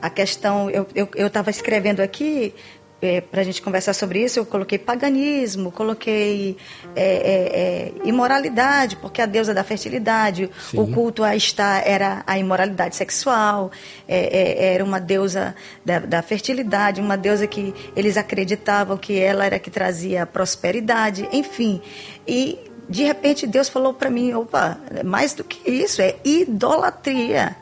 A 0.00 0.08
questão, 0.08 0.70
eu 0.70 0.86
estava 1.26 1.50
eu, 1.50 1.52
eu 1.52 1.56
escrevendo 1.56 2.00
aqui, 2.00 2.54
é, 3.02 3.20
para 3.20 3.40
a 3.40 3.44
gente 3.44 3.62
conversar 3.62 3.94
sobre 3.94 4.22
isso, 4.22 4.38
eu 4.38 4.44
coloquei 4.46 4.78
paganismo, 4.78 5.72
coloquei 5.72 6.56
é, 6.94 7.04
é, 7.04 8.02
é 8.04 8.08
imoralidade, 8.08 8.96
porque 8.96 9.22
a 9.22 9.26
deusa 9.26 9.54
da 9.54 9.64
fertilidade, 9.64 10.50
Sim. 10.70 10.78
o 10.78 10.86
culto 10.86 11.24
a 11.24 11.34
estar 11.34 11.86
era 11.86 12.22
a 12.26 12.38
imoralidade 12.38 12.96
sexual, 12.96 13.70
é, 14.06 14.18
é, 14.18 14.74
era 14.74 14.84
uma 14.84 15.00
deusa 15.00 15.54
da, 15.84 16.00
da, 16.00 16.22
fertilidade, 16.22 17.00
uma 17.00 17.16
deusa 17.16 17.46
que 17.46 17.74
eles 17.96 18.16
acreditavam 18.16 18.96
que 18.96 19.18
ela 19.18 19.46
era 19.46 19.58
que 19.58 19.70
trazia 19.70 20.26
prosperidade, 20.26 21.26
enfim. 21.32 21.80
E 22.28 22.69
de 22.90 23.04
repente 23.04 23.46
Deus 23.46 23.68
falou 23.68 23.94
para 23.94 24.10
mim, 24.10 24.34
opa, 24.34 24.78
mais 25.04 25.32
do 25.32 25.44
que 25.44 25.70
isso, 25.70 26.02
é 26.02 26.16
idolatria. 26.24 27.56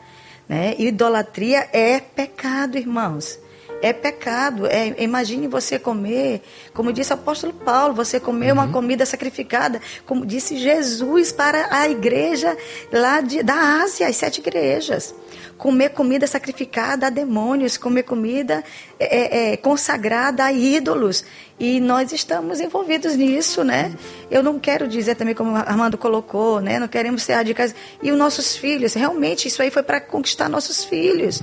Né? 0.47 0.75
Idolatria 0.79 1.69
é 1.71 1.99
pecado, 1.99 2.77
irmãos. 2.77 3.39
É 3.81 3.93
pecado. 3.93 4.65
É, 4.65 4.95
imagine 4.97 5.47
você 5.47 5.77
comer, 5.77 6.41
como 6.73 6.91
disse 6.91 7.11
o 7.11 7.13
apóstolo 7.13 7.53
Paulo, 7.53 7.93
você 7.93 8.19
comer 8.19 8.47
uhum. 8.47 8.53
uma 8.53 8.67
comida 8.69 9.05
sacrificada, 9.05 9.79
como 10.05 10.25
disse 10.25 10.57
Jesus 10.57 11.31
para 11.31 11.67
a 11.77 11.87
igreja 11.87 12.57
lá 12.91 13.21
de, 13.21 13.43
da 13.43 13.83
Ásia, 13.83 14.07
as 14.07 14.15
sete 14.15 14.39
igrejas 14.39 15.13
comer 15.59 15.89
comida 15.89 16.25
sacrificada 16.25 17.07
a 17.07 17.09
demônios, 17.09 17.77
comer 17.77 18.03
comida 18.03 18.63
é, 18.99 19.53
é, 19.53 19.57
consagrada 19.57 20.43
a 20.43 20.51
ídolos. 20.51 21.23
E 21.59 21.79
nós 21.79 22.11
estamos 22.13 22.59
envolvidos 22.59 23.15
nisso, 23.15 23.63
né? 23.63 23.93
Eu 24.31 24.41
não 24.41 24.59
quero 24.59 24.87
dizer 24.87 25.15
também, 25.15 25.35
como 25.35 25.55
Armando 25.55 25.97
colocou, 25.97 26.61
né? 26.61 26.79
Não 26.79 26.87
queremos 26.87 27.23
ser 27.23 27.33
radicais. 27.33 27.75
E 28.01 28.11
os 28.11 28.17
nossos 28.17 28.55
filhos, 28.55 28.93
realmente, 28.93 29.47
isso 29.47 29.61
aí 29.61 29.69
foi 29.69 29.83
para 29.83 29.99
conquistar 29.99 30.47
nossos 30.47 30.83
filhos. 30.83 31.41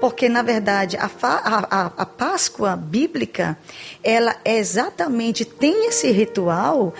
Porque, 0.00 0.28
na 0.28 0.42
verdade, 0.42 0.96
a, 0.98 1.10
a, 1.22 1.92
a 1.96 2.06
Páscoa 2.06 2.76
bíblica, 2.76 3.56
ela 4.02 4.36
exatamente 4.44 5.44
tem 5.44 5.88
esse 5.88 6.10
ritual 6.10 6.92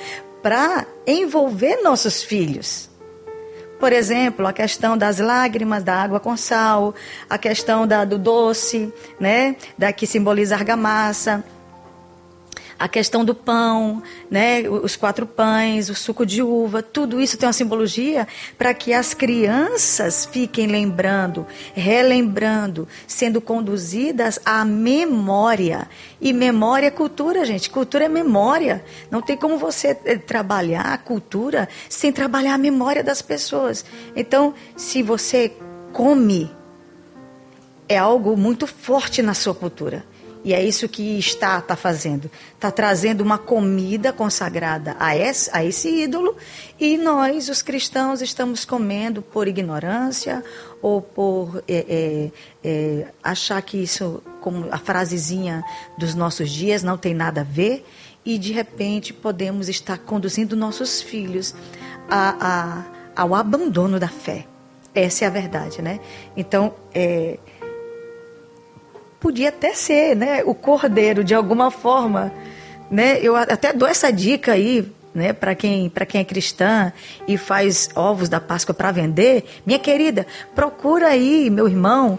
para 0.42 0.86
envolver 1.06 1.82
nossos 1.82 2.22
filhos. 2.22 2.93
Por 3.78 3.92
exemplo, 3.92 4.46
a 4.46 4.52
questão 4.52 4.96
das 4.96 5.18
lágrimas, 5.18 5.82
da 5.82 5.94
água 5.94 6.20
com 6.20 6.36
sal, 6.36 6.94
a 7.28 7.36
questão 7.36 7.86
da, 7.86 8.04
do 8.04 8.18
doce, 8.18 8.92
né, 9.18 9.56
da 9.76 9.92
que 9.92 10.06
simboliza 10.06 10.54
argamassa, 10.54 11.44
a 12.78 12.88
questão 12.88 13.24
do 13.24 13.34
pão, 13.34 14.02
né, 14.30 14.68
os 14.68 14.96
quatro 14.96 15.26
pães, 15.26 15.88
o 15.88 15.94
suco 15.94 16.26
de 16.26 16.42
uva, 16.42 16.82
tudo 16.82 17.20
isso 17.20 17.36
tem 17.36 17.46
uma 17.46 17.52
simbologia 17.52 18.26
para 18.58 18.74
que 18.74 18.92
as 18.92 19.14
crianças 19.14 20.26
fiquem 20.30 20.66
lembrando, 20.66 21.46
relembrando, 21.74 22.88
sendo 23.06 23.40
conduzidas 23.40 24.38
à 24.44 24.64
memória. 24.64 25.88
E 26.20 26.32
memória 26.32 26.86
é 26.86 26.90
cultura, 26.90 27.44
gente. 27.44 27.70
Cultura 27.70 28.04
é 28.04 28.08
memória. 28.08 28.84
Não 29.10 29.20
tem 29.20 29.36
como 29.36 29.58
você 29.58 29.96
eh, 30.04 30.16
trabalhar 30.16 30.92
a 30.92 30.98
cultura 30.98 31.68
sem 31.88 32.12
trabalhar 32.12 32.54
a 32.54 32.58
memória 32.58 33.04
das 33.04 33.20
pessoas. 33.20 33.84
Então, 34.16 34.54
se 34.76 35.02
você 35.02 35.52
come, 35.92 36.50
é 37.88 37.98
algo 37.98 38.36
muito 38.36 38.66
forte 38.66 39.22
na 39.22 39.34
sua 39.34 39.54
cultura. 39.54 40.04
E 40.44 40.52
é 40.52 40.62
isso 40.62 40.86
que 40.86 41.18
está 41.18 41.58
tá 41.62 41.74
fazendo. 41.74 42.30
Está 42.54 42.70
trazendo 42.70 43.22
uma 43.22 43.38
comida 43.38 44.12
consagrada 44.12 44.94
a 45.00 45.16
esse, 45.16 45.48
a 45.50 45.64
esse 45.64 45.88
ídolo 45.88 46.36
e 46.78 46.98
nós, 46.98 47.48
os 47.48 47.62
cristãos, 47.62 48.20
estamos 48.20 48.62
comendo 48.66 49.22
por 49.22 49.48
ignorância 49.48 50.44
ou 50.82 51.00
por 51.00 51.64
é, 51.66 51.86
é, 51.88 52.30
é, 52.62 53.06
achar 53.22 53.62
que 53.62 53.78
isso, 53.78 54.22
como 54.42 54.68
a 54.70 54.76
frasezinha 54.76 55.64
dos 55.96 56.14
nossos 56.14 56.50
dias, 56.50 56.82
não 56.82 56.98
tem 56.98 57.14
nada 57.14 57.40
a 57.40 57.44
ver 57.44 57.86
e 58.22 58.38
de 58.38 58.52
repente 58.52 59.14
podemos 59.14 59.70
estar 59.70 59.96
conduzindo 59.96 60.54
nossos 60.54 61.00
filhos 61.00 61.54
a, 62.08 62.84
a, 63.16 63.22
ao 63.22 63.34
abandono 63.34 63.98
da 63.98 64.08
fé. 64.08 64.46
Essa 64.94 65.24
é 65.24 65.26
a 65.26 65.30
verdade, 65.30 65.82
né? 65.82 65.98
Então, 66.36 66.74
é, 66.94 67.38
podia 69.24 69.48
até 69.48 69.72
ser, 69.72 70.14
né, 70.14 70.42
o 70.44 70.54
cordeiro 70.54 71.24
de 71.24 71.34
alguma 71.34 71.70
forma, 71.70 72.30
né? 72.90 73.18
Eu 73.22 73.34
até 73.34 73.72
dou 73.72 73.88
essa 73.88 74.12
dica 74.12 74.52
aí, 74.52 74.86
né, 75.14 75.32
para 75.32 75.54
quem 75.54 75.90
quem 76.06 76.20
é 76.20 76.24
cristã 76.24 76.92
e 77.26 77.38
faz 77.38 77.88
ovos 77.96 78.28
da 78.28 78.38
Páscoa 78.38 78.74
para 78.74 78.92
vender, 78.92 79.46
minha 79.64 79.78
querida, 79.78 80.26
procura 80.54 81.08
aí, 81.08 81.48
meu 81.48 81.66
irmão, 81.66 82.18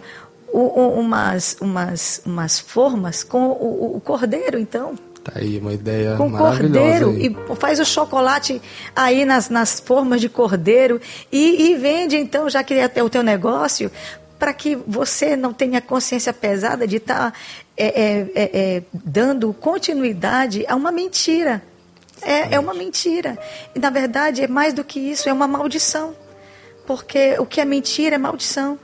umas 0.52 1.56
umas 1.62 2.24
umas 2.26 2.60
formas 2.60 3.24
com 3.24 3.50
o, 3.50 3.98
o 3.98 4.02
cordeiro, 4.02 4.58
então. 4.58 4.96
Tá 5.24 5.34
aí 5.36 5.60
uma 5.60 5.74
ideia 5.74 6.16
com 6.16 6.32
cordeiro 6.32 7.10
aí. 7.12 7.28
e 7.28 7.56
faz 7.56 7.80
o 7.80 7.86
chocolate 7.86 8.60
aí 8.96 9.26
nas, 9.26 9.48
nas 9.50 9.80
formas 9.80 10.22
de 10.22 10.30
cordeiro 10.30 11.00
e, 11.32 11.70
e 11.70 11.76
vende 11.76 12.16
então 12.16 12.48
já 12.50 12.64
que 12.64 12.74
é 12.76 13.04
o 13.04 13.10
teu 13.10 13.24
negócio 13.24 13.92
para 14.38 14.54
que 14.54 14.76
você 14.76 15.36
não 15.36 15.54
tenha 15.54 15.82
consciência 15.82 16.34
pesada 16.34 16.88
de 16.88 16.98
estar 16.98 17.32
tá, 17.32 17.38
é, 17.78 17.86
é, 17.86 18.32
é, 18.36 18.76
é, 18.76 18.84
dando 18.94 19.54
continuidade 19.54 20.66
a 20.68 20.76
uma 20.76 20.92
mentira. 20.92 21.64
É, 22.22 22.56
é 22.56 22.60
uma 22.60 22.74
mentira. 22.74 23.38
E, 23.74 23.80
na 23.80 23.90
verdade, 23.90 24.42
é 24.42 24.48
mais 24.48 24.74
do 24.74 24.84
que 24.84 25.00
isso, 25.00 25.30
é 25.30 25.34
uma 25.34 25.48
maldição. 25.48 26.16
Porque 26.86 27.36
o 27.40 27.46
que 27.46 27.62
é 27.62 27.66
mentira 27.66 28.16
é 28.16 28.18
maldição. 28.18 28.80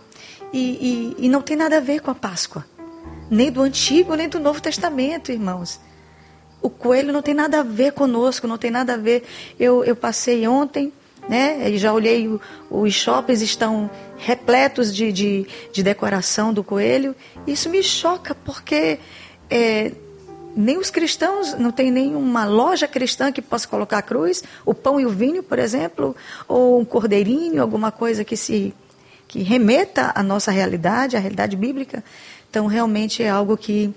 E, 0.54 1.16
e, 1.20 1.26
e 1.26 1.30
não 1.30 1.42
tem 1.42 1.56
nada 1.56 1.78
a 1.78 1.80
ver 1.80 2.02
com 2.02 2.12
a 2.12 2.16
Páscoa. 2.16 2.66
Nem 3.30 3.52
do 3.52 3.62
Antigo, 3.62 4.16
nem 4.16 4.28
do 4.28 4.40
Novo 4.40 4.62
Testamento, 4.62 5.32
irmãos. 5.32 5.80
O 6.62 6.70
coelho 6.70 7.12
não 7.12 7.22
tem 7.22 7.34
nada 7.34 7.62
a 7.62 7.64
ver 7.64 7.94
conosco, 7.94 8.48
não 8.48 8.58
tem 8.58 8.70
nada 8.70 8.94
a 8.94 8.98
ver. 8.98 9.24
Eu, 9.60 9.84
eu 9.84 9.96
passei 9.96 10.48
ontem 10.48 10.94
né? 11.28 11.70
E 11.70 11.78
já 11.78 11.94
olhei, 11.94 12.30
os 12.70 12.94
shoppings 12.94 13.42
estão 13.42 13.90
repletos 14.18 14.94
de, 14.94 15.12
de, 15.12 15.48
de, 15.72 15.84
decoração 15.84 16.54
do 16.54 16.64
coelho. 16.64 17.16
Isso 17.48 17.70
me 17.70 17.82
choca, 17.82 18.36
porque 18.36 19.00
é, 19.50 19.92
nem 20.56 20.78
os 20.78 20.90
cristãos, 20.90 21.54
não 21.58 21.72
tem 21.72 21.92
nenhuma 21.92 22.46
loja 22.46 22.88
cristã 22.88 23.32
que 23.32 23.42
possa 23.42 23.68
colocar 23.68 24.00
a 24.00 24.02
cruz, 24.02 24.44
o 24.66 24.74
pão 24.74 25.00
e 25.00 25.06
o 25.06 25.10
vinho, 25.10 25.42
por 25.42 25.60
exemplo, 25.60 26.16
ou 26.48 26.80
um 26.80 26.86
cordeirinho, 26.86 27.62
alguma 27.62 27.92
coisa 27.92 28.24
que 28.24 28.36
se 28.36 28.74
que 29.28 29.42
remeta 29.44 30.12
à 30.14 30.22
nossa 30.22 30.52
realidade, 30.52 31.16
à 31.16 31.20
realidade 31.20 31.56
bíblica. 31.56 32.04
Então, 32.50 32.68
realmente 32.68 33.24
é 33.24 33.30
algo 33.30 33.56
que, 33.56 33.90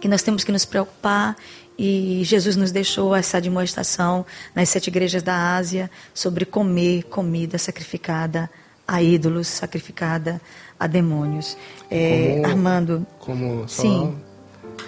que 0.00 0.08
nós 0.08 0.22
temos 0.22 0.42
que 0.42 0.50
nos 0.50 0.64
preocupar 0.64 1.36
e 1.82 2.22
Jesus 2.24 2.56
nos 2.56 2.70
deixou 2.70 3.16
essa 3.16 3.40
demonstração 3.40 4.26
nas 4.54 4.68
sete 4.68 4.88
igrejas 4.88 5.22
da 5.22 5.56
Ásia 5.56 5.90
sobre 6.12 6.44
comer 6.44 7.04
comida 7.04 7.56
sacrificada 7.56 8.50
a 8.86 9.02
ídolos, 9.02 9.46
sacrificada 9.48 10.42
a 10.78 10.86
demônios. 10.86 11.56
É, 11.90 12.34
como, 12.34 12.46
Armando. 12.46 13.06
Como 13.18 13.66
só 13.66 13.80
sim. 13.80 14.18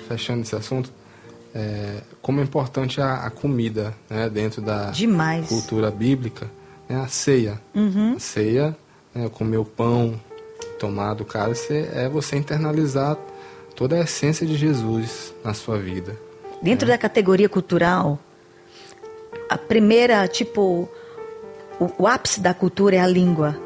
fechando 0.06 0.42
esse 0.42 0.54
assunto, 0.54 0.92
é, 1.54 2.02
como 2.20 2.40
é 2.40 2.42
importante 2.42 3.00
a, 3.00 3.24
a 3.24 3.30
comida 3.30 3.94
né, 4.10 4.28
dentro 4.28 4.60
da 4.60 4.90
Demais. 4.90 5.48
cultura 5.48 5.90
bíblica, 5.90 6.50
né, 6.86 7.00
a 7.00 7.08
ceia. 7.08 7.58
Uhum. 7.74 8.16
A 8.16 8.20
ceia, 8.20 8.76
né, 9.14 9.30
comer 9.30 9.56
o 9.56 9.64
pão, 9.64 10.20
tomar 10.78 11.14
do 11.14 11.24
cálice, 11.24 11.88
é 11.94 12.06
você 12.06 12.36
internalizar 12.36 13.16
toda 13.74 13.96
a 13.96 14.00
essência 14.00 14.46
de 14.46 14.56
Jesus 14.58 15.32
na 15.42 15.54
sua 15.54 15.78
vida. 15.78 16.14
Dentro 16.62 16.86
da 16.86 16.96
categoria 16.96 17.48
cultural, 17.48 18.20
a 19.48 19.58
primeira, 19.58 20.28
tipo, 20.28 20.88
o, 21.80 21.90
o, 21.98 22.06
ápice 22.06 22.40
da 22.40 22.54
cultura 22.54 22.96
é 22.96 23.00
a 23.00 23.06
língua. 23.06 23.60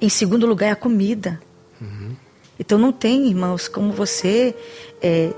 Em 0.00 0.08
segundo 0.08 0.44
lugar 0.44 0.66
é 0.66 0.70
a 0.72 0.76
comida. 0.76 1.40
Uhum. 1.80 2.16
Então 2.58 2.76
não 2.78 2.90
tem, 2.90 3.28
irmãos, 3.28 3.68
como 3.68 3.92
você 3.92 4.56
é, 5.00 5.32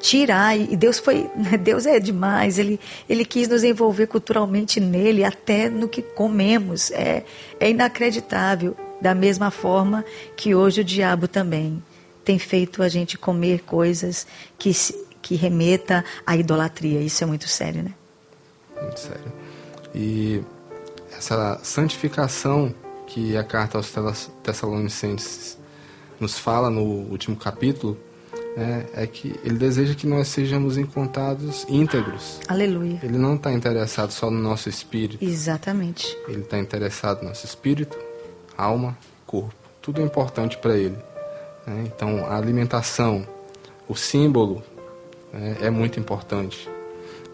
tirar. 0.00 0.58
E 0.58 0.74
Deus 0.74 0.98
foi, 0.98 1.30
Deus 1.60 1.84
é 1.84 2.00
demais. 2.00 2.58
Ele, 2.58 2.80
ele 3.06 3.24
quis 3.24 3.46
nos 3.46 3.62
envolver 3.62 4.06
culturalmente 4.06 4.80
nele, 4.80 5.22
até 5.22 5.68
no 5.68 5.86
que 5.86 6.00
comemos. 6.00 6.90
É, 6.92 7.24
é 7.60 7.70
inacreditável. 7.70 8.74
Da 9.00 9.14
mesma 9.14 9.50
forma 9.50 10.04
que 10.36 10.54
hoje 10.54 10.80
o 10.80 10.84
diabo 10.84 11.28
também 11.28 11.82
tem 12.24 12.38
feito 12.38 12.82
a 12.82 12.88
gente 12.88 13.16
comer 13.16 13.60
coisas 13.60 14.26
que 14.58 14.72
que 15.22 15.34
remeta 15.34 16.04
à 16.26 16.36
idolatria. 16.36 17.00
Isso 17.00 17.22
é 17.22 17.26
muito 17.26 17.48
sério, 17.48 17.82
né? 17.82 17.94
Muito 18.80 19.00
sério. 19.00 19.32
E 19.94 20.42
essa 21.16 21.58
santificação 21.62 22.74
que 23.06 23.36
a 23.36 23.44
carta 23.44 23.78
aos 23.78 23.92
Tessalonicenses 24.42 25.58
nos 26.18 26.38
fala 26.38 26.70
no 26.70 26.82
último 26.82 27.36
capítulo 27.36 27.98
é, 28.56 29.02
é 29.02 29.06
que 29.06 29.34
ele 29.44 29.58
deseja 29.58 29.94
que 29.94 30.06
nós 30.06 30.28
sejamos 30.28 30.76
encontrados 30.76 31.66
íntegros. 31.68 32.40
Aleluia. 32.48 33.00
Ele 33.02 33.18
não 33.18 33.34
está 33.36 33.52
interessado 33.52 34.10
só 34.10 34.30
no 34.30 34.40
nosso 34.40 34.68
espírito. 34.68 35.24
Exatamente. 35.24 36.16
Ele 36.28 36.40
está 36.40 36.58
interessado 36.58 37.22
no 37.22 37.28
nosso 37.28 37.46
espírito, 37.46 37.98
alma, 38.56 38.96
corpo. 39.26 39.54
Tudo 39.80 40.00
é 40.00 40.04
importante 40.04 40.58
para 40.58 40.76
ele. 40.76 40.96
Né? 41.66 41.84
Então, 41.86 42.26
a 42.26 42.36
alimentação, 42.36 43.26
o 43.88 43.94
símbolo 43.94 44.62
é, 45.32 45.66
é 45.66 45.70
muito 45.70 45.98
importante. 45.98 46.68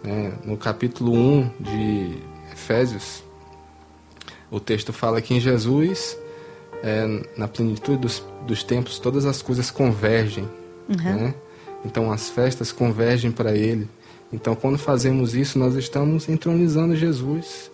Né? 0.03 0.33
No 0.45 0.57
capítulo 0.57 1.13
1 1.13 1.51
de 1.61 2.19
Efésios, 2.53 3.23
o 4.51 4.61
texto 4.61 4.93
fala 4.93 5.21
que 5.21 5.35
em 5.35 5.41
Jesus, 5.41 6.17
é, 6.83 7.07
na 7.37 7.49
plenitude 7.49 7.99
dos, 7.99 8.23
dos 8.47 8.63
tempos, 8.63 8.99
todas 8.99 9.27
as 9.27 9.43
coisas 9.43 9.71
convergem. 9.71 10.49
Uhum. 10.89 10.97
Né? 10.97 11.35
Então 11.85 12.11
as 12.13 12.29
festas 12.29 12.73
convergem 12.73 13.31
para 13.31 13.55
Ele. 13.55 13.89
Então 14.33 14.55
quando 14.55 14.79
fazemos 14.79 15.35
isso, 15.35 15.59
nós 15.59 15.75
estamos 15.75 16.29
entronizando 16.29 16.95
Jesus 16.95 17.71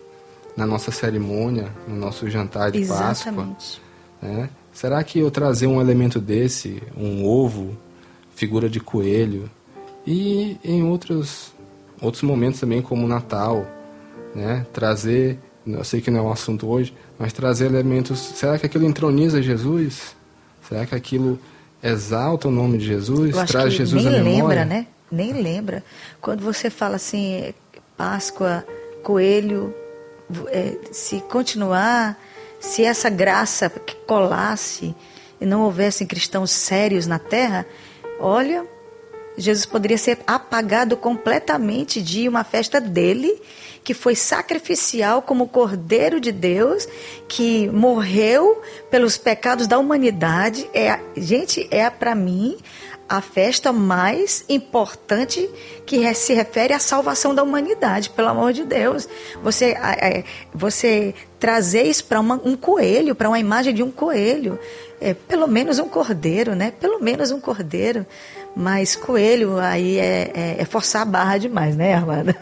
na 0.55 0.65
nossa 0.65 0.91
cerimônia, 0.91 1.71
no 1.87 1.95
nosso 1.95 2.29
jantar 2.29 2.71
de 2.71 2.79
Exatamente. 2.79 3.21
Páscoa. 3.55 3.83
Né? 4.21 4.49
Será 4.71 5.03
que 5.03 5.19
eu 5.19 5.29
trazer 5.29 5.67
um 5.67 5.79
elemento 5.79 6.19
desse, 6.19 6.81
um 6.97 7.25
ovo, 7.25 7.77
figura 8.35 8.69
de 8.69 8.79
coelho, 8.79 9.49
e 10.05 10.57
em 10.63 10.83
outros, 10.83 11.53
outros 12.01 12.23
momentos 12.23 12.59
também, 12.59 12.81
como 12.81 13.05
o 13.05 13.07
Natal, 13.07 13.65
né? 14.35 14.65
trazer, 14.73 15.39
eu 15.65 15.83
sei 15.83 16.01
que 16.01 16.11
não 16.11 16.19
é 16.19 16.21
um 16.23 16.31
assunto 16.31 16.67
hoje, 16.67 16.93
mas 17.17 17.31
trazer 17.31 17.65
elementos. 17.65 18.19
Será 18.19 18.57
que 18.57 18.65
aquilo 18.65 18.85
entroniza 18.85 19.41
Jesus? 19.41 20.15
Será 20.67 20.85
que 20.85 20.95
aquilo 20.95 21.39
exalta 21.81 22.47
o 22.47 22.51
nome 22.51 22.77
de 22.77 22.85
Jesus? 22.85 23.35
Traz 23.47 23.73
Jesus 23.73 24.03
nem 24.03 24.19
à 24.19 24.23
memória? 24.23 24.61
lembra, 24.61 24.65
né? 24.65 24.87
Nem 25.11 25.33
lembra. 25.33 25.83
Quando 26.19 26.41
você 26.43 26.69
fala 26.69 26.95
assim, 26.95 27.53
Páscoa, 27.95 28.65
coelho, 29.03 29.73
é, 30.47 30.77
se 30.91 31.21
continuar, 31.21 32.17
se 32.59 32.83
essa 32.83 33.09
graça 33.09 33.69
colasse 34.07 34.95
e 35.39 35.45
não 35.45 35.61
houvessem 35.61 36.07
cristãos 36.07 36.51
sérios 36.51 37.05
na 37.05 37.19
terra, 37.19 37.65
olha, 38.19 38.65
Jesus 39.37 39.65
poderia 39.65 39.97
ser 39.97 40.19
apagado 40.27 40.95
completamente 40.95 42.01
de 42.01 42.27
uma 42.27 42.43
festa 42.43 42.79
dele, 42.79 43.41
que 43.83 43.93
foi 43.93 44.15
sacrificial 44.15 45.21
como 45.21 45.47
Cordeiro 45.47 46.19
de 46.19 46.31
Deus, 46.31 46.87
que 47.27 47.67
morreu 47.69 48.61
pelos 48.89 49.17
pecados 49.17 49.67
da 49.67 49.77
humanidade. 49.77 50.69
É, 50.73 50.99
gente, 51.17 51.67
é 51.69 51.89
para 51.89 52.15
mim 52.15 52.57
a 53.07 53.21
festa 53.21 53.71
mais 53.71 54.45
importante 54.47 55.49
que 55.85 56.13
se 56.15 56.33
refere 56.33 56.73
à 56.73 56.79
salvação 56.79 57.35
da 57.35 57.43
humanidade, 57.43 58.09
pelo 58.09 58.29
amor 58.29 58.53
de 58.53 58.63
Deus. 58.63 59.07
Você, 59.43 59.75
você 60.53 61.13
trazer 61.39 61.83
isso 61.83 62.05
para 62.05 62.21
um 62.21 62.55
coelho, 62.55 63.13
para 63.13 63.27
uma 63.27 63.39
imagem 63.39 63.73
de 63.73 63.83
um 63.83 63.91
coelho, 63.91 64.57
é, 65.01 65.13
pelo 65.13 65.47
menos 65.47 65.77
um 65.77 65.89
cordeiro, 65.89 66.55
né? 66.55 66.71
Pelo 66.79 66.99
menos 66.99 67.29
um 67.29 67.39
cordeiro. 67.39 68.05
Mas 68.55 68.95
coelho 68.95 69.57
aí 69.57 69.97
é, 69.97 70.31
é, 70.33 70.55
é 70.59 70.65
forçar 70.65 71.01
a 71.01 71.05
barra 71.05 71.37
demais, 71.39 71.75
né, 71.75 71.95
Armando? 71.95 72.35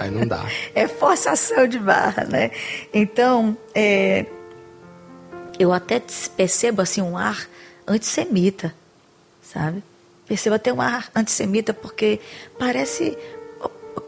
Aí 0.00 0.10
não 0.10 0.26
dá. 0.26 0.46
é 0.74 0.88
forçação 0.88 1.66
de 1.66 1.78
barra, 1.78 2.24
né? 2.24 2.50
Então, 2.94 3.56
é, 3.74 4.24
eu 5.58 5.72
até 5.72 6.00
percebo 6.34 6.80
assim 6.80 7.02
um 7.02 7.16
ar 7.16 7.46
antissemita, 7.86 8.74
sabe? 9.42 9.82
Percebo 10.26 10.56
até 10.56 10.72
um 10.72 10.80
ar 10.80 11.10
antissemita, 11.14 11.74
porque 11.74 12.20
parece. 12.58 13.18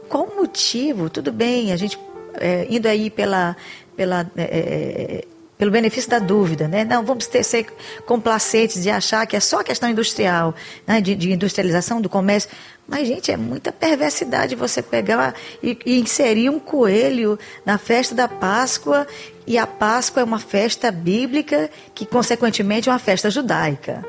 Qual 0.08 0.24
o 0.24 0.36
motivo? 0.36 1.10
Tudo 1.10 1.32
bem, 1.32 1.72
a 1.72 1.76
gente 1.76 1.98
é, 2.34 2.66
indo 2.70 2.86
aí 2.86 3.10
pela. 3.10 3.56
pela 3.96 4.30
é, 4.36 4.42
é, 4.42 5.24
pelo 5.62 5.70
benefício 5.70 6.10
da 6.10 6.18
dúvida, 6.18 6.66
né? 6.66 6.84
Não 6.84 7.04
vamos 7.04 7.28
ter, 7.28 7.44
ser 7.44 7.66
complacentes 8.04 8.82
de 8.82 8.90
achar 8.90 9.24
que 9.28 9.36
é 9.36 9.38
só 9.38 9.62
questão 9.62 9.88
industrial, 9.88 10.56
né? 10.84 11.00
de, 11.00 11.14
de 11.14 11.30
industrialização 11.30 12.00
do 12.00 12.08
comércio. 12.08 12.50
Mas, 12.84 13.06
gente, 13.06 13.30
é 13.30 13.36
muita 13.36 13.70
perversidade 13.70 14.56
você 14.56 14.82
pegar 14.82 15.36
e, 15.62 15.78
e, 15.86 16.00
inserir 16.00 16.50
um 16.50 16.58
coelho 16.58 17.38
na 17.64 17.78
festa 17.78 18.12
da 18.12 18.26
Páscoa, 18.26 19.06
e 19.46 19.56
a 19.56 19.64
Páscoa 19.64 20.22
é 20.22 20.24
uma 20.24 20.40
festa 20.40 20.90
bíblica 20.90 21.70
que, 21.94 22.04
consequentemente, 22.04 22.88
é 22.88 22.92
uma 22.92 22.98
festa 22.98 23.30
judaica. 23.30 24.04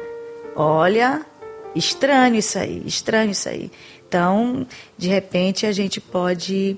Olha, 0.55 1.23
Estranho 1.75 2.35
isso 2.35 2.57
aí, 2.57 2.81
estranho 2.83 3.29
isso 3.29 3.47
aí. 3.47 3.71
Então, 4.07 4.65
de 4.97 5.07
repente, 5.07 5.67
a 5.67 5.71
gente 5.71 6.01
pode. 6.01 6.75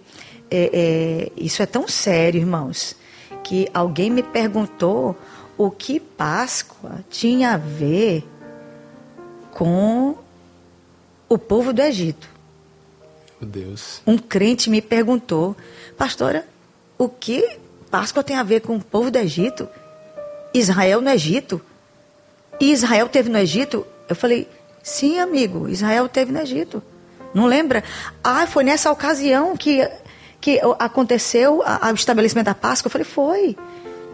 É, 0.52 0.70
é, 0.74 1.32
isso 1.38 1.64
é 1.64 1.66
tão 1.66 1.88
sério, 1.88 2.42
irmãos, 2.42 2.94
que 3.46 3.70
alguém 3.72 4.10
me 4.10 4.24
perguntou 4.24 5.16
o 5.56 5.70
que 5.70 6.00
Páscoa 6.00 7.06
tinha 7.12 7.52
a 7.52 7.58
ver 7.58 8.28
com 9.52 10.16
o 11.30 11.38
povo 11.38 11.72
do 11.72 11.80
Egito. 11.82 12.28
Meu 13.40 13.48
Deus. 13.48 14.02
Um 14.06 14.18
crente 14.18 14.68
me 14.68 14.82
perguntou, 14.82 15.56
pastora, 15.96 16.48
o 16.98 17.08
que 17.08 17.60
Páscoa 17.92 18.24
tem 18.24 18.36
a 18.36 18.42
ver 18.44 18.62
com 18.62 18.78
o 18.78 18.84
povo 18.84 19.12
do 19.12 19.20
Egito? 19.20 19.70
Israel 20.52 21.00
no 21.00 21.12
Egito? 21.12 21.62
E 22.60 22.72
Israel 22.72 23.08
teve 23.08 23.30
no 23.30 23.38
Egito? 23.38 23.86
Eu 24.10 24.16
falei, 24.16 24.50
Sim, 24.82 25.20
amigo, 25.20 25.70
Israel 25.70 26.10
teve 26.10 26.32
no 26.32 26.40
Egito. 26.40 26.82
Não 27.32 27.46
lembra? 27.46 27.84
Ah, 28.24 28.48
foi 28.48 28.64
nessa 28.64 28.92
ocasião 28.92 29.56
que, 29.56 29.88
que 30.46 30.62
aconteceu 30.78 31.64
o 31.64 31.96
estabelecimento 31.96 32.46
da 32.46 32.54
Páscoa. 32.54 32.88
Eu 32.88 32.92
falei, 32.92 33.06
foi. 33.06 33.58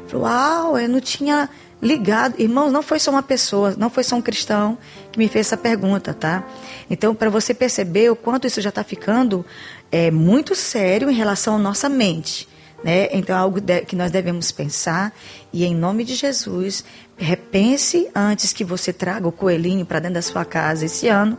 Falei, 0.07 0.25
uau, 0.25 0.79
eu 0.79 0.87
não 0.87 1.01
tinha 1.01 1.49
ligado. 1.81 2.35
Irmãos, 2.39 2.71
não 2.71 2.81
foi 2.81 3.01
só 3.01 3.11
uma 3.11 3.21
pessoa, 3.21 3.75
não 3.77 3.89
foi 3.89 4.01
só 4.01 4.15
um 4.15 4.21
cristão 4.21 4.77
que 5.11 5.19
me 5.19 5.27
fez 5.27 5.47
essa 5.47 5.57
pergunta, 5.57 6.13
tá? 6.13 6.47
Então, 6.89 7.13
para 7.13 7.29
você 7.29 7.53
perceber 7.53 8.09
o 8.09 8.15
quanto 8.15 8.47
isso 8.47 8.61
já 8.61 8.69
está 8.69 8.81
ficando 8.81 9.45
é, 9.91 10.09
muito 10.09 10.55
sério 10.55 11.11
em 11.11 11.13
relação 11.13 11.55
à 11.55 11.59
nossa 11.59 11.89
mente. 11.89 12.47
Né? 12.81 13.09
Então, 13.11 13.35
é 13.35 13.39
algo 13.39 13.59
que 13.85 13.95
nós 13.97 14.09
devemos 14.09 14.53
pensar 14.53 15.13
e, 15.51 15.65
em 15.65 15.75
nome 15.75 16.05
de 16.05 16.15
Jesus, 16.15 16.85
repense 17.17 18.09
antes 18.15 18.53
que 18.53 18.63
você 18.63 18.93
traga 18.93 19.27
o 19.27 19.33
coelhinho 19.33 19.85
para 19.85 19.99
dentro 19.99 20.13
da 20.13 20.21
sua 20.21 20.45
casa 20.45 20.85
esse 20.85 21.09
ano. 21.09 21.37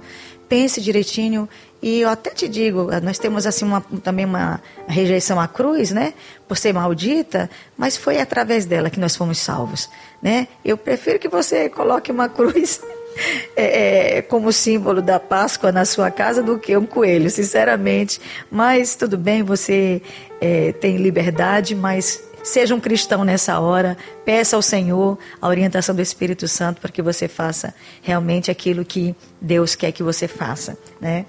Pense 0.50 0.82
direitinho 0.82 1.48
e 1.82 2.00
eu 2.00 2.08
até 2.08 2.30
te 2.30 2.48
digo, 2.48 2.88
nós 3.02 3.18
temos 3.18 3.44
assim 3.44 3.64
uma, 3.64 3.80
também 4.04 4.24
uma 4.24 4.62
rejeição 4.86 5.40
à 5.40 5.48
cruz, 5.48 5.90
né? 5.90 6.14
Por 6.46 6.56
ser 6.56 6.72
maldita, 6.72 7.50
mas 7.76 7.96
foi 7.96 8.20
através 8.20 8.64
dela 8.64 8.88
que 8.88 9.00
nós 9.00 9.16
fomos 9.16 9.38
salvos, 9.38 9.90
né? 10.22 10.46
Eu 10.64 10.76
prefiro 10.76 11.18
que 11.18 11.28
você 11.28 11.68
coloque 11.68 12.12
uma 12.12 12.28
cruz 12.28 12.80
é, 13.56 14.18
é, 14.18 14.22
como 14.22 14.52
símbolo 14.52 15.02
da 15.02 15.18
Páscoa 15.18 15.72
na 15.72 15.84
sua 15.84 16.08
casa 16.08 16.40
do 16.40 16.56
que 16.56 16.76
um 16.76 16.86
coelho, 16.86 17.28
sinceramente. 17.28 18.20
Mas 18.48 18.94
tudo 18.94 19.18
bem, 19.18 19.42
você 19.42 20.00
é, 20.40 20.72
tem 20.72 20.98
liberdade, 20.98 21.74
mas 21.74 22.22
seja 22.42 22.74
um 22.74 22.80
cristão 22.80 23.24
nessa 23.24 23.60
hora, 23.60 23.96
peça 24.24 24.56
ao 24.56 24.62
Senhor 24.62 25.18
a 25.40 25.48
orientação 25.48 25.94
do 25.94 26.02
Espírito 26.02 26.48
Santo 26.48 26.80
para 26.80 26.90
que 26.90 27.02
você 27.02 27.28
faça 27.28 27.74
realmente 28.02 28.50
aquilo 28.50 28.84
que 28.84 29.14
Deus 29.40 29.74
quer 29.74 29.92
que 29.92 30.02
você 30.02 30.26
faça. 30.26 30.76
Né? 31.00 31.26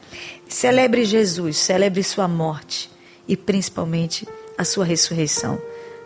Celebre 0.48 1.06
Jesus, 1.06 1.58
celebre 1.58 2.04
sua 2.04 2.28
morte 2.28 2.90
e 3.28 3.38
principalmente 3.38 4.28
a 4.58 4.64
sua 4.64 4.86
ressurreição. 4.86 5.60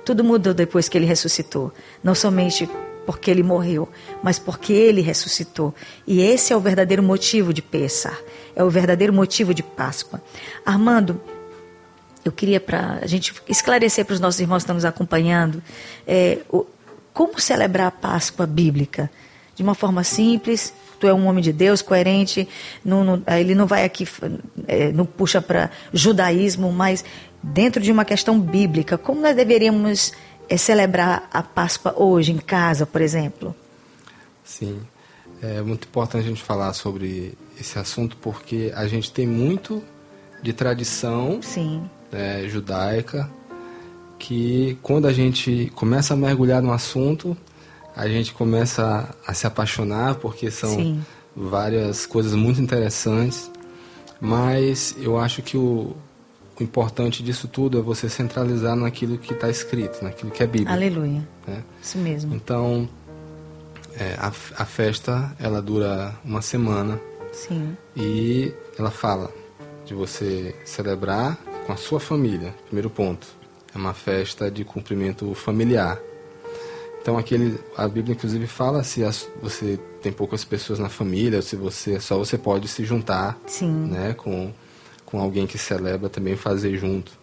Tudo 0.05 0.23
mudou 0.23 0.53
depois 0.53 0.87
que 0.87 0.97
ele 0.97 1.05
ressuscitou. 1.05 1.71
Não 2.03 2.15
somente 2.15 2.69
porque 3.05 3.31
ele 3.31 3.41
morreu, 3.41 3.87
mas 4.21 4.37
porque 4.37 4.73
ele 4.73 4.99
ressuscitou. 4.99 5.73
E 6.05 6.21
esse 6.21 6.51
é 6.51 6.57
o 6.57 6.59
verdadeiro 6.59 7.01
motivo 7.01 7.53
de 7.53 7.61
Pessar, 7.61 8.19
é 8.53 8.61
o 8.61 8.69
verdadeiro 8.69 9.13
motivo 9.13 9.53
de 9.53 9.63
Páscoa. 9.63 10.21
Armando, 10.65 11.21
eu 12.27 12.31
queria 12.31 12.59
para 12.59 12.99
a 13.01 13.07
gente 13.07 13.33
esclarecer 13.47 14.05
para 14.05 14.13
os 14.13 14.19
nossos 14.19 14.39
irmãos 14.39 14.57
que 14.57 14.63
estão 14.63 14.75
nos 14.75 14.85
acompanhando 14.85 15.63
é, 16.05 16.39
o, 16.49 16.65
como 17.13 17.39
celebrar 17.39 17.87
a 17.87 17.91
Páscoa 17.91 18.45
bíblica 18.45 19.09
de 19.55 19.63
uma 19.63 19.73
forma 19.73 20.03
simples. 20.03 20.73
Tu 20.99 21.07
é 21.07 21.13
um 21.13 21.27
homem 21.27 21.43
de 21.43 21.53
Deus, 21.53 21.81
coerente. 21.81 22.47
Não, 22.83 23.03
não, 23.03 23.23
ele 23.37 23.55
não 23.55 23.65
vai 23.65 23.85
aqui, 23.85 24.07
é, 24.67 24.91
não 24.91 25.05
puxa 25.05 25.41
para 25.41 25.69
judaísmo, 25.93 26.71
mas 26.71 27.03
dentro 27.41 27.81
de 27.81 27.91
uma 27.91 28.03
questão 28.03 28.39
bíblica. 28.39 28.97
Como 28.97 29.21
nós 29.21 29.35
deveríamos 29.35 30.11
é 30.49 30.57
celebrar 30.57 31.27
a 31.31 31.43
Páscoa 31.43 31.93
hoje 31.97 32.31
em 32.31 32.37
casa, 32.37 32.85
por 32.85 33.01
exemplo? 33.01 33.55
Sim, 34.43 34.79
é 35.41 35.61
muito 35.61 35.87
importante 35.87 36.25
a 36.25 36.29
gente 36.29 36.41
falar 36.41 36.73
sobre 36.73 37.37
esse 37.59 37.77
assunto 37.77 38.15
porque 38.17 38.71
a 38.75 38.87
gente 38.87 39.11
tem 39.11 39.27
muito 39.27 39.83
de 40.41 40.53
tradição 40.53 41.41
Sim. 41.41 41.89
É, 42.11 42.47
judaica 42.47 43.29
que 44.17 44.77
quando 44.81 45.07
a 45.07 45.13
gente 45.13 45.71
começa 45.75 46.13
a 46.13 46.17
mergulhar 46.17 46.61
no 46.61 46.71
assunto, 46.71 47.37
a 47.95 48.07
gente 48.07 48.33
começa 48.33 49.09
a, 49.25 49.33
se 49.33 49.47
apaixonar 49.47 50.15
porque 50.15 50.51
são 50.51 50.75
Sim. 50.75 51.05
várias 51.35 52.05
coisas 52.05 52.33
muito 52.33 52.61
interessantes. 52.61 53.51
Mas 54.19 54.95
eu 54.99 55.17
acho 55.17 55.41
que 55.41 55.57
o, 55.57 55.95
o 56.59 56.63
importante 56.63 57.21
disso 57.21 57.47
tudo 57.47 57.77
é 57.77 57.81
você 57.81 58.09
centralizar 58.09 58.75
naquilo 58.75 59.17
que 59.17 59.33
está 59.33 59.49
escrito, 59.49 60.03
naquilo 60.03 60.31
que 60.31 60.41
é 60.41 60.47
Bíblia. 60.47 60.73
Aleluia. 60.73 61.27
Né? 61.45 61.63
Isso 61.81 61.97
mesmo. 61.99 62.33
Então, 62.33 62.89
é, 63.95 64.15
a, 64.17 64.27
a 64.27 64.65
festa, 64.65 65.35
ela 65.39 65.61
dura 65.61 66.15
uma 66.23 66.41
semana. 66.41 66.99
Sim. 67.31 67.77
E 67.95 68.51
ela 68.77 68.89
fala 68.89 69.31
de 69.85 69.93
você 69.93 70.55
celebrar 70.65 71.37
com 71.67 71.73
a 71.73 71.75
sua 71.75 71.99
família, 71.99 72.55
primeiro 72.65 72.89
ponto. 72.89 73.27
É 73.75 73.77
uma 73.77 73.93
festa 73.93 74.49
de 74.49 74.63
cumprimento 74.63 75.33
familiar. 75.33 75.99
Então 77.01 77.17
aquele, 77.17 77.59
a 77.75 77.87
Bíblia 77.87 78.15
inclusive 78.15 78.47
fala 78.47 78.83
se 78.83 79.03
as, 79.03 79.29
você 79.41 79.77
tem 80.01 80.11
poucas 80.11 80.45
pessoas 80.45 80.79
na 80.79 80.89
família, 80.89 81.41
se 81.41 81.57
você 81.57 81.99
só 81.99 82.17
você 82.17 82.37
pode 82.37 82.69
se 82.69 82.85
juntar, 82.85 83.37
Sim. 83.45 83.89
né, 83.91 84.13
com 84.13 84.51
com 85.05 85.21
alguém 85.21 85.47
que 85.47 85.57
celebra 85.57 86.09
também 86.09 86.35
fazer 86.35 86.77
junto. 86.77 87.13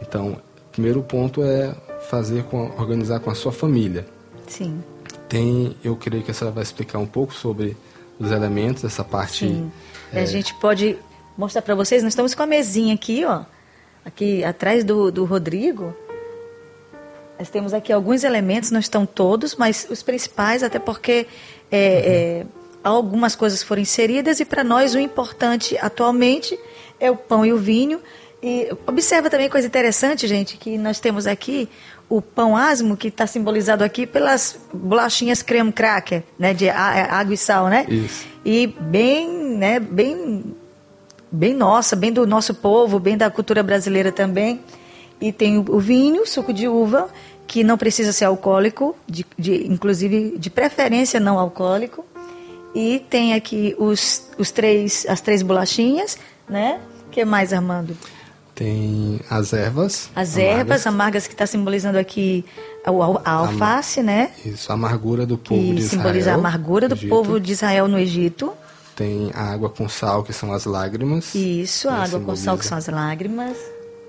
Então, 0.00 0.40
primeiro 0.70 1.02
ponto 1.02 1.42
é 1.42 1.74
fazer 2.08 2.44
com 2.44 2.70
organizar 2.78 3.18
com 3.18 3.30
a 3.30 3.34
sua 3.34 3.50
família. 3.50 4.06
Sim. 4.46 4.80
Tem, 5.28 5.76
eu 5.82 5.96
creio 5.96 6.22
que 6.22 6.30
a 6.30 6.34
senhora 6.34 6.54
vai 6.54 6.62
explicar 6.62 7.00
um 7.00 7.06
pouco 7.06 7.34
sobre 7.34 7.76
os 8.16 8.30
elementos 8.30 8.84
dessa 8.84 9.02
parte. 9.02 9.48
Sim. 9.48 9.72
É... 10.12 10.20
A 10.20 10.24
gente 10.24 10.54
pode 10.54 10.96
mostrar 11.36 11.62
para 11.62 11.74
vocês. 11.74 12.00
Nós 12.04 12.12
estamos 12.12 12.32
com 12.32 12.44
a 12.44 12.46
mesinha 12.46 12.94
aqui, 12.94 13.24
ó, 13.24 13.42
aqui 14.04 14.44
atrás 14.44 14.84
do, 14.84 15.10
do 15.10 15.24
Rodrigo. 15.24 15.94
Nós 17.38 17.48
temos 17.48 17.72
aqui 17.72 17.92
alguns 17.92 18.22
elementos, 18.22 18.70
não 18.70 18.80
estão 18.80 19.06
todos, 19.06 19.56
mas 19.56 19.86
os 19.88 20.02
principais, 20.02 20.62
até 20.62 20.78
porque 20.78 21.26
é, 21.70 22.44
uhum. 22.44 22.46
é, 22.46 22.46
algumas 22.84 23.34
coisas 23.34 23.62
foram 23.62 23.80
inseridas 23.80 24.40
e 24.40 24.44
para 24.44 24.62
nós 24.62 24.94
o 24.94 24.98
importante 24.98 25.78
atualmente 25.80 26.58
é 26.98 27.10
o 27.10 27.16
pão 27.16 27.44
e 27.44 27.52
o 27.52 27.56
vinho. 27.56 28.00
E 28.42 28.70
observa 28.86 29.28
também 29.28 29.48
coisa 29.48 29.66
interessante, 29.66 30.26
gente, 30.26 30.56
que 30.56 30.78
nós 30.78 30.98
temos 30.98 31.26
aqui 31.26 31.68
o 32.08 32.20
pão 32.20 32.56
asmo, 32.56 32.96
que 32.96 33.08
está 33.08 33.26
simbolizado 33.26 33.84
aqui 33.84 34.06
pelas 34.06 34.58
bolachinhas 34.72 35.42
creme 35.42 35.70
cracker, 35.70 36.22
né, 36.38 36.52
de 36.52 36.68
água 36.68 37.34
e 37.34 37.36
sal, 37.36 37.68
né? 37.68 37.86
Isso. 37.88 38.26
E 38.44 38.66
bem 38.66 39.40
né, 39.60 39.78
bem, 39.78 40.56
bem 41.30 41.54
nossa, 41.54 41.94
bem 41.94 42.12
do 42.12 42.26
nosso 42.26 42.54
povo, 42.54 42.98
bem 42.98 43.16
da 43.16 43.30
cultura 43.30 43.62
brasileira 43.62 44.10
também. 44.10 44.60
E 45.20 45.32
tem 45.32 45.58
o, 45.58 45.78
vinho, 45.78 46.26
suco 46.26 46.52
de 46.52 46.66
uva, 46.66 47.08
que 47.46 47.62
não 47.62 47.76
precisa 47.76 48.12
ser 48.12 48.24
alcoólico, 48.24 48.96
de, 49.06 49.26
de, 49.38 49.66
inclusive 49.66 50.36
de 50.38 50.48
preferência 50.48 51.20
não 51.20 51.38
alcoólico. 51.38 52.04
E 52.74 53.04
tem 53.10 53.34
aqui 53.34 53.74
os, 53.78 54.30
os 54.38 54.50
três, 54.50 55.04
as 55.08 55.20
três 55.20 55.42
bolachinhas, 55.42 56.16
né? 56.48 56.80
O 57.06 57.10
que 57.10 57.24
mais, 57.24 57.52
Armando? 57.52 57.96
Tem 58.54 59.20
as 59.28 59.52
ervas. 59.52 60.10
As 60.14 60.36
ervas 60.36 60.86
amargas 60.86 61.26
que 61.26 61.32
está 61.32 61.46
simbolizando 61.46 61.98
aqui 61.98 62.44
a, 62.84 62.90
a 63.28 63.32
alface, 63.32 64.02
né? 64.02 64.30
Isso, 64.44 64.70
a 64.70 64.74
amargura 64.74 65.26
do 65.26 65.36
povo 65.36 65.60
que 65.60 65.74
de 65.74 65.80
Israel. 65.80 65.88
simboliza 65.90 66.30
a 66.32 66.34
amargura 66.34 66.88
do 66.88 66.94
Egito. 66.94 67.08
povo 67.08 67.40
de 67.40 67.52
Israel 67.52 67.88
no 67.88 67.98
Egito. 67.98 68.52
Tem 69.00 69.30
a 69.32 69.44
água 69.44 69.70
com 69.70 69.88
sal, 69.88 70.22
que 70.22 70.30
são 70.30 70.52
as 70.52 70.66
lágrimas. 70.66 71.34
Isso, 71.34 71.88
a 71.88 71.92
né, 71.92 72.04
água 72.04 72.20
com 72.20 72.36
sal, 72.36 72.58
que 72.58 72.64
simboliza. 72.64 72.68
são 72.68 72.76
as 72.76 72.86
lágrimas. 72.88 73.56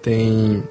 Tem, 0.02 0.62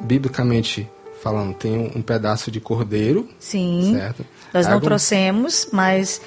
biblicamente 0.00 0.88
falando, 1.22 1.52
tem 1.54 1.92
um, 1.94 2.00
pedaço 2.00 2.50
de 2.50 2.60
cordeiro, 2.60 3.28
Sim. 3.38 3.92
certo? 3.94 4.24
Nós 4.54 4.66
não 4.66 4.76
Água- 4.76 4.88
trouxemos, 4.88 5.68
mas 5.70 6.22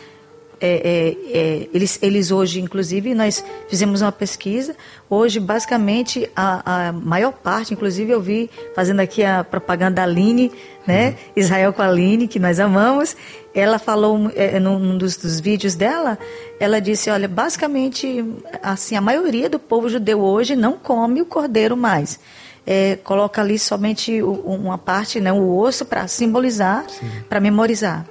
é, 0.61 0.67
é, 0.67 1.37
é, 1.37 1.69
eles, 1.73 1.97
eles 2.03 2.29
hoje, 2.29 2.61
inclusive, 2.61 3.15
nós 3.15 3.43
fizemos 3.67 4.01
uma 4.01 4.11
pesquisa. 4.11 4.75
Hoje, 5.09 5.39
basicamente, 5.39 6.29
a, 6.35 6.89
a 6.89 6.91
maior 6.91 7.33
parte, 7.33 7.73
inclusive, 7.73 8.11
eu 8.11 8.21
vi 8.21 8.47
fazendo 8.75 8.99
aqui 8.99 9.23
a 9.23 9.43
propaganda 9.43 9.95
da 9.95 10.03
Aline, 10.03 10.51
né? 10.85 11.15
Israel 11.35 11.73
com 11.73 11.81
a 11.81 11.87
Aline, 11.87 12.27
que 12.27 12.37
nós 12.37 12.59
amamos. 12.59 13.15
Ela 13.55 13.79
falou 13.79 14.31
é, 14.35 14.59
num, 14.59 14.99
dos, 14.99 15.17
dos 15.17 15.39
vídeos 15.39 15.73
dela, 15.73 16.19
ela 16.59 16.79
disse, 16.79 17.09
olha, 17.09 17.27
basicamente, 17.27 18.23
assim, 18.61 18.95
a 18.95 19.01
maioria 19.01 19.49
do 19.49 19.57
povo 19.57 19.89
judeu 19.89 20.21
hoje 20.21 20.55
não 20.55 20.73
come 20.73 21.23
o 21.23 21.25
cordeiro 21.25 21.75
mais. 21.75 22.19
É, 22.67 22.97
coloca 23.03 23.41
ali 23.41 23.57
somente 23.57 24.21
uma 24.21 24.77
parte, 24.77 25.19
né, 25.19 25.33
o 25.33 25.57
osso, 25.57 25.83
para 25.83 26.07
simbolizar, 26.07 26.85
para 27.27 27.39
memorizar. 27.39 28.05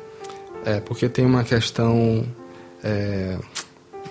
É, 0.64 0.80
porque 0.80 1.08
tem 1.08 1.24
uma 1.24 1.44
questão 1.44 2.26
é, 2.82 3.36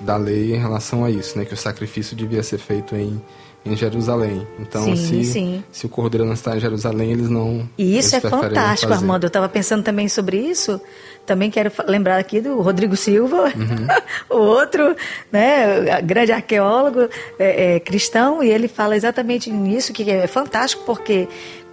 da 0.02 0.18
lei 0.18 0.56
em 0.56 0.60
relação 0.60 1.04
a 1.04 1.10
isso, 1.12 1.38
né? 1.38 1.46
Que 1.46 1.54
o 1.54 1.58
sacrifício 1.58 2.16
devia 2.16 2.42
ser 2.44 2.58
feito 2.58 2.96
em, 2.96 3.22
em 3.66 3.76
Jerusalém. 3.76 4.48
Então, 4.60 4.84
Sim, 4.84 4.96
se, 4.96 5.24
sim. 5.26 5.64
se 5.72 5.86
o 5.86 5.90
cordeiro 5.90 6.26
não 6.26 6.34
está 6.34 6.56
em 6.56 6.60
Jerusalém, 6.60 7.12
eles 7.12 7.30
não. 7.30 7.68
E 7.78 7.98
isso 7.98 8.16
é 8.16 8.20
fantástico, 8.22 8.90
fazer. 8.92 9.04
Armando. 9.04 9.24
Eu 9.24 9.28
estava 9.28 9.50
pensando 9.50 9.84
também 9.84 10.08
sobre 10.08 10.38
isso. 10.38 10.80
Também 11.26 11.52
quero 11.52 11.72
lembrar 11.88 12.18
aqui 12.18 12.42
do 12.42 12.60
Rodrigo 12.60 12.96
Silva, 12.96 13.54
Uhum. 13.56 13.88
o 14.36 14.42
outro, 14.42 14.96
né, 15.32 16.02
grande 16.02 16.32
arqueólogo 16.32 17.08
é, 17.38 17.76
é, 17.76 17.80
cristão, 17.80 18.42
e 18.42 18.50
ele 18.50 18.68
fala 18.68 18.96
exatamente 18.96 19.52
nisso, 19.52 19.94
que 19.94 20.10
é 20.10 20.26
fantástico, 20.26 20.82
porque 20.88 21.28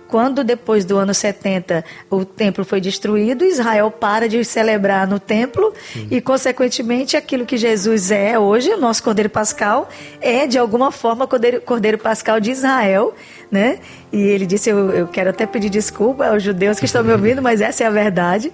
quando 0.08 0.44
depois 0.44 0.84
do 0.84 0.96
ano 0.96 1.12
70 1.12 1.84
o 2.10 2.24
templo 2.24 2.64
foi 2.64 2.80
destruído, 2.80 3.44
Israel 3.44 3.90
para 3.90 4.28
de 4.28 4.44
celebrar 4.44 5.06
no 5.06 5.18
templo 5.18 5.72
e, 6.10 6.20
consequentemente, 6.20 7.16
aquilo 7.16 7.44
que 7.44 7.56
Jesus 7.56 8.10
é 8.10 8.38
hoje, 8.38 8.70
o 8.70 8.78
nosso 8.78 9.02
Cordeiro 9.02 9.30
Pascal, 9.30 9.88
é 10.20 10.46
de 10.46 10.58
alguma 10.58 10.92
forma 10.92 11.26
Cordeiro, 11.26 11.60
Cordeiro 11.60 11.98
Pascal 11.98 12.40
de 12.40 12.50
Israel, 12.50 13.14
né? 13.50 13.78
E 14.12 14.20
ele 14.20 14.46
disse: 14.46 14.70
eu, 14.70 14.90
eu 14.90 15.08
quero 15.08 15.30
até 15.30 15.46
pedir 15.46 15.70
desculpa 15.70 16.26
aos 16.26 16.42
judeus 16.42 16.78
que 16.78 16.84
estão 16.84 17.02
me 17.02 17.12
ouvindo, 17.12 17.42
mas 17.42 17.60
essa 17.60 17.84
é 17.84 17.86
a 17.86 17.90
verdade. 17.90 18.52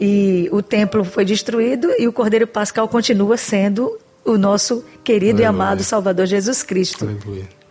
E 0.00 0.48
o 0.50 0.60
templo 0.60 1.04
foi 1.04 1.24
destruído 1.24 1.92
e 1.98 2.08
o 2.08 2.12
Cordeiro 2.12 2.46
Pascal 2.46 2.88
continua 2.88 3.36
sendo 3.36 3.96
o 4.24 4.36
nosso 4.36 4.84
querido 5.04 5.40
e 5.40 5.44
Aleluia. 5.44 5.48
amado 5.48 5.84
Salvador 5.84 6.26
Jesus 6.26 6.62
Cristo. 6.62 7.04
Aleluia. 7.04 7.63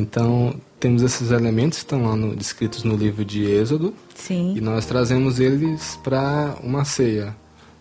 Então, 0.00 0.54
temos 0.78 1.02
esses 1.02 1.30
elementos 1.30 1.78
que 1.78 1.84
estão 1.84 2.04
lá 2.06 2.16
no- 2.16 2.34
descritos 2.34 2.82
no 2.84 2.96
livro 2.96 3.24
de 3.24 3.44
Êxodo. 3.44 3.94
Sim. 4.14 4.54
E 4.56 4.60
nós 4.60 4.86
trazemos 4.86 5.38
eles 5.38 5.98
para 6.02 6.56
uma 6.62 6.84
ceia, 6.84 7.36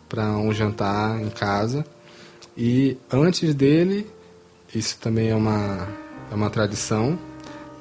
para 0.09 0.25
um 0.37 0.53
jantar 0.53 1.21
em 1.21 1.29
casa. 1.29 1.85
E 2.57 2.97
antes 3.11 3.53
dele, 3.55 4.05
isso 4.75 4.97
também 4.99 5.29
é 5.29 5.35
uma, 5.35 5.87
é 6.31 6.35
uma 6.35 6.49
tradição, 6.49 7.17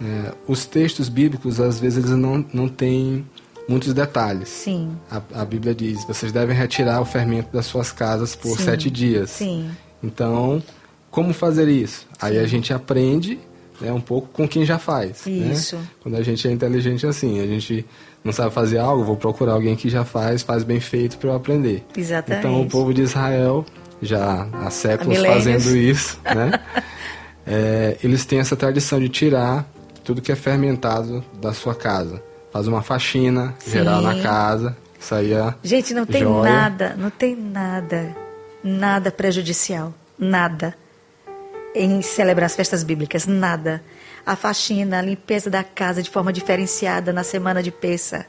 né, 0.00 0.32
os 0.46 0.64
textos 0.66 1.08
bíblicos, 1.08 1.58
às 1.60 1.80
vezes, 1.80 1.98
eles 2.04 2.16
não, 2.16 2.44
não 2.54 2.68
têm 2.68 3.26
muitos 3.68 3.92
detalhes. 3.92 4.48
Sim. 4.48 4.92
A, 5.10 5.20
a 5.40 5.44
Bíblia 5.44 5.74
diz: 5.74 6.04
vocês 6.06 6.30
devem 6.30 6.56
retirar 6.56 7.00
o 7.00 7.04
fermento 7.04 7.50
das 7.52 7.66
suas 7.66 7.90
casas 7.90 8.36
por 8.36 8.56
Sim, 8.56 8.64
sete 8.64 8.88
dias. 8.88 9.30
sim. 9.30 9.68
Então, 10.00 10.62
como 11.10 11.34
fazer 11.34 11.68
isso? 11.68 12.06
Aí 12.20 12.38
a 12.38 12.46
gente 12.46 12.72
aprende 12.72 13.40
né, 13.80 13.92
um 13.92 14.00
pouco 14.00 14.28
com 14.32 14.46
quem 14.48 14.64
já 14.64 14.78
faz. 14.78 15.24
né? 15.26 15.32
Isso. 15.52 15.78
Quando 16.02 16.16
a 16.16 16.22
gente 16.22 16.46
é 16.46 16.50
inteligente 16.50 17.06
assim, 17.06 17.40
a 17.40 17.46
gente 17.46 17.84
não 18.24 18.32
sabe 18.32 18.52
fazer 18.52 18.78
algo, 18.78 19.04
vou 19.04 19.16
procurar 19.16 19.52
alguém 19.52 19.76
que 19.76 19.88
já 19.88 20.04
faz, 20.04 20.42
faz 20.42 20.64
bem 20.64 20.80
feito 20.80 21.18
para 21.18 21.30
eu 21.30 21.34
aprender. 21.36 21.84
Exatamente. 21.96 22.46
Então, 22.46 22.60
o 22.60 22.66
povo 22.68 22.92
de 22.92 23.02
Israel, 23.02 23.64
já 24.02 24.48
há 24.52 24.70
séculos 24.70 25.18
Há 25.18 25.26
fazendo 25.26 25.74
isso, 25.76 26.18
né? 26.24 26.52
É, 27.46 27.96
eles 28.02 28.24
têm 28.24 28.38
essa 28.40 28.56
tradição 28.56 28.98
de 29.00 29.08
tirar 29.08 29.66
tudo 30.04 30.20
que 30.20 30.32
é 30.32 30.36
fermentado 30.36 31.24
da 31.40 31.52
sua 31.52 31.74
casa. 31.74 32.22
Faz 32.52 32.66
uma 32.66 32.82
faxina 32.82 33.54
geral 33.66 34.00
na 34.02 34.14
Sim. 34.14 34.22
casa, 34.22 34.76
isso 34.98 35.14
aí 35.14 35.32
é 35.32 35.54
Gente, 35.62 35.94
não 35.94 36.04
tem 36.04 36.22
joia. 36.22 36.50
nada, 36.50 36.94
não 36.98 37.10
tem 37.10 37.36
nada, 37.36 38.16
nada 38.64 39.10
prejudicial, 39.10 39.92
nada 40.18 40.74
em 41.78 42.02
celebrar 42.02 42.46
as 42.46 42.56
festas 42.56 42.82
bíblicas, 42.82 43.26
nada. 43.26 43.82
A 44.26 44.34
faxina, 44.36 44.98
a 44.98 45.02
limpeza 45.02 45.48
da 45.48 45.62
casa 45.62 46.02
de 46.02 46.10
forma 46.10 46.32
diferenciada 46.32 47.12
na 47.12 47.22
semana 47.22 47.62
de 47.62 47.70
peça, 47.70 48.26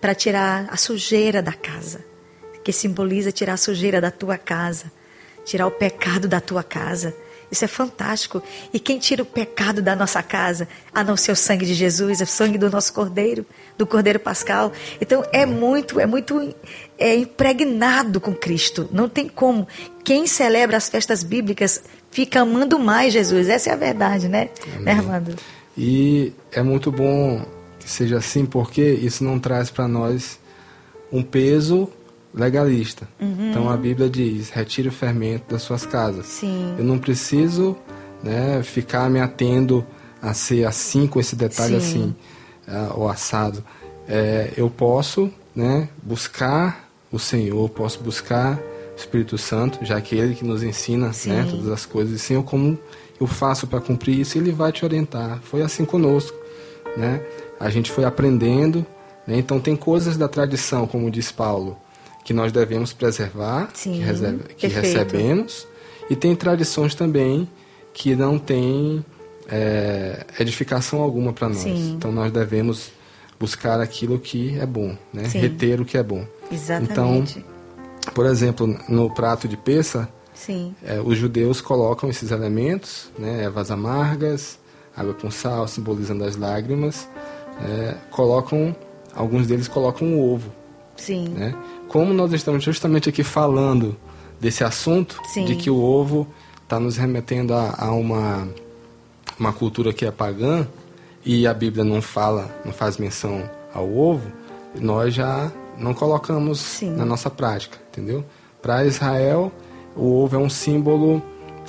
para 0.00 0.14
tirar 0.14 0.66
a 0.70 0.76
sujeira 0.76 1.42
da 1.42 1.52
casa, 1.52 2.04
que 2.64 2.72
simboliza 2.72 3.32
tirar 3.32 3.54
a 3.54 3.58
sujeira 3.58 4.00
da 4.00 4.10
tua 4.10 4.38
casa, 4.38 4.90
tirar 5.44 5.66
o 5.66 5.70
pecado 5.70 6.28
da 6.28 6.40
tua 6.40 6.62
casa. 6.62 7.14
Isso 7.50 7.64
é 7.64 7.68
fantástico. 7.68 8.42
E 8.72 8.80
quem 8.80 8.98
tira 8.98 9.22
o 9.22 9.26
pecado 9.26 9.80
da 9.80 9.94
nossa 9.94 10.22
casa, 10.22 10.66
a 10.92 11.04
não 11.04 11.16
ser 11.16 11.30
o 11.30 11.36
sangue 11.36 11.64
de 11.64 11.74
Jesus, 11.74 12.20
é 12.20 12.24
o 12.24 12.26
sangue 12.26 12.58
do 12.58 12.68
nosso 12.68 12.92
Cordeiro, 12.92 13.46
do 13.78 13.86
Cordeiro 13.86 14.18
Pascal. 14.18 14.72
Então 15.00 15.24
é 15.32 15.46
muito, 15.46 16.00
é 16.00 16.06
muito 16.06 16.54
é 16.98 17.14
impregnado 17.14 18.20
com 18.20 18.34
Cristo. 18.34 18.88
Não 18.92 19.08
tem 19.08 19.28
como. 19.28 19.68
Quem 20.04 20.26
celebra 20.26 20.76
as 20.76 20.88
festas 20.88 21.22
bíblicas 21.22 21.82
fica 22.16 22.40
amando 22.40 22.78
mais 22.78 23.12
Jesus. 23.12 23.46
Essa 23.46 23.68
é 23.68 23.72
a 23.74 23.76
verdade, 23.76 24.26
né, 24.26 24.48
né 24.80 24.92
Armando? 24.92 25.36
E 25.76 26.32
é 26.50 26.62
muito 26.62 26.90
bom 26.90 27.44
que 27.78 27.90
seja 27.90 28.16
assim, 28.16 28.46
porque 28.46 28.80
isso 28.82 29.22
não 29.22 29.38
traz 29.38 29.70
para 29.70 29.86
nós 29.86 30.40
um 31.12 31.22
peso 31.22 31.90
legalista. 32.32 33.06
Uhum. 33.20 33.50
Então 33.50 33.68
a 33.68 33.76
Bíblia 33.76 34.08
diz: 34.08 34.48
retire 34.48 34.88
o 34.88 34.92
fermento 34.92 35.52
das 35.52 35.60
suas 35.60 35.84
casas. 35.84 36.24
Sim. 36.24 36.74
Eu 36.78 36.84
não 36.84 36.98
preciso 36.98 37.76
né, 38.22 38.62
ficar 38.62 39.10
me 39.10 39.20
atendo 39.20 39.86
a 40.22 40.32
ser 40.32 40.66
assim, 40.66 41.06
com 41.06 41.20
esse 41.20 41.36
detalhe 41.36 41.78
Sim. 41.82 41.86
assim, 41.86 42.16
ah, 42.66 42.94
o 42.96 43.06
assado. 43.06 43.62
É, 44.08 44.54
eu 44.56 44.70
posso 44.70 45.30
né, 45.54 45.90
buscar 46.02 46.88
o 47.12 47.18
Senhor, 47.18 47.68
posso 47.68 48.00
buscar 48.02 48.58
Espírito 48.96 49.36
Santo, 49.36 49.84
já 49.84 50.00
que 50.00 50.14
Ele 50.16 50.34
que 50.34 50.44
nos 50.44 50.62
ensina 50.62 51.10
né, 51.26 51.46
todas 51.50 51.68
as 51.68 51.84
coisas. 51.84 52.14
E 52.14 52.18
Senhor, 52.18 52.42
como 52.42 52.78
eu 53.20 53.26
faço 53.26 53.66
para 53.66 53.80
cumprir 53.80 54.18
isso? 54.20 54.38
Ele 54.38 54.52
vai 54.52 54.72
te 54.72 54.84
orientar. 54.84 55.38
Foi 55.42 55.62
assim 55.62 55.84
conosco. 55.84 56.36
Né? 56.96 57.20
A 57.60 57.68
gente 57.68 57.90
foi 57.90 58.04
aprendendo. 58.04 58.86
Né? 59.26 59.36
Então, 59.38 59.60
tem 59.60 59.76
coisas 59.76 60.16
da 60.16 60.28
tradição, 60.28 60.86
como 60.86 61.10
diz 61.10 61.30
Paulo, 61.30 61.76
que 62.24 62.32
nós 62.32 62.50
devemos 62.52 62.92
preservar, 62.92 63.70
Sim, 63.74 63.92
que, 63.92 63.98
recebe- 64.00 64.54
que 64.56 64.66
recebemos. 64.66 65.66
E 66.08 66.16
tem 66.16 66.34
tradições 66.34 66.94
também 66.94 67.48
que 67.92 68.14
não 68.16 68.38
têm 68.38 69.04
é, 69.48 70.24
edificação 70.38 71.00
alguma 71.02 71.32
para 71.32 71.48
nós. 71.48 71.58
Sim. 71.58 71.94
Então, 71.96 72.10
nós 72.12 72.32
devemos 72.32 72.90
buscar 73.38 73.80
aquilo 73.80 74.18
que 74.18 74.58
é 74.58 74.64
bom, 74.66 74.96
né? 75.12 75.24
Reter 75.28 75.80
o 75.80 75.84
que 75.84 75.98
é 75.98 76.02
bom. 76.02 76.24
Exatamente. 76.50 77.38
Então, 77.38 77.55
por 78.14 78.26
exemplo, 78.26 78.78
no 78.88 79.10
prato 79.10 79.48
de 79.48 79.56
peça, 79.56 80.08
é, 80.84 81.00
os 81.00 81.16
judeus 81.16 81.60
colocam 81.60 82.08
esses 82.10 82.30
elementos, 82.30 83.10
né, 83.18 83.42
ervas 83.42 83.70
amargas, 83.70 84.58
água 84.96 85.14
com 85.14 85.30
sal, 85.30 85.66
simbolizando 85.66 86.24
as 86.24 86.36
lágrimas, 86.36 87.08
é, 87.62 87.94
colocam, 88.10 88.74
alguns 89.14 89.46
deles 89.46 89.66
colocam 89.68 90.14
o 90.14 90.34
ovo. 90.34 90.52
Sim. 90.96 91.28
Né? 91.28 91.54
Como 91.88 92.12
nós 92.12 92.32
estamos 92.32 92.62
justamente 92.62 93.08
aqui 93.08 93.22
falando 93.22 93.96
desse 94.40 94.62
assunto, 94.62 95.20
Sim. 95.32 95.44
de 95.44 95.56
que 95.56 95.70
o 95.70 95.80
ovo 95.80 96.26
está 96.62 96.78
nos 96.78 96.96
remetendo 96.96 97.54
a, 97.54 97.74
a 97.78 97.92
uma, 97.92 98.48
uma 99.38 99.52
cultura 99.52 99.92
que 99.92 100.04
é 100.04 100.10
pagã, 100.10 100.66
e 101.24 101.46
a 101.46 101.52
Bíblia 101.52 101.84
não 101.84 102.00
fala, 102.00 102.54
não 102.64 102.72
faz 102.72 102.98
menção 102.98 103.50
ao 103.74 103.92
ovo, 103.92 104.30
nós 104.80 105.12
já 105.12 105.50
não 105.78 105.94
colocamos 105.94 106.58
Sim. 106.58 106.90
na 106.90 107.04
nossa 107.04 107.30
prática, 107.30 107.78
entendeu? 107.90 108.24
Para 108.62 108.84
Israel, 108.84 109.52
o 109.94 110.22
ovo 110.22 110.36
é 110.36 110.38
um 110.38 110.50
símbolo 110.50 111.22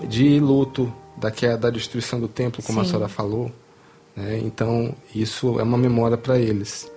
de 0.07 0.39
luto 0.39 0.91
da 1.15 1.31
queda, 1.31 1.57
da 1.57 1.69
destruição 1.69 2.19
do 2.19 2.27
templo, 2.27 2.61
como 2.63 2.79
Sim. 2.79 2.85
a 2.85 2.89
senhora 2.89 3.07
falou. 3.07 3.51
Né? 4.15 4.39
Então, 4.43 4.93
isso 5.13 5.59
é 5.59 5.63
uma 5.63 5.77
memória 5.77 6.17
para 6.17 6.37
eles. 6.37 6.91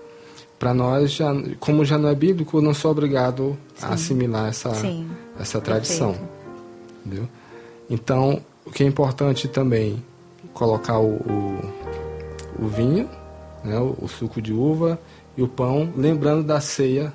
Para 0.58 0.74
nós, 0.74 1.12
já, 1.12 1.32
como 1.58 1.84
já 1.84 1.96
não 1.96 2.08
é 2.08 2.14
bíblico, 2.14 2.58
eu 2.58 2.62
não 2.62 2.74
sou 2.74 2.90
obrigado 2.90 3.56
a 3.80 3.94
assimilar 3.94 4.48
essa, 4.48 4.74
Sim. 4.74 5.11
essa 5.38 5.61
tradição. 5.61 6.14
Entendeu? 7.04 7.28
Então, 7.88 8.42
o 8.64 8.70
que 8.70 8.84
é 8.84 8.86
importante 8.86 9.48
também, 9.48 10.02
colocar 10.52 10.98
o, 10.98 11.14
o, 11.14 11.61
o 12.58 12.68
vinho, 12.68 13.08
né, 13.64 13.78
o, 13.78 13.96
o 14.02 14.08
suco 14.08 14.40
de 14.40 14.52
uva 14.52 14.98
e 15.36 15.42
o 15.42 15.48
pão, 15.48 15.92
lembrando 15.96 16.42
da 16.42 16.60
ceia, 16.60 17.12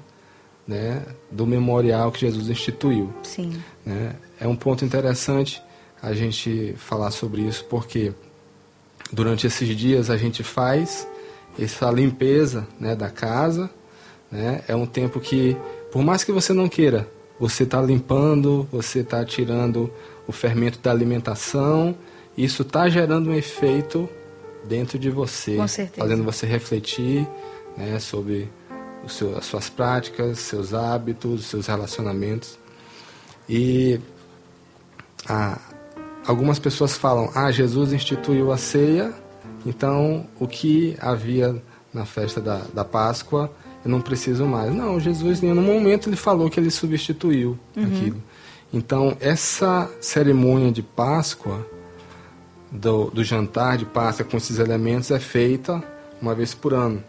né, 0.67 1.03
do 1.31 1.45
memorial 1.45 2.11
que 2.11 2.21
Jesus 2.21 2.49
instituiu. 2.49 3.13
Sim. 3.23 3.61
né? 3.85 4.15
É 4.39 4.47
um 4.47 4.55
ponto 4.55 4.83
interessante 4.83 5.61
a 6.01 6.13
gente 6.13 6.73
falar 6.77 7.11
sobre 7.11 7.41
isso, 7.41 7.65
porque 7.65 8.13
durante 9.11 9.47
esses 9.47 9.67
dias 9.75 10.09
a 10.09 10.17
gente 10.17 10.43
faz 10.43 11.07
essa 11.59 11.89
limpeza 11.89 12.67
né, 12.79 12.95
da 12.95 13.09
casa. 13.09 13.69
Né? 14.31 14.63
É 14.67 14.75
um 14.75 14.85
tempo 14.85 15.19
que, 15.19 15.55
por 15.91 16.03
mais 16.03 16.23
que 16.23 16.31
você 16.31 16.53
não 16.53 16.67
queira, 16.67 17.07
você 17.39 17.63
está 17.63 17.81
limpando, 17.81 18.67
você 18.71 18.99
está 18.99 19.23
tirando 19.23 19.91
o 20.27 20.31
fermento 20.31 20.79
da 20.79 20.91
alimentação. 20.91 21.95
Isso 22.37 22.63
está 22.63 22.89
gerando 22.89 23.29
um 23.29 23.33
efeito 23.33 24.09
dentro 24.63 24.97
de 24.97 25.09
você, 25.09 25.57
fazendo 25.95 26.23
você 26.23 26.45
refletir 26.45 27.27
né, 27.77 27.99
sobre 27.99 28.49
seu, 29.07 29.37
as 29.37 29.45
suas 29.45 29.69
práticas, 29.69 30.39
seus 30.39 30.73
hábitos, 30.73 31.45
seus 31.45 31.67
relacionamentos. 31.67 32.57
E 33.47 33.99
ah, 35.27 35.59
algumas 36.25 36.59
pessoas 36.59 36.97
falam: 36.97 37.29
ah, 37.35 37.51
Jesus 37.51 37.93
instituiu 37.93 38.51
a 38.51 38.57
ceia, 38.57 39.13
então 39.65 40.27
o 40.39 40.47
que 40.47 40.95
havia 40.99 41.61
na 41.93 42.05
festa 42.05 42.41
da, 42.41 42.61
da 42.73 42.83
Páscoa 42.83 43.51
eu 43.83 43.91
não 43.91 44.01
preciso 44.01 44.45
mais. 44.45 44.73
Não, 44.73 44.99
Jesus 44.99 45.43
em 45.43 45.53
nenhum 45.53 45.61
momento 45.61 46.09
ele 46.09 46.15
falou 46.15 46.49
que 46.49 46.59
ele 46.59 46.71
substituiu 46.71 47.57
aquilo. 47.77 48.21
Então 48.73 49.15
essa 49.19 49.89
cerimônia 50.01 50.71
de 50.71 50.81
Páscoa, 50.81 51.65
do, 52.71 53.11
do 53.11 53.23
jantar 53.23 53.77
de 53.77 53.85
Páscoa 53.85 54.25
com 54.25 54.37
esses 54.37 54.57
elementos, 54.57 55.11
é 55.11 55.19
feita 55.19 55.83
uma 56.19 56.33
vez 56.33 56.55
por 56.55 56.73
ano, 56.73 57.03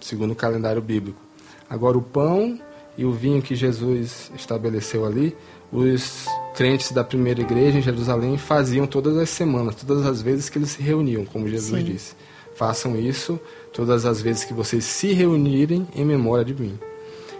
segundo 0.00 0.32
o 0.32 0.36
calendário 0.36 0.80
bíblico. 0.82 1.20
Agora 1.68 1.96
o 1.96 2.02
pão 2.02 2.58
e 2.98 3.04
o 3.04 3.12
vinho 3.12 3.40
que 3.40 3.54
Jesus 3.54 4.30
estabeleceu 4.36 5.04
ali, 5.06 5.36
os 5.72 6.26
crentes 6.54 6.90
da 6.92 7.04
primeira 7.04 7.40
igreja 7.40 7.78
em 7.78 7.82
Jerusalém 7.82 8.36
faziam 8.36 8.86
todas 8.86 9.16
as 9.16 9.30
semanas, 9.30 9.76
todas 9.76 10.04
as 10.04 10.20
vezes 10.20 10.48
que 10.48 10.58
eles 10.58 10.70
se 10.70 10.82
reuniam, 10.82 11.24
como 11.24 11.48
Jesus 11.48 11.80
Sim. 11.80 11.92
disse. 11.92 12.14
Façam 12.56 12.96
isso 12.98 13.38
todas 13.72 14.04
as 14.04 14.20
vezes 14.20 14.44
que 14.44 14.52
vocês 14.52 14.84
se 14.84 15.12
reunirem 15.12 15.86
em 15.94 16.04
memória 16.04 16.44
de 16.44 16.54
mim. 16.60 16.78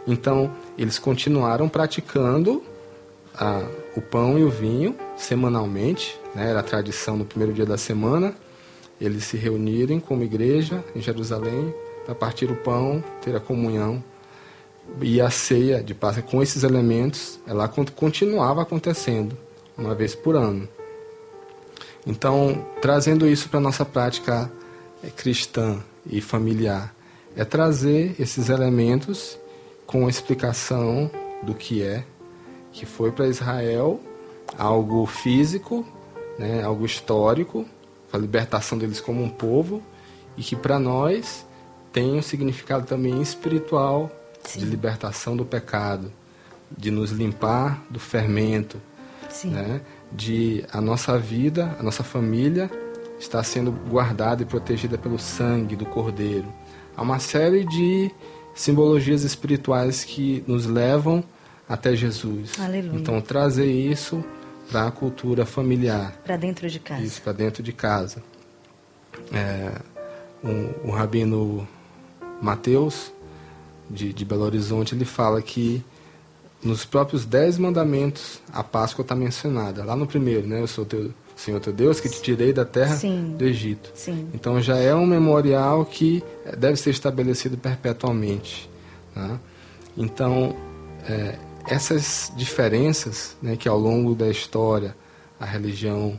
Então, 0.06 0.50
eles 0.78 0.98
continuaram 0.98 1.68
praticando 1.68 2.62
a- 3.34 3.62
o 3.96 4.00
pão 4.00 4.38
e 4.38 4.44
o 4.44 4.48
vinho 4.48 4.94
semanalmente, 5.16 6.18
né? 6.34 6.50
era 6.50 6.60
a 6.60 6.62
tradição 6.62 7.16
no 7.16 7.24
primeiro 7.24 7.52
dia 7.52 7.66
da 7.66 7.76
semana, 7.76 8.34
eles 9.00 9.24
se 9.24 9.36
reunirem 9.36 9.98
como 9.98 10.22
igreja 10.22 10.84
em 10.94 11.00
Jerusalém 11.00 11.74
para 12.04 12.14
partir 12.14 12.50
o 12.50 12.56
pão, 12.56 13.02
ter 13.20 13.34
a 13.36 13.40
comunhão 13.40 14.02
e 15.00 15.20
a 15.20 15.30
ceia 15.30 15.82
de 15.82 15.94
Páscoa 15.94 16.22
com 16.22 16.42
esses 16.42 16.64
elementos, 16.64 17.38
ela 17.46 17.68
con- 17.68 17.86
continuava 17.86 18.62
acontecendo 18.62 19.36
uma 19.76 19.94
vez 19.94 20.14
por 20.14 20.34
ano. 20.34 20.68
Então, 22.06 22.64
trazendo 22.80 23.26
isso 23.26 23.48
para 23.48 23.58
a 23.58 23.62
nossa 23.62 23.84
prática 23.84 24.50
eh, 25.04 25.10
cristã 25.10 25.82
e 26.06 26.20
familiar, 26.20 26.94
é 27.36 27.44
trazer 27.44 28.16
esses 28.18 28.48
elementos 28.48 29.38
com 29.86 30.08
explicação 30.08 31.10
do 31.42 31.54
que 31.54 31.82
é, 31.82 32.04
que 32.72 32.86
foi 32.86 33.12
para 33.12 33.26
Israel 33.26 34.00
algo 34.58 35.06
físico, 35.06 35.86
né, 36.38 36.62
algo 36.62 36.84
histórico, 36.84 37.64
a 38.12 38.18
libertação 38.18 38.76
deles 38.76 39.00
como 39.00 39.22
um 39.22 39.28
povo, 39.28 39.82
e 40.36 40.42
que 40.42 40.56
para 40.56 40.78
nós 40.78 41.46
tem 41.92 42.12
um 42.14 42.22
significado 42.22 42.86
também 42.86 43.20
espiritual 43.20 44.10
de 44.56 44.64
libertação 44.64 45.36
do 45.36 45.44
pecado, 45.44 46.12
de 46.76 46.90
nos 46.90 47.10
limpar 47.10 47.82
do 47.90 47.98
fermento, 47.98 48.80
Sim. 49.28 49.50
né? 49.50 49.80
de 50.12 50.64
a 50.72 50.80
nossa 50.80 51.18
vida, 51.18 51.76
a 51.78 51.82
nossa 51.82 52.02
família 52.02 52.70
está 53.18 53.42
sendo 53.42 53.70
guardada 53.70 54.42
e 54.42 54.46
protegida 54.46 54.96
pelo 54.96 55.18
sangue 55.18 55.76
do 55.76 55.84
Cordeiro. 55.86 56.52
Há 56.96 57.02
uma 57.02 57.18
série 57.18 57.64
de 57.64 58.10
simbologias 58.54 59.22
espirituais 59.22 60.04
que 60.04 60.42
nos 60.46 60.66
levam 60.66 61.22
até 61.68 61.94
Jesus. 61.94 62.58
Aleluia. 62.58 62.98
Então 62.98 63.20
trazer 63.20 63.70
isso 63.70 64.24
para 64.70 64.86
a 64.86 64.90
cultura 64.90 65.44
familiar, 65.44 66.12
Para 66.24 66.36
dentro 66.36 66.68
de 66.68 66.78
casa. 66.78 67.02
isso 67.02 67.20
para 67.22 67.32
dentro 67.32 67.62
de 67.62 67.72
casa. 67.72 68.22
É, 69.32 69.72
o, 70.42 70.88
o 70.88 70.90
rabino 70.90 71.66
Mateus 72.40 73.12
de, 73.88 74.12
de 74.12 74.24
Belo 74.24 74.44
Horizonte 74.44 74.94
ele 74.94 75.04
fala 75.04 75.42
que 75.42 75.82
nos 76.62 76.84
próprios 76.84 77.24
dez 77.24 77.58
mandamentos 77.58 78.40
a 78.52 78.62
Páscoa 78.62 79.02
está 79.02 79.14
mencionada. 79.14 79.84
Lá 79.84 79.96
no 79.96 80.06
primeiro, 80.06 80.46
né? 80.46 80.60
Eu 80.60 80.66
sou 80.66 80.84
teu 80.84 81.12
Senhor 81.34 81.58
teu 81.58 81.72
Deus 81.72 82.00
que 82.00 82.08
te 82.08 82.20
tirei 82.20 82.52
da 82.52 82.66
terra 82.66 82.96
Sim. 82.96 83.34
do 83.38 83.44
Egito. 83.44 83.90
Sim. 83.94 84.28
Então 84.34 84.60
já 84.60 84.76
é 84.76 84.94
um 84.94 85.06
memorial 85.06 85.86
que 85.86 86.22
deve 86.58 86.76
ser 86.76 86.90
estabelecido 86.90 87.56
perpetuamente. 87.56 88.68
tá? 89.14 89.40
Então 89.96 90.54
é, 91.08 91.38
essas 91.66 92.30
diferenças 92.36 93.36
né, 93.40 93.56
que 93.56 93.68
ao 93.68 93.78
longo 93.78 94.14
da 94.14 94.28
história 94.28 94.94
a 95.38 95.46
religião 95.46 96.18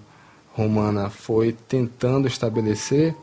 romana 0.53 1.09
foi 1.09 1.55
tentando 1.67 2.27
estabelecer 2.27 3.15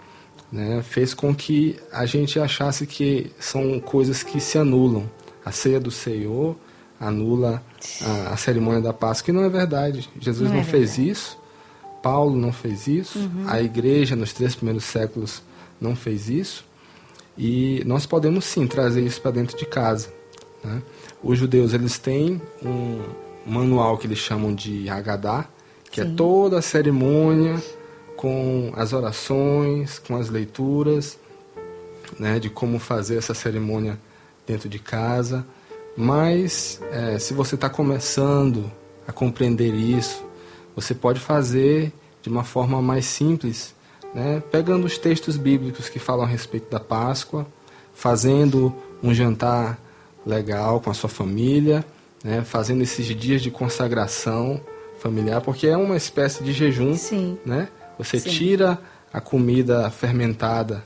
né, 0.51 0.83
fez 0.83 1.13
com 1.15 1.35
que 1.35 1.77
a 1.93 2.07
gente 2.07 2.39
achasse 2.41 2.87
que 2.87 3.31
são 3.39 3.79
coisas 3.81 4.23
que 4.23 4.41
se 4.41 4.59
anulam. 4.59 5.09
A 5.45 5.51
ceia 5.53 5.79
do 5.81 5.91
Senhor 5.91 6.57
anula 7.01 7.63
a, 8.03 8.33
a 8.33 8.37
cerimônia 8.37 8.81
da 8.81 8.93
Páscoa, 8.93 9.31
e 9.31 9.35
não 9.35 9.45
é 9.45 9.49
verdade. 9.49 10.09
Jesus 10.21 10.49
Não 10.49 10.57
não, 10.57 10.63
é 10.63 10.65
fez 10.65 10.97
verdade. 10.97 11.11
isso, 11.11 11.39
Paulo 12.03 12.37
não 12.37 12.53
fez 12.53 12.87
isso, 12.87 13.31
a 13.47 13.61
igreja 13.61 14.15
nos 14.17 14.33
três 14.33 14.55
primeiros 14.55 14.85
séculos 14.85 15.43
não 15.81 15.95
fez 15.97 16.29
isso, 16.29 16.65
e 17.37 17.83
nós 17.87 18.05
podemos 18.07 18.45
sim 18.45 18.67
trazer 18.67 19.03
isso 19.03 19.21
para 19.21 19.31
dentro 19.33 19.57
de 19.57 19.65
casa. 19.65 20.09
né? 20.65 20.83
Os 21.23 21.39
judeus 21.39 21.73
eles 21.73 21.99
têm 21.99 22.41
um 22.65 23.01
manual 23.47 23.97
que 23.97 24.07
eles 24.07 24.19
chamam 24.19 24.55
de 24.55 24.89
Haggadah, 24.89 25.49
que 25.91 26.03
Sim. 26.03 26.13
é 26.13 26.15
toda 26.17 26.59
a 26.59 26.63
cerimônia 26.63 27.63
com 28.19 28.73
as 28.75 28.93
orações, 28.93 30.01
com 30.01 30.17
as 30.17 30.29
leituras, 30.29 31.17
né, 32.19 32.41
de 32.41 32.51
como 32.51 32.81
fazer 32.81 33.17
essa 33.17 33.33
cerimônia 33.33 33.97
dentro 34.45 34.69
de 34.69 34.81
casa. 34.81 35.47
Mas 35.97 36.81
eh, 36.91 37.17
se 37.21 37.33
você 37.33 37.55
está 37.55 37.71
começando 37.71 38.71
a 39.07 39.13
compreender 39.13 39.73
isso, 39.73 40.25
você 40.75 40.97
pode 40.97 41.21
fazer 41.21 41.93
de 42.21 42.29
uma 42.29 42.43
forma 42.43 42.83
mais 42.83 43.07
simples, 43.07 43.73
né, 44.13 44.43
pegando 44.51 44.85
os 44.85 44.99
textos 44.99 45.37
bíblicos 45.37 45.89
que 45.89 46.01
falam 46.01 46.25
a 46.25 46.29
respeito 46.29 46.69
da 46.69 46.81
Páscoa, 46.81 47.47
fazendo 47.95 48.75
um 49.01 49.15
jantar 49.15 49.79
legal 50.27 50.81
com 50.81 50.91
a 50.91 50.95
sua 50.95 51.09
família, 51.09 51.85
né, 52.25 52.43
fazendo 52.43 52.83
esses 52.83 53.07
dias 53.07 53.41
de 53.41 53.51
consagração 53.53 54.61
familiar, 54.99 55.41
porque 55.41 55.69
é 55.69 55.77
uma 55.77 55.97
espécie 55.97 56.43
de 56.43 56.53
jejum 56.53 56.97
Sim. 56.97 57.39
né? 57.47 57.69
Você 57.99 58.21
Sim. 58.21 58.31
tira 58.31 58.79
a 59.13 59.21
comida 59.21 59.91
fermentada 59.91 60.85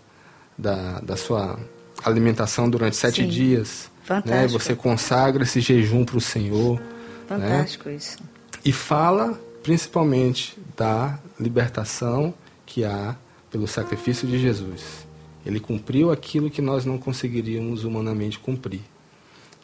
da, 0.57 1.01
da 1.01 1.17
sua 1.17 1.59
alimentação 2.05 2.69
durante 2.71 2.97
sete 2.97 3.23
Sim. 3.23 3.29
dias. 3.29 3.91
Né? 4.09 4.23
Fantástico. 4.23 4.59
Você 4.63 4.75
consagra 4.75 5.43
esse 5.45 5.61
jejum 5.61 6.05
para 6.05 6.17
o 6.17 6.21
Senhor. 6.21 6.81
Fantástico 7.29 7.89
isso. 7.91 8.19
E 8.65 8.73
fala 8.73 9.39
principalmente 9.63 10.59
da 10.77 11.19
libertação 11.39 12.35
que 12.67 12.85
há 12.85 13.15
pelo 13.51 13.67
sacrifício 13.69 14.27
de 14.27 14.39
Jesus. 14.39 15.07
Ele 15.45 15.61
cumpriu 15.61 16.11
aquilo 16.11 16.51
que 16.51 16.63
nós 16.63 16.85
não 16.85 16.99
conseguiríamos 16.99 17.85
humanamente 17.85 18.39
cumprir. 18.39 18.81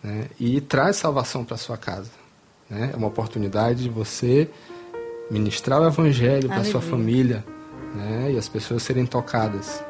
né? 0.03 0.27
E 0.39 0.61
traz 0.61 0.97
salvação 0.97 1.45
para 1.45 1.57
sua 1.57 1.77
casa. 1.77 2.11
né? 2.69 2.91
É 2.93 2.97
uma 2.97 3.07
oportunidade 3.09 3.85
de 3.85 3.89
você 3.89 4.49
ministrar 5.31 5.81
o 5.81 5.87
evangelho 5.87 6.49
para 6.49 6.65
sua 6.65 6.81
família 6.81 7.45
né? 7.95 8.33
e 8.33 8.39
as 8.39 8.49
pessoas 8.49 8.83
serem 8.83 9.07
tocadas. 9.07 9.83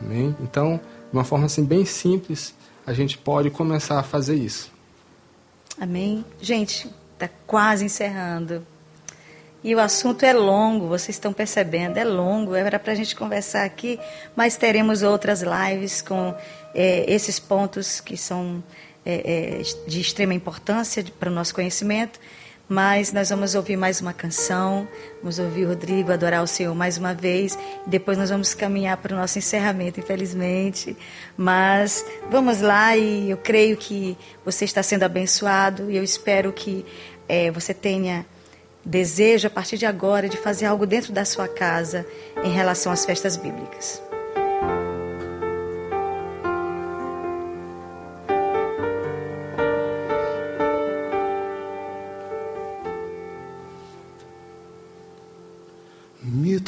Amém? 0.00 0.34
Então, 0.40 0.80
de 1.10 1.16
uma 1.16 1.24
forma 1.24 1.46
assim 1.46 1.64
bem 1.64 1.84
simples, 1.84 2.54
a 2.86 2.92
gente 2.92 3.18
pode 3.18 3.50
começar 3.50 3.98
a 3.98 4.02
fazer 4.02 4.34
isso. 4.34 4.72
Amém? 5.78 6.24
Gente, 6.40 6.90
está 7.14 7.28
quase 7.46 7.84
encerrando. 7.84 8.66
E 9.62 9.74
o 9.74 9.80
assunto 9.80 10.24
é 10.24 10.32
longo, 10.32 10.88
vocês 10.88 11.16
estão 11.16 11.32
percebendo, 11.32 11.98
é 11.98 12.04
longo. 12.04 12.54
Era 12.54 12.78
para 12.78 12.92
a 12.92 12.96
gente 12.96 13.14
conversar 13.14 13.64
aqui, 13.64 14.00
mas 14.34 14.56
teremos 14.56 15.02
outras 15.02 15.42
lives 15.42 16.00
com 16.00 16.34
é, 16.74 17.04
esses 17.12 17.38
pontos 17.38 18.00
que 18.00 18.16
são 18.16 18.62
é, 19.04 19.60
é, 19.60 19.62
de 19.86 20.00
extrema 20.00 20.32
importância 20.32 21.04
para 21.18 21.30
o 21.30 21.32
nosso 21.32 21.54
conhecimento. 21.54 22.18
Mas 22.70 23.12
nós 23.12 23.30
vamos 23.30 23.56
ouvir 23.56 23.76
mais 23.76 24.00
uma 24.00 24.12
canção, 24.12 24.86
vamos 25.20 25.40
ouvir 25.40 25.64
Rodrigo 25.64 26.12
adorar 26.12 26.40
o 26.40 26.46
Senhor 26.46 26.72
mais 26.72 26.96
uma 26.96 27.12
vez. 27.12 27.58
Depois 27.84 28.16
nós 28.16 28.30
vamos 28.30 28.54
caminhar 28.54 28.96
para 28.98 29.12
o 29.12 29.18
nosso 29.18 29.38
encerramento, 29.38 29.98
infelizmente. 29.98 30.96
Mas 31.36 32.06
vamos 32.30 32.60
lá 32.60 32.96
e 32.96 33.28
eu 33.28 33.36
creio 33.36 33.76
que 33.76 34.16
você 34.44 34.64
está 34.64 34.84
sendo 34.84 35.02
abençoado 35.02 35.90
e 35.90 35.96
eu 35.96 36.04
espero 36.04 36.52
que 36.52 36.86
é, 37.28 37.50
você 37.50 37.74
tenha 37.74 38.24
desejo 38.84 39.48
a 39.48 39.50
partir 39.50 39.76
de 39.76 39.84
agora 39.84 40.28
de 40.28 40.36
fazer 40.36 40.66
algo 40.66 40.86
dentro 40.86 41.12
da 41.12 41.24
sua 41.24 41.48
casa 41.48 42.06
em 42.44 42.52
relação 42.52 42.92
às 42.92 43.04
festas 43.04 43.36
bíblicas. 43.36 44.00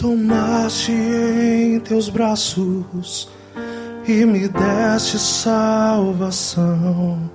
Tomaste 0.03 0.93
em 0.93 1.79
teus 1.79 2.09
braços 2.09 3.31
e 4.05 4.27
me 4.27 4.49
deste 4.49 5.17
salvação. 5.17 7.31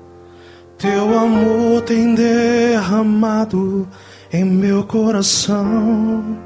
Teu 0.78 1.18
amor 1.18 1.82
tem 1.84 2.14
derramado 2.14 3.88
em 4.34 4.44
meu 4.44 4.84
coração. 4.84 6.38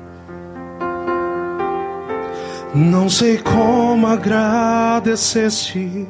Não 2.76 3.10
sei 3.10 3.40
como 3.40 4.06
agradecer-te 4.06 6.08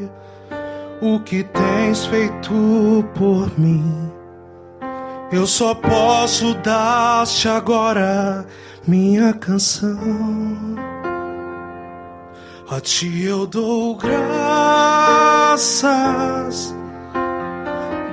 o 1.02 1.22
que 1.22 1.46
tens 1.46 2.06
feito 2.06 3.06
por 3.16 3.58
mim. 3.58 4.12
Eu 5.32 5.48
só 5.48 5.74
posso 5.74 6.54
dar-te 6.56 7.48
agora 7.48 8.46
minha 8.88 9.34
canção. 9.34 9.98
A 12.70 12.80
ti 12.80 13.24
eu 13.26 13.46
dou 13.46 13.96
graças, 13.98 15.54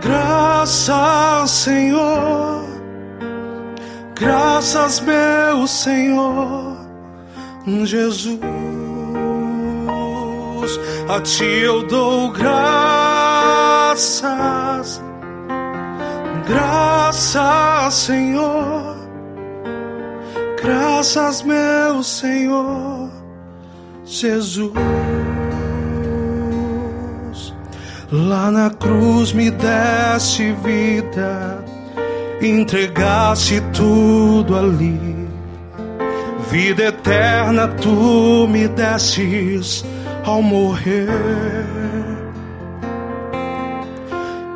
graças, 0.02 1.50
Senhor, 1.50 2.64
graças, 4.14 5.00
meu 5.00 5.66
Senhor, 5.66 6.76
Jesus. 7.84 8.40
A 11.08 11.20
ti 11.20 11.44
eu 11.44 11.86
dou 11.86 12.32
graças, 12.32 13.40
graças, 16.46 17.94
Senhor 17.94 18.97
Graças, 20.62 21.42
meu 21.42 22.02
Senhor 22.02 23.10
Jesus. 24.04 24.72
Lá 28.10 28.50
na 28.50 28.70
cruz 28.70 29.32
me 29.32 29.50
deste 29.50 30.52
vida, 30.52 31.64
entregaste 32.40 33.60
tudo 33.72 34.56
ali. 34.56 35.28
Vida 36.50 36.84
eterna 36.84 37.68
tu 37.68 38.48
me 38.48 38.66
destes 38.68 39.84
ao 40.24 40.40
morrer. 40.40 41.08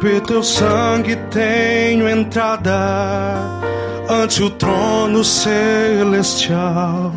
Pelo 0.00 0.20
teu 0.22 0.42
sangue 0.42 1.14
tenho 1.30 2.08
entrada 2.08 3.60
ante 4.08 4.42
o 4.42 4.50
trono 4.50 5.22
celestial. 5.24 7.12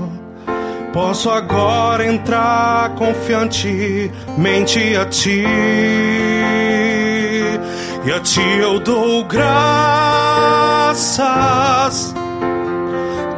Posso 0.94 1.30
agora 1.30 2.06
entrar 2.06 2.92
confiantemente 2.96 4.96
a 4.96 5.06
ti. 5.06 5.44
E 8.06 8.12
a 8.12 8.20
ti 8.20 8.42
eu 8.60 8.80
dou 8.80 9.26
graças, 9.26 9.74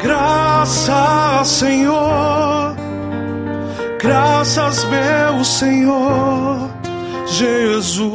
graças, 0.03 1.47
Senhor, 1.47 2.75
graças, 3.97 4.83
meu 4.83 5.45
Senhor, 5.45 6.69
Jesus. 7.27 8.11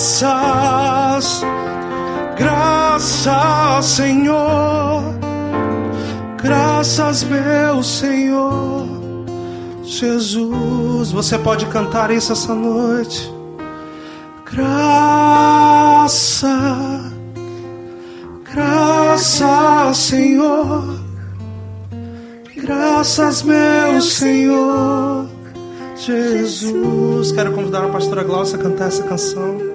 Graças, 0.00 1.42
graças, 2.34 3.84
Senhor, 3.84 5.02
graças, 6.42 7.22
meu 7.24 7.82
Senhor, 7.82 8.86
Jesus. 9.82 11.12
Você 11.12 11.38
pode 11.38 11.66
cantar 11.66 12.10
isso 12.10 12.32
essa 12.32 12.54
noite. 12.54 13.30
Graça, 14.50 16.48
graças, 18.50 19.98
Senhor, 19.98 20.98
graças, 22.56 23.42
meu 23.42 24.00
Senhor. 24.00 25.28
Jesus, 25.94 27.32
quero 27.32 27.52
convidar 27.52 27.84
a 27.84 27.88
pastora 27.90 28.24
Glaucia 28.24 28.58
a 28.58 28.62
cantar 28.62 28.88
essa 28.88 29.02
canção. 29.02 29.69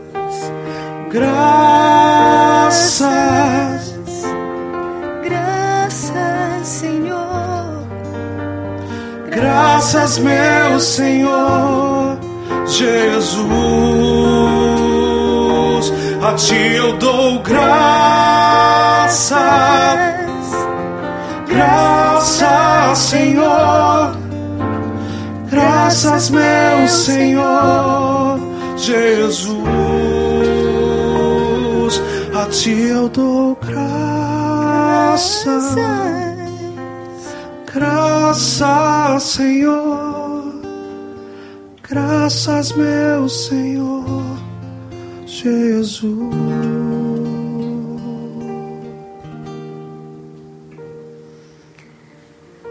Graças, 1.17 2.75
graças, 5.23 6.67
Senhor. 6.67 7.87
Graças, 9.31 10.17
meu 10.17 10.77
Senhor 10.77 12.17
Jesus. 12.67 13.45
A 16.21 16.33
ti 16.33 16.73
eu 16.75 16.97
dou 16.97 17.39
graças, 17.39 19.23
graças, 21.47 22.97
Senhor. 22.97 24.17
Graças, 25.49 26.29
meu 26.29 26.87
Senhor 26.89 28.37
Jesus 28.75 30.55
a 32.45 32.49
ti 32.49 32.72
eu 32.89 33.09
dou 33.09 33.55
graças, 33.55 35.35
graças, 37.73 39.23
Senhor, 39.23 40.61
graças, 41.81 42.72
meu 42.73 43.27
Senhor 43.27 44.05
Jesus. 45.26 46.35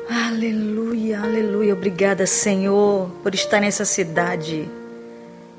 Aleluia, 0.08 1.20
aleluia. 1.20 1.74
Obrigada, 1.74 2.26
Senhor, 2.26 3.10
por 3.22 3.34
estar 3.34 3.60
nessa 3.60 3.84
cidade 3.84 4.68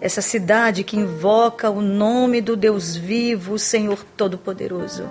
essa 0.06 0.22
cidade 0.22 0.84
que 0.84 0.96
invoca 0.96 1.68
o 1.68 1.82
nome 1.82 2.40
do 2.40 2.56
Deus 2.56 2.96
vivo, 2.96 3.58
Senhor 3.58 4.06
Todo-Poderoso. 4.16 5.10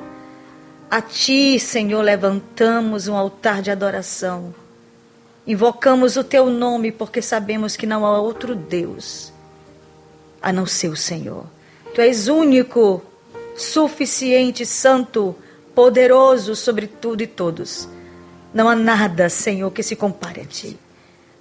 A 0.88 1.02
Ti, 1.02 1.58
Senhor, 1.58 2.00
levantamos 2.00 3.08
um 3.08 3.16
altar 3.16 3.60
de 3.60 3.72
adoração. 3.72 4.54
Invocamos 5.44 6.16
o 6.16 6.22
Teu 6.22 6.48
nome 6.48 6.92
porque 6.92 7.20
sabemos 7.20 7.74
que 7.74 7.88
não 7.88 8.06
há 8.06 8.20
outro 8.20 8.54
Deus 8.54 9.32
a 10.40 10.52
não 10.52 10.64
ser 10.64 10.90
o 10.90 10.96
Senhor. 10.96 11.44
Tu 11.92 12.00
és 12.00 12.28
único, 12.28 13.02
suficiente, 13.56 14.64
santo, 14.64 15.34
poderoso 15.74 16.54
sobre 16.54 16.86
tudo 16.86 17.20
e 17.20 17.26
todos. 17.26 17.88
Não 18.54 18.68
há 18.68 18.76
nada, 18.76 19.28
Senhor, 19.28 19.72
que 19.72 19.82
se 19.82 19.96
compare 19.96 20.42
a 20.42 20.44
Ti. 20.44 20.78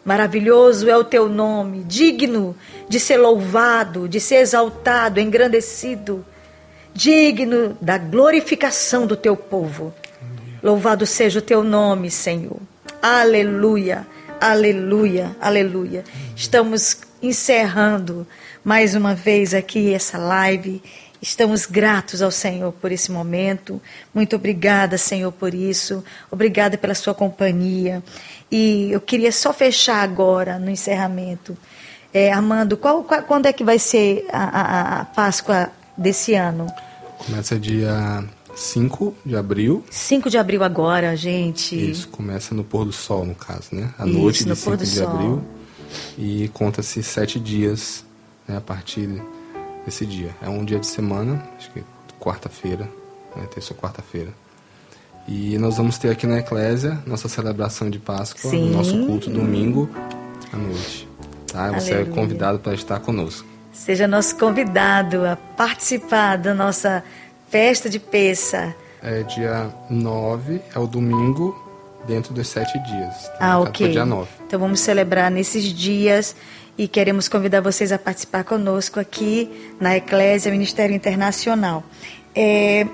Maravilhoso 0.05 0.89
é 0.89 0.97
o 0.97 1.03
teu 1.03 1.29
nome, 1.29 1.83
digno 1.83 2.55
de 2.89 2.99
ser 2.99 3.17
louvado, 3.17 4.07
de 4.07 4.19
ser 4.19 4.35
exaltado, 4.35 5.19
engrandecido, 5.19 6.25
digno 6.93 7.77
da 7.79 7.97
glorificação 7.97 9.07
do 9.07 9.15
teu 9.15 9.37
povo. 9.37 9.93
Louvado 10.61 11.05
seja 11.05 11.39
o 11.39 11.41
teu 11.41 11.63
nome, 11.63 12.11
Senhor. 12.11 12.59
Aleluia, 13.01 14.05
aleluia, 14.39 15.35
aleluia. 15.39 16.03
Estamos 16.35 16.97
encerrando 17.21 18.27
mais 18.63 18.95
uma 18.95 19.15
vez 19.15 19.53
aqui 19.53 19.93
essa 19.93 20.17
live. 20.17 20.81
Estamos 21.23 21.65
gratos 21.65 22.21
ao 22.21 22.29
Senhor 22.29 22.73
por 22.73 22.91
esse 22.91 23.09
momento. 23.09 23.81
Muito 24.13 24.35
obrigada, 24.35 24.97
Senhor, 24.97 25.31
por 25.31 25.53
isso. 25.53 26.03
Obrigada 26.29 26.77
pela 26.77 26.93
sua 26.93 27.13
companhia. 27.13 28.03
E 28.51 28.91
eu 28.91 28.99
queria 28.99 29.31
só 29.31 29.53
fechar 29.53 30.03
agora, 30.03 30.59
no 30.59 30.69
encerramento. 30.69 31.57
É, 32.13 32.29
Armando, 32.29 32.75
qual, 32.75 33.05
qual, 33.05 33.23
quando 33.23 33.45
é 33.45 33.53
que 33.53 33.63
vai 33.63 33.79
ser 33.79 34.27
a, 34.33 34.43
a, 34.43 34.99
a 34.99 35.05
Páscoa 35.05 35.71
desse 35.97 36.33
ano? 36.33 36.67
Começa 37.25 37.57
dia 37.57 38.21
5 38.53 39.15
de 39.25 39.37
abril. 39.37 39.81
5 39.89 40.29
de 40.29 40.37
abril 40.37 40.61
agora, 40.61 41.15
gente. 41.15 41.89
Isso, 41.89 42.09
começa 42.09 42.53
no 42.53 42.65
pôr 42.65 42.83
do 42.83 42.91
sol, 42.91 43.23
no 43.23 43.33
caso, 43.33 43.69
né? 43.71 43.93
A 43.97 44.05
noite 44.05 44.43
de 44.43 44.53
5 44.53 44.75
de 44.75 44.87
sol. 44.87 45.07
abril. 45.07 45.43
E 46.17 46.49
conta-se 46.53 47.01
sete 47.01 47.39
dias 47.39 48.03
né, 48.45 48.57
a 48.57 48.61
partir 48.61 49.07
desse 49.85 50.05
dia. 50.05 50.35
É 50.41 50.49
um 50.49 50.63
dia 50.63 50.79
de 50.79 50.87
semana, 50.87 51.43
acho 51.57 51.71
que 51.71 51.83
quarta-feira, 52.19 52.89
né, 53.35 53.45
terça 53.53 53.73
ou 53.73 53.79
quarta-feira. 53.79 54.33
E 55.27 55.57
nós 55.57 55.77
vamos 55.77 55.97
ter 55.97 56.09
aqui 56.09 56.27
na 56.27 56.39
Eclésia 56.39 57.01
nossa 57.05 57.29
celebração 57.29 57.89
de 57.89 57.97
Páscoa, 57.99 58.49
Sim. 58.49 58.71
nosso 58.71 59.05
culto 59.05 59.29
domingo 59.29 59.89
à 60.51 60.57
noite. 60.57 61.07
Tá? 61.51 61.71
Você 61.71 61.93
é 61.93 62.05
convidado 62.05 62.59
para 62.59 62.73
estar 62.73 62.99
conosco. 62.99 63.47
Seja 63.71 64.07
nosso 64.07 64.37
convidado 64.37 65.25
a 65.25 65.35
participar 65.35 66.37
da 66.37 66.53
nossa 66.53 67.03
festa 67.49 67.89
de 67.89 67.99
peça. 67.99 68.75
É 69.01 69.23
dia 69.23 69.69
9, 69.89 70.61
é 70.73 70.79
o 70.79 70.87
domingo, 70.87 71.55
dentro 72.07 72.33
dos 72.33 72.47
sete 72.47 72.77
dias. 72.79 73.27
Tá? 73.29 73.37
Ah, 73.39 73.59
ok. 73.59 73.91
Dia 73.91 74.05
9. 74.05 74.29
Então 74.45 74.59
vamos 74.59 74.79
celebrar 74.79 75.31
nesses 75.31 75.63
dias 75.65 76.35
e 76.77 76.87
queremos 76.87 77.27
convidar 77.29 77.61
vocês 77.61 77.91
a 77.91 77.99
participar 77.99 78.43
conosco 78.43 78.99
aqui 78.99 79.49
na 79.79 79.95
Eclésia 79.95 80.51
Ministério 80.51 80.95
Internacional. 80.95 81.83
É, 82.35 82.87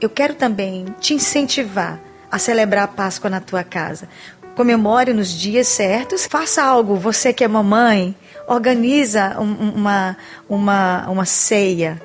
eu 0.00 0.08
quero 0.08 0.34
também 0.34 0.86
te 1.00 1.14
incentivar 1.14 2.00
a 2.30 2.38
celebrar 2.38 2.84
a 2.84 2.88
Páscoa 2.88 3.28
na 3.28 3.40
tua 3.40 3.62
casa. 3.62 4.08
Comemore 4.54 5.12
nos 5.12 5.30
dias 5.30 5.68
certos, 5.68 6.26
faça 6.26 6.62
algo. 6.62 6.96
Você 6.96 7.32
que 7.32 7.44
é 7.44 7.48
mamãe, 7.48 8.16
organiza 8.46 9.38
um, 9.38 9.74
uma, 9.74 10.16
uma, 10.48 11.08
uma 11.08 11.24
ceia 11.24 12.00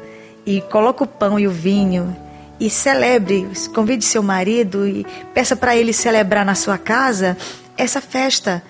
e 0.45 0.61
coloca 0.61 1.03
o 1.03 1.07
pão 1.07 1.39
e 1.39 1.47
o 1.47 1.51
vinho 1.51 2.15
e 2.59 2.69
celebre, 2.69 3.47
convide 3.73 4.05
seu 4.05 4.21
marido 4.21 4.85
e 4.85 5.05
peça 5.33 5.55
para 5.55 5.75
ele 5.75 5.93
celebrar 5.93 6.45
na 6.45 6.53
sua 6.53 6.77
casa 6.77 7.35
essa 7.77 7.99
festa 7.99 8.61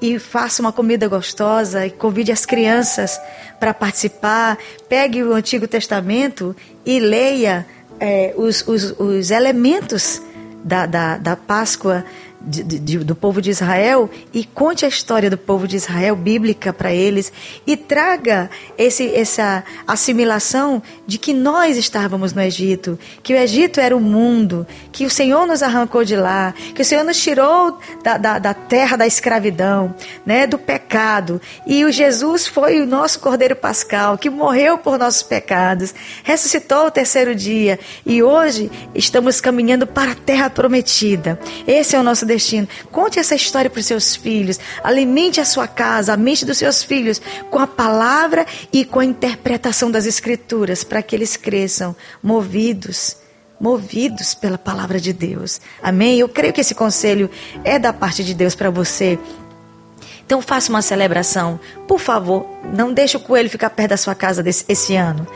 e 0.00 0.18
faça 0.18 0.62
uma 0.62 0.72
comida 0.72 1.08
gostosa 1.08 1.86
e 1.86 1.90
convide 1.90 2.30
as 2.30 2.46
crianças 2.46 3.20
para 3.58 3.74
participar. 3.74 4.58
Pegue 4.88 5.22
o 5.22 5.34
Antigo 5.34 5.66
Testamento 5.66 6.54
e 6.86 7.00
leia 7.00 7.66
é, 7.98 8.32
os, 8.36 8.66
os, 8.66 8.94
os 8.98 9.30
elementos 9.30 10.22
da, 10.64 10.86
da, 10.86 11.18
da 11.18 11.36
Páscoa 11.36 12.04
de, 12.40 12.62
de, 12.62 12.98
do 12.98 13.14
povo 13.14 13.42
de 13.42 13.50
Israel 13.50 14.08
e 14.32 14.44
conte 14.44 14.84
a 14.84 14.88
história 14.88 15.28
do 15.28 15.36
povo 15.36 15.66
de 15.66 15.76
Israel 15.76 16.14
bíblica 16.14 16.72
para 16.72 16.92
eles 16.92 17.32
e 17.66 17.76
traga 17.76 18.48
esse, 18.76 19.12
essa 19.14 19.64
assimilação 19.86 20.82
de 21.06 21.18
que 21.18 21.34
nós 21.34 21.76
estávamos 21.76 22.32
no 22.32 22.40
Egito, 22.40 22.98
que 23.22 23.34
o 23.34 23.36
Egito 23.36 23.80
era 23.80 23.96
o 23.96 24.00
mundo, 24.00 24.66
que 24.92 25.04
o 25.04 25.10
Senhor 25.10 25.46
nos 25.46 25.62
arrancou 25.62 26.04
de 26.04 26.16
lá, 26.16 26.54
que 26.74 26.82
o 26.82 26.84
Senhor 26.84 27.04
nos 27.04 27.20
tirou 27.20 27.78
da, 28.04 28.16
da, 28.16 28.38
da 28.38 28.54
terra 28.54 28.96
da 28.96 29.06
escravidão, 29.06 29.94
né, 30.24 30.46
do 30.46 30.58
pecado. 30.58 31.40
E 31.66 31.84
o 31.84 31.90
Jesus 31.90 32.46
foi 32.46 32.80
o 32.80 32.86
nosso 32.86 33.18
Cordeiro 33.20 33.56
Pascal, 33.56 34.16
que 34.16 34.30
morreu 34.30 34.78
por 34.78 34.98
nossos 34.98 35.22
pecados, 35.22 35.94
ressuscitou 36.22 36.86
o 36.86 36.90
terceiro 36.90 37.34
dia 37.34 37.78
e 38.06 38.22
hoje 38.22 38.70
estamos 38.94 39.40
caminhando 39.40 39.86
para 39.86 40.12
a 40.12 40.14
terra 40.14 40.48
prometida. 40.48 41.38
Esse 41.66 41.96
é 41.96 42.00
o 42.00 42.02
nosso 42.02 42.27
destino. 42.28 42.68
Conte 42.92 43.18
essa 43.18 43.34
história 43.34 43.68
para 43.68 43.80
os 43.80 43.86
seus 43.86 44.14
filhos. 44.14 44.60
Alimente 44.84 45.40
a 45.40 45.44
sua 45.44 45.66
casa, 45.66 46.12
a 46.12 46.16
mente 46.16 46.44
dos 46.44 46.58
seus 46.58 46.82
filhos 46.82 47.20
com 47.50 47.58
a 47.58 47.66
palavra 47.66 48.46
e 48.72 48.84
com 48.84 49.00
a 49.00 49.04
interpretação 49.04 49.90
das 49.90 50.06
Escrituras, 50.06 50.84
para 50.84 51.02
que 51.02 51.16
eles 51.16 51.36
cresçam 51.36 51.96
movidos 52.22 53.16
movidos 53.60 54.34
pela 54.34 54.56
palavra 54.56 55.00
de 55.00 55.12
Deus. 55.12 55.60
Amém? 55.82 56.20
Eu 56.20 56.28
creio 56.28 56.52
que 56.52 56.60
esse 56.60 56.76
conselho 56.76 57.28
é 57.64 57.76
da 57.76 57.92
parte 57.92 58.22
de 58.22 58.32
Deus 58.32 58.54
para 58.54 58.70
você. 58.70 59.18
Então 60.24 60.42
faça 60.42 60.70
uma 60.70 60.82
celebração. 60.82 61.58
Por 61.86 61.98
favor, 61.98 62.46
não 62.74 62.92
deixe 62.92 63.16
o 63.16 63.20
coelho 63.20 63.48
ficar 63.48 63.70
perto 63.70 63.90
da 63.90 63.96
sua 63.96 64.14
casa 64.14 64.42
desse, 64.42 64.64
esse 64.68 64.94
ano. 64.94 65.26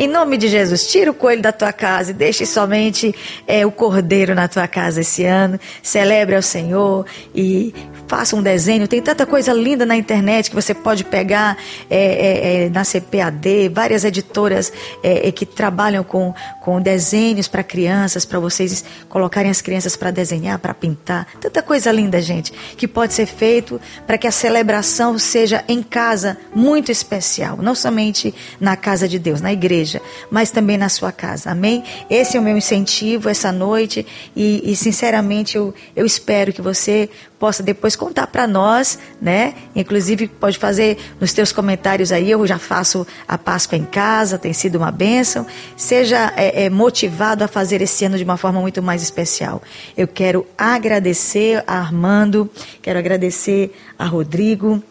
Em 0.00 0.06
nome 0.06 0.36
de 0.36 0.46
Jesus, 0.46 0.86
tira 0.86 1.10
o 1.10 1.14
coelho 1.14 1.42
da 1.42 1.50
tua 1.50 1.72
casa 1.72 2.12
e 2.12 2.14
deixe 2.14 2.46
somente 2.46 3.12
é, 3.48 3.66
o 3.66 3.72
cordeiro 3.72 4.32
na 4.32 4.46
tua 4.46 4.68
casa 4.68 5.00
esse 5.00 5.24
ano. 5.24 5.58
Celebre 5.82 6.36
ao 6.36 6.42
Senhor 6.42 7.04
e 7.34 7.74
faça 8.08 8.34
um 8.34 8.42
desenho. 8.42 8.88
Tem 8.88 9.00
tanta 9.00 9.24
coisa 9.24 9.52
linda 9.52 9.86
na 9.86 9.96
internet 9.96 10.50
que 10.50 10.56
você 10.56 10.74
pode 10.74 11.04
pegar 11.04 11.56
é, 11.88 11.98
é, 11.98 12.64
é 12.64 12.68
na 12.70 12.82
CPAD, 12.84 13.68
várias 13.68 14.04
editoras 14.04 14.72
é, 15.02 15.28
é, 15.28 15.32
que 15.32 15.46
trabalham 15.46 16.02
com, 16.02 16.34
com 16.60 16.80
desenhos 16.80 17.46
para 17.46 17.62
crianças, 17.62 18.24
para 18.24 18.38
vocês 18.38 18.84
colocarem 19.08 19.50
as 19.50 19.62
crianças 19.62 19.94
para 19.94 20.10
desenhar, 20.10 20.58
para 20.58 20.74
pintar. 20.74 21.26
Tanta 21.40 21.62
coisa 21.62 21.92
linda, 21.92 22.20
gente, 22.20 22.52
que 22.76 22.88
pode 22.88 23.14
ser 23.14 23.26
feito 23.26 23.80
para 24.06 24.18
que 24.18 24.26
a 24.26 24.32
celebração 24.32 25.18
seja 25.18 25.64
em 25.68 25.82
casa 25.82 26.36
muito 26.54 26.90
especial, 26.90 27.58
não 27.58 27.74
somente 27.74 28.34
na 28.60 28.76
casa 28.76 29.06
de 29.06 29.18
Deus, 29.18 29.40
na 29.40 29.52
igreja 29.52 30.00
mas 30.30 30.50
também 30.50 30.76
na 30.76 30.88
sua 30.88 31.12
casa. 31.12 31.50
Amém? 31.50 31.84
Esse 32.08 32.36
é 32.36 32.40
o 32.40 32.42
meu 32.42 32.56
incentivo 32.56 33.28
essa 33.28 33.52
noite 33.52 34.06
e, 34.34 34.70
e 34.70 34.76
sinceramente 34.76 35.56
eu, 35.56 35.74
eu 35.94 36.06
espero 36.06 36.52
que 36.52 36.62
você 36.62 37.08
possa 37.38 37.62
depois 37.62 37.94
contar 37.94 38.26
para 38.26 38.46
nós, 38.46 38.98
né? 39.20 39.54
Inclusive 39.74 40.26
pode 40.26 40.58
fazer 40.58 40.98
nos 41.20 41.32
teus 41.32 41.52
comentários 41.52 42.10
aí, 42.10 42.30
eu 42.30 42.46
já 42.46 42.58
faço 42.58 43.06
a 43.26 43.38
Páscoa 43.38 43.78
em 43.78 43.84
casa, 43.84 44.38
tem 44.38 44.52
sido 44.52 44.76
uma 44.76 44.90
bênção. 44.90 45.46
Seja 45.76 46.32
é, 46.36 46.64
é, 46.64 46.70
motivado 46.70 47.44
a 47.44 47.48
fazer 47.48 47.80
esse 47.80 48.04
ano 48.04 48.18
de 48.18 48.24
uma 48.24 48.36
forma 48.36 48.60
muito 48.60 48.82
mais 48.82 49.02
especial. 49.02 49.62
Eu 49.96 50.08
quero 50.08 50.46
agradecer 50.56 51.62
a 51.66 51.78
Armando, 51.78 52.50
quero 52.82 52.98
agradecer 52.98 53.72
a 53.98 54.04
Rodrigo 54.04 54.82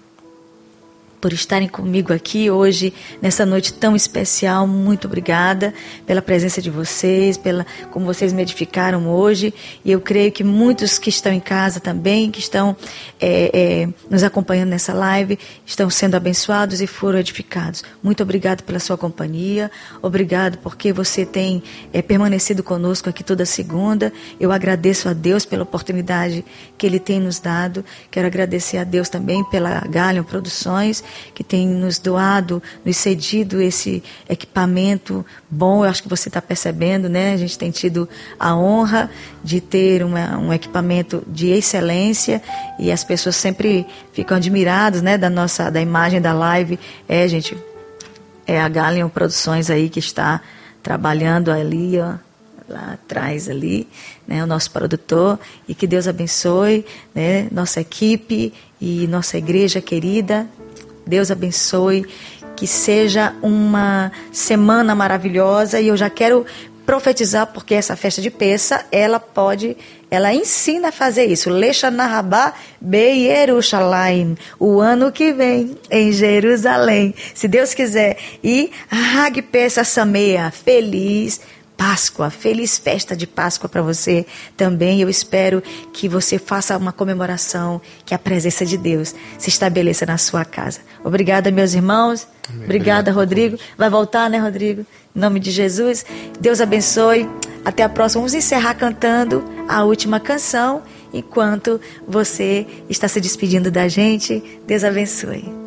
por 1.19 1.33
estarem 1.33 1.67
comigo 1.67 2.13
aqui 2.13 2.49
hoje, 2.49 2.93
nessa 3.21 3.45
noite 3.45 3.73
tão 3.73 3.95
especial. 3.95 4.67
Muito 4.67 5.07
obrigada 5.07 5.73
pela 6.05 6.21
presença 6.21 6.61
de 6.61 6.69
vocês, 6.69 7.37
pela 7.37 7.65
como 7.91 8.05
vocês 8.05 8.31
me 8.31 8.41
edificaram 8.41 9.07
hoje. 9.09 9.53
E 9.83 9.91
eu 9.91 9.99
creio 9.99 10.31
que 10.31 10.43
muitos 10.43 10.99
que 10.99 11.09
estão 11.09 11.31
em 11.31 11.39
casa 11.39 11.79
também, 11.79 12.29
que 12.29 12.39
estão 12.39 12.75
é, 13.19 13.51
é, 13.53 13.89
nos 14.09 14.23
acompanhando 14.23 14.69
nessa 14.69 14.93
live, 14.93 15.39
estão 15.65 15.89
sendo 15.89 16.15
abençoados 16.15 16.81
e 16.81 16.87
foram 16.87 17.17
edificados. 17.19 17.83
Muito 18.03 18.21
obrigado 18.21 18.61
pela 18.63 18.79
sua 18.79 18.97
companhia. 18.97 19.71
Obrigado 20.01 20.59
porque 20.59 20.93
você 20.93 21.25
tem 21.25 21.63
é, 21.91 22.01
permanecido 22.01 22.61
conosco 22.61 23.09
aqui 23.09 23.23
toda 23.23 23.45
segunda. 23.45 24.13
Eu 24.39 24.51
agradeço 24.51 25.09
a 25.09 25.13
Deus 25.13 25.45
pela 25.45 25.63
oportunidade 25.63 26.45
que 26.77 26.85
Ele 26.85 26.99
tem 26.99 27.19
nos 27.19 27.39
dado. 27.39 27.83
Quero 28.11 28.27
agradecer 28.27 28.77
a 28.77 28.83
Deus 28.83 29.09
também 29.09 29.43
pela 29.45 29.81
Galion 29.81 30.23
Produções 30.23 31.03
que 31.33 31.43
tem 31.43 31.67
nos 31.67 31.99
doado, 31.99 32.61
nos 32.85 32.97
cedido 32.97 33.61
esse 33.61 34.03
equipamento 34.27 35.25
bom. 35.49 35.83
Eu 35.83 35.89
acho 35.89 36.03
que 36.03 36.09
você 36.09 36.29
está 36.29 36.41
percebendo, 36.41 37.09
né? 37.09 37.33
A 37.33 37.37
gente 37.37 37.57
tem 37.57 37.71
tido 37.71 38.07
a 38.39 38.55
honra 38.55 39.09
de 39.43 39.61
ter 39.61 40.03
uma, 40.03 40.37
um 40.37 40.53
equipamento 40.53 41.23
de 41.27 41.49
excelência 41.49 42.41
e 42.79 42.91
as 42.91 43.03
pessoas 43.03 43.35
sempre 43.35 43.85
ficam 44.13 44.37
admiradas, 44.37 45.01
né? 45.01 45.17
Da 45.17 45.29
nossa, 45.29 45.69
da 45.69 45.81
imagem 45.81 46.21
da 46.21 46.33
live. 46.33 46.79
É, 47.07 47.27
gente, 47.27 47.57
é 48.45 48.59
a 48.61 48.69
Galion 48.69 49.09
Produções 49.09 49.69
aí 49.69 49.89
que 49.89 49.99
está 49.99 50.41
trabalhando 50.81 51.51
ali, 51.51 51.99
ó, 51.99 52.13
lá 52.69 52.93
atrás 52.93 53.49
ali, 53.49 53.87
né, 54.27 54.43
o 54.43 54.47
nosso 54.47 54.71
produtor, 54.71 55.39
e 55.67 55.75
que 55.75 55.87
Deus 55.87 56.07
abençoe, 56.07 56.85
né, 57.13 57.47
nossa 57.51 57.81
equipe 57.81 58.53
e 58.79 59.07
nossa 59.07 59.37
igreja 59.37 59.81
querida, 59.81 60.47
Deus 61.07 61.31
abençoe, 61.31 62.05
que 62.55 62.67
seja 62.67 63.33
uma 63.41 64.11
semana 64.31 64.95
maravilhosa 64.95 65.79
e 65.79 65.87
eu 65.87 65.97
já 65.97 66.09
quero 66.09 66.45
profetizar 66.87 67.47
porque 67.47 67.73
essa 67.73 67.97
festa 67.97 68.21
de 68.21 68.31
peça, 68.31 68.85
ela 68.91 69.19
pode, 69.19 69.75
ela 70.09 70.33
ensina 70.33 70.87
a 70.87 70.91
fazer 70.91 71.25
isso. 71.25 71.49
Lecha 71.49 71.91
Nahabá 71.91 72.53
Beirushalayim, 72.79 74.37
o 74.57 74.79
ano 74.79 75.11
que 75.11 75.33
vem 75.33 75.77
em 75.91 76.13
Jerusalém, 76.13 77.13
se 77.35 77.45
Deus 77.45 77.73
quiser. 77.73 78.17
E 78.41 78.71
Hag 78.89 79.41
Peça 79.41 79.83
Samea, 79.83 80.49
feliz 80.49 81.41
Páscoa, 81.77 82.31
feliz 82.31 82.77
festa 82.79 83.15
de 83.15 83.27
Páscoa 83.27 83.69
para 83.69 83.83
você 83.83 84.25
também. 84.57 84.99
Eu 84.99 85.09
espero 85.09 85.61
que 85.93 86.09
você 86.09 86.39
faça 86.39 86.75
uma 86.75 86.91
comemoração, 86.91 87.79
que 88.03 88.15
a 88.15 88.19
presença 88.19 88.65
de 88.65 88.77
Deus 88.77 89.13
se 89.37 89.49
estabeleça 89.49 90.05
na 90.05 90.17
sua 90.17 90.43
casa. 90.43 90.79
Obrigada, 91.03 91.51
meus 91.51 91.75
irmãos. 91.75 92.27
Amém. 92.49 92.63
Obrigada, 92.63 93.11
Rodrigo. 93.11 93.57
Vai 93.77 93.89
voltar, 93.89 94.29
né, 94.29 94.39
Rodrigo? 94.39 94.85
Em 95.15 95.19
nome 95.19 95.39
de 95.39 95.51
Jesus. 95.51 96.03
Deus 96.39 96.59
abençoe. 96.59 97.29
Até 97.63 97.83
a 97.83 97.89
próxima. 97.89 98.21
Vamos 98.21 98.33
encerrar 98.33 98.73
cantando 98.73 99.43
a 99.67 99.83
última 99.83 100.19
canção 100.19 100.81
enquanto 101.13 101.79
você 102.07 102.65
está 102.89 103.07
se 103.07 103.21
despedindo 103.21 103.69
da 103.69 103.87
gente. 103.87 104.43
Deus 104.65 104.83
abençoe. 104.83 105.66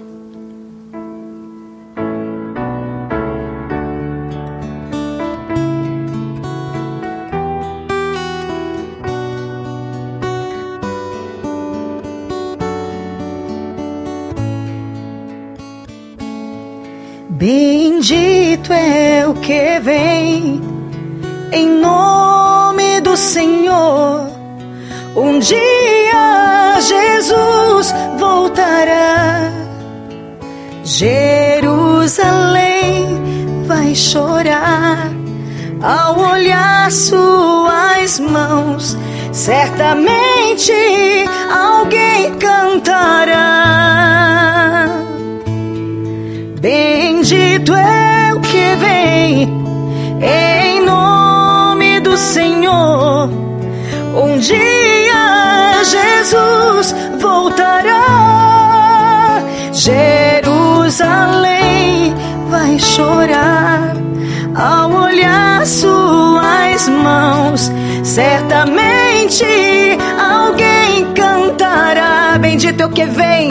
Que 19.50 19.80
vem 19.80 20.62
em 21.50 21.66
nome 21.80 23.00
do 23.00 23.16
Senhor. 23.16 24.30
Um 25.16 25.40
dia 25.40 26.78
Jesus 26.80 27.92
voltará. 28.16 29.50
Jerusalém 30.84 31.98
vai 33.66 33.92
chorar 33.92 35.10
ao 35.82 36.16
olhar 36.16 36.92
suas 36.92 38.20
mãos. 38.20 38.96
Certamente 39.32 40.72
alguém 41.52 42.36
cantará. 42.38 43.40
Bendito 46.60 47.74
é 47.74 47.99
que 48.50 48.76
vem 48.76 49.48
em 50.20 50.84
nome 50.84 52.00
do 52.00 52.16
Senhor. 52.16 53.30
Um 54.16 54.38
dia 54.38 55.84
Jesus 55.84 56.94
voltará. 57.20 58.00
Jerusalém 59.72 60.42
vai 62.48 62.76
chorar 62.78 63.94
ao 64.54 64.90
olhar 64.90 65.64
suas 65.64 66.88
mãos. 66.88 67.70
Certamente 68.02 69.44
alguém 70.18 71.12
cantará. 71.14 72.36
Bendito 72.40 72.80
é 72.80 72.86
o 72.86 72.90
que 72.90 73.04
vem 73.06 73.50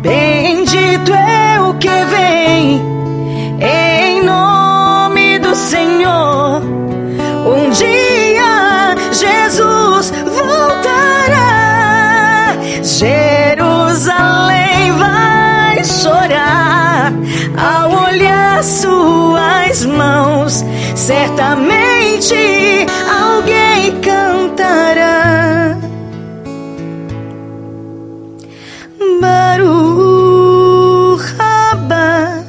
Bendito 0.00 1.12
é 1.12 1.60
o 1.60 1.74
que 1.74 1.88
vem 1.88 2.97
um 7.68 7.70
dia 7.70 8.96
Jesus 9.12 10.10
voltará. 10.24 11.46
Jerusalém 12.82 14.12
vai 14.92 15.84
chorar 15.84 17.12
ao 17.56 17.90
olhar 18.06 18.64
suas 18.64 19.84
mãos. 19.84 20.64
Certamente 20.94 22.34
alguém 23.06 24.00
cantará. 24.00 25.76
Baruch 29.20 29.98
Haba 31.38 32.44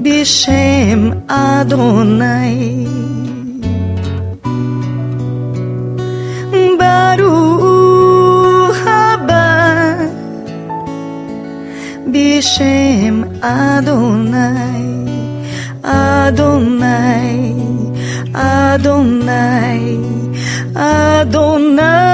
Bishem 0.00 1.14
Adonai 1.28 2.93
Shem 12.44 13.24
Adonai, 13.40 14.84
Adonai, 15.82 17.54
Adonai, 18.34 19.98
Adonai. 20.76 22.04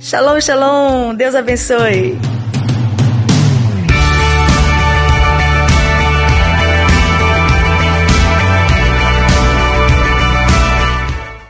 Shalom, 0.00 0.40
shalom, 0.40 1.16
Deus 1.16 1.36
abençoe. 1.36 2.27